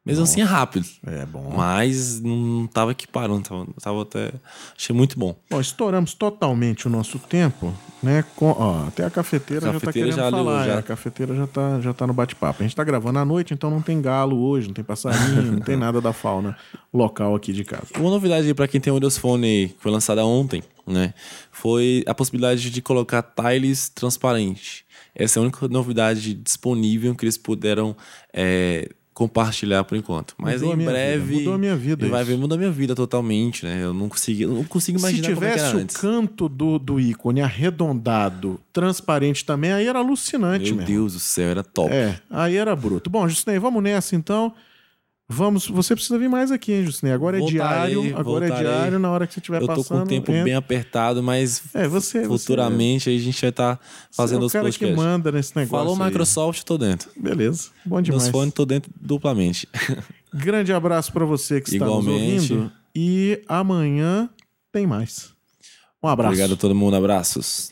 Mesmo 0.05 0.25
assim 0.25 0.41
é 0.41 0.45
rápido. 0.45 0.87
É 1.07 1.27
bom. 1.27 1.53
Mas 1.55 2.21
não 2.23 2.67
tava 2.67 2.93
equiparando. 2.93 3.43
Tava, 3.43 3.67
tava 3.81 4.03
até. 4.03 4.33
Achei 4.77 4.97
muito 4.97 5.19
bom. 5.19 5.37
Bom, 5.51 5.61
estouramos 5.61 6.15
totalmente 6.15 6.87
o 6.87 6.91
nosso 6.91 7.19
tempo, 7.19 7.73
né? 8.03 8.25
Com, 8.35 8.47
ó, 8.59 8.87
até 8.89 9.05
a 9.05 9.11
cafeteira, 9.11 9.67
já 9.67 9.73
tá 9.75 9.81
Cafeteira 9.81 10.09
querendo 10.09 10.25
já 10.25 10.31
falar. 10.31 10.67
já. 10.67 10.73
é, 10.73 10.79
A 10.79 10.83
cafeteira 10.83 11.37
já 11.37 11.47
tá, 11.47 11.81
já 11.83 11.93
tá 11.93 12.07
no 12.07 12.15
bate-papo. 12.15 12.63
A 12.63 12.67
gente 12.67 12.75
tá 12.75 12.83
gravando 12.83 13.19
à 13.19 13.25
noite, 13.27 13.53
então 13.53 13.71
não 13.71 13.83
tem 13.83 14.01
galo 14.01 14.41
hoje, 14.41 14.69
não 14.69 14.75
tem 14.75 14.83
passarinho, 14.83 15.53
não 15.53 15.61
tem 15.61 15.77
nada 15.77 16.01
da 16.01 16.15
fauna 16.15 16.57
local 16.93 17.35
aqui 17.35 17.53
de 17.53 17.63
casa. 17.63 17.89
Uma 17.99 18.11
novidade 18.11 18.53
pra 18.55 18.67
quem 18.67 18.81
tem 18.81 18.91
o 18.91 18.97
Windows 18.97 19.19
Phone 19.19 19.69
que 19.69 19.83
foi 19.83 19.93
lançada 19.93 20.25
ontem, 20.25 20.63
né? 20.87 21.13
Foi 21.53 22.03
a 22.07 22.15
possibilidade 22.15 22.71
de 22.71 22.81
colocar 22.83 23.23
tiles 23.23 23.91
transparente. 23.91 24.87
Essa 25.15 25.39
é 25.39 25.41
a 25.41 25.43
única 25.43 25.69
novidade 25.69 26.33
disponível 26.33 27.15
que 27.15 27.25
eles 27.25 27.37
puderam 27.37 27.95
é, 28.33 28.89
compartilhar 29.21 29.85
por 29.85 29.99
enquanto. 29.99 30.35
Mas 30.39 30.63
Mudou 30.63 30.81
em 30.81 30.85
breve. 30.87 31.23
vida, 31.25 31.39
mudou 31.41 31.55
a 31.55 31.59
minha 31.59 31.77
vida 31.77 32.09
Vai 32.09 32.25
ver, 32.25 32.39
mudou 32.39 32.57
a 32.57 32.59
minha 32.59 32.71
vida 32.71 32.95
totalmente, 32.95 33.67
né? 33.67 33.85
Eu 33.85 33.93
não 33.93 34.09
consegui, 34.09 34.45
eu 34.45 34.51
não 34.55 34.65
consigo 34.65 34.99
Se 34.99 35.05
imaginar 35.05 35.35
como 35.35 35.45
é 35.45 35.51
tivesse 35.53 35.77
o 35.77 35.79
antes. 35.79 35.97
canto 35.99 36.49
do, 36.49 36.79
do 36.79 36.99
ícone 36.99 37.43
arredondado, 37.43 38.59
transparente 38.73 39.45
também, 39.45 39.73
aí 39.73 39.87
era 39.87 39.99
alucinante, 39.99 40.67
Meu 40.71 40.77
meu. 40.77 40.87
Deus 40.87 41.13
do 41.13 41.19
céu, 41.21 41.51
era 41.51 41.63
top. 41.63 41.93
É, 41.93 42.19
aí 42.31 42.57
era 42.57 42.75
bruto. 42.75 43.11
Bom, 43.11 43.29
Justinei, 43.29 43.59
vamos 43.59 43.83
nessa 43.83 44.17
então. 44.17 44.55
Vamos, 45.33 45.69
você 45.69 45.95
precisa 45.95 46.19
vir 46.19 46.29
mais 46.29 46.51
aqui, 46.51 46.73
hein, 46.73 46.85
Justinei? 46.85 47.13
Agora 47.15 47.37
é 47.37 47.41
Voltarei, 47.41 47.95
diário, 47.95 48.19
agora 48.19 48.47
é 48.47 48.49
voltarei. 48.49 48.73
diário, 48.73 48.99
na 48.99 49.11
hora 49.13 49.27
que 49.29 49.35
você 49.35 49.39
estiver 49.41 49.63
eu 49.63 49.67
tô 49.69 49.77
passando. 49.77 49.99
com 49.99 50.05
o 50.05 50.09
tempo 50.09 50.33
entra. 50.33 50.45
bem 50.45 50.55
apertado, 50.55 51.23
mas 51.23 51.63
É, 51.73 51.87
você- 51.87 52.25
futuramente 52.25 53.09
aí 53.09 53.17
a 53.17 53.21
gente 53.21 53.41
vai 53.41 53.51
estar 53.51 53.81
fazendo 54.11 54.41
Você 54.41 54.57
é 54.59 54.61
o 54.61 54.65
os 54.67 54.73
cara 54.73 54.73
que 54.73 54.79
podcasts. 54.81 54.97
manda 54.97 55.31
nesse 55.31 55.55
negócio. 55.57 55.79
Falou 55.87 56.03
aí. 56.03 56.09
Microsoft, 56.09 56.65
tô 56.65 56.77
dentro. 56.77 57.11
Beleza, 57.17 57.69
bom 57.87 58.03
demais. 58.03 58.25
Meus 58.25 58.33
fones 58.33 58.53
tô 58.53 58.67
dentro 58.67 58.91
duplamente. 59.01 59.69
Grande 60.35 60.73
abraço 60.73 61.13
para 61.13 61.25
você 61.25 61.61
que 61.61 61.71
está 61.75 61.87
nos 61.87 62.05
Igualmente. 62.05 62.53
ouvindo. 62.53 62.73
E 62.95 63.41
amanhã 63.47 64.29
tem 64.73 64.85
mais. 64.87 65.31
Um 66.03 66.09
abraço. 66.09 66.31
Obrigado 66.33 66.55
a 66.55 66.57
todo 66.57 66.75
mundo, 66.75 66.97
abraços. 66.97 67.71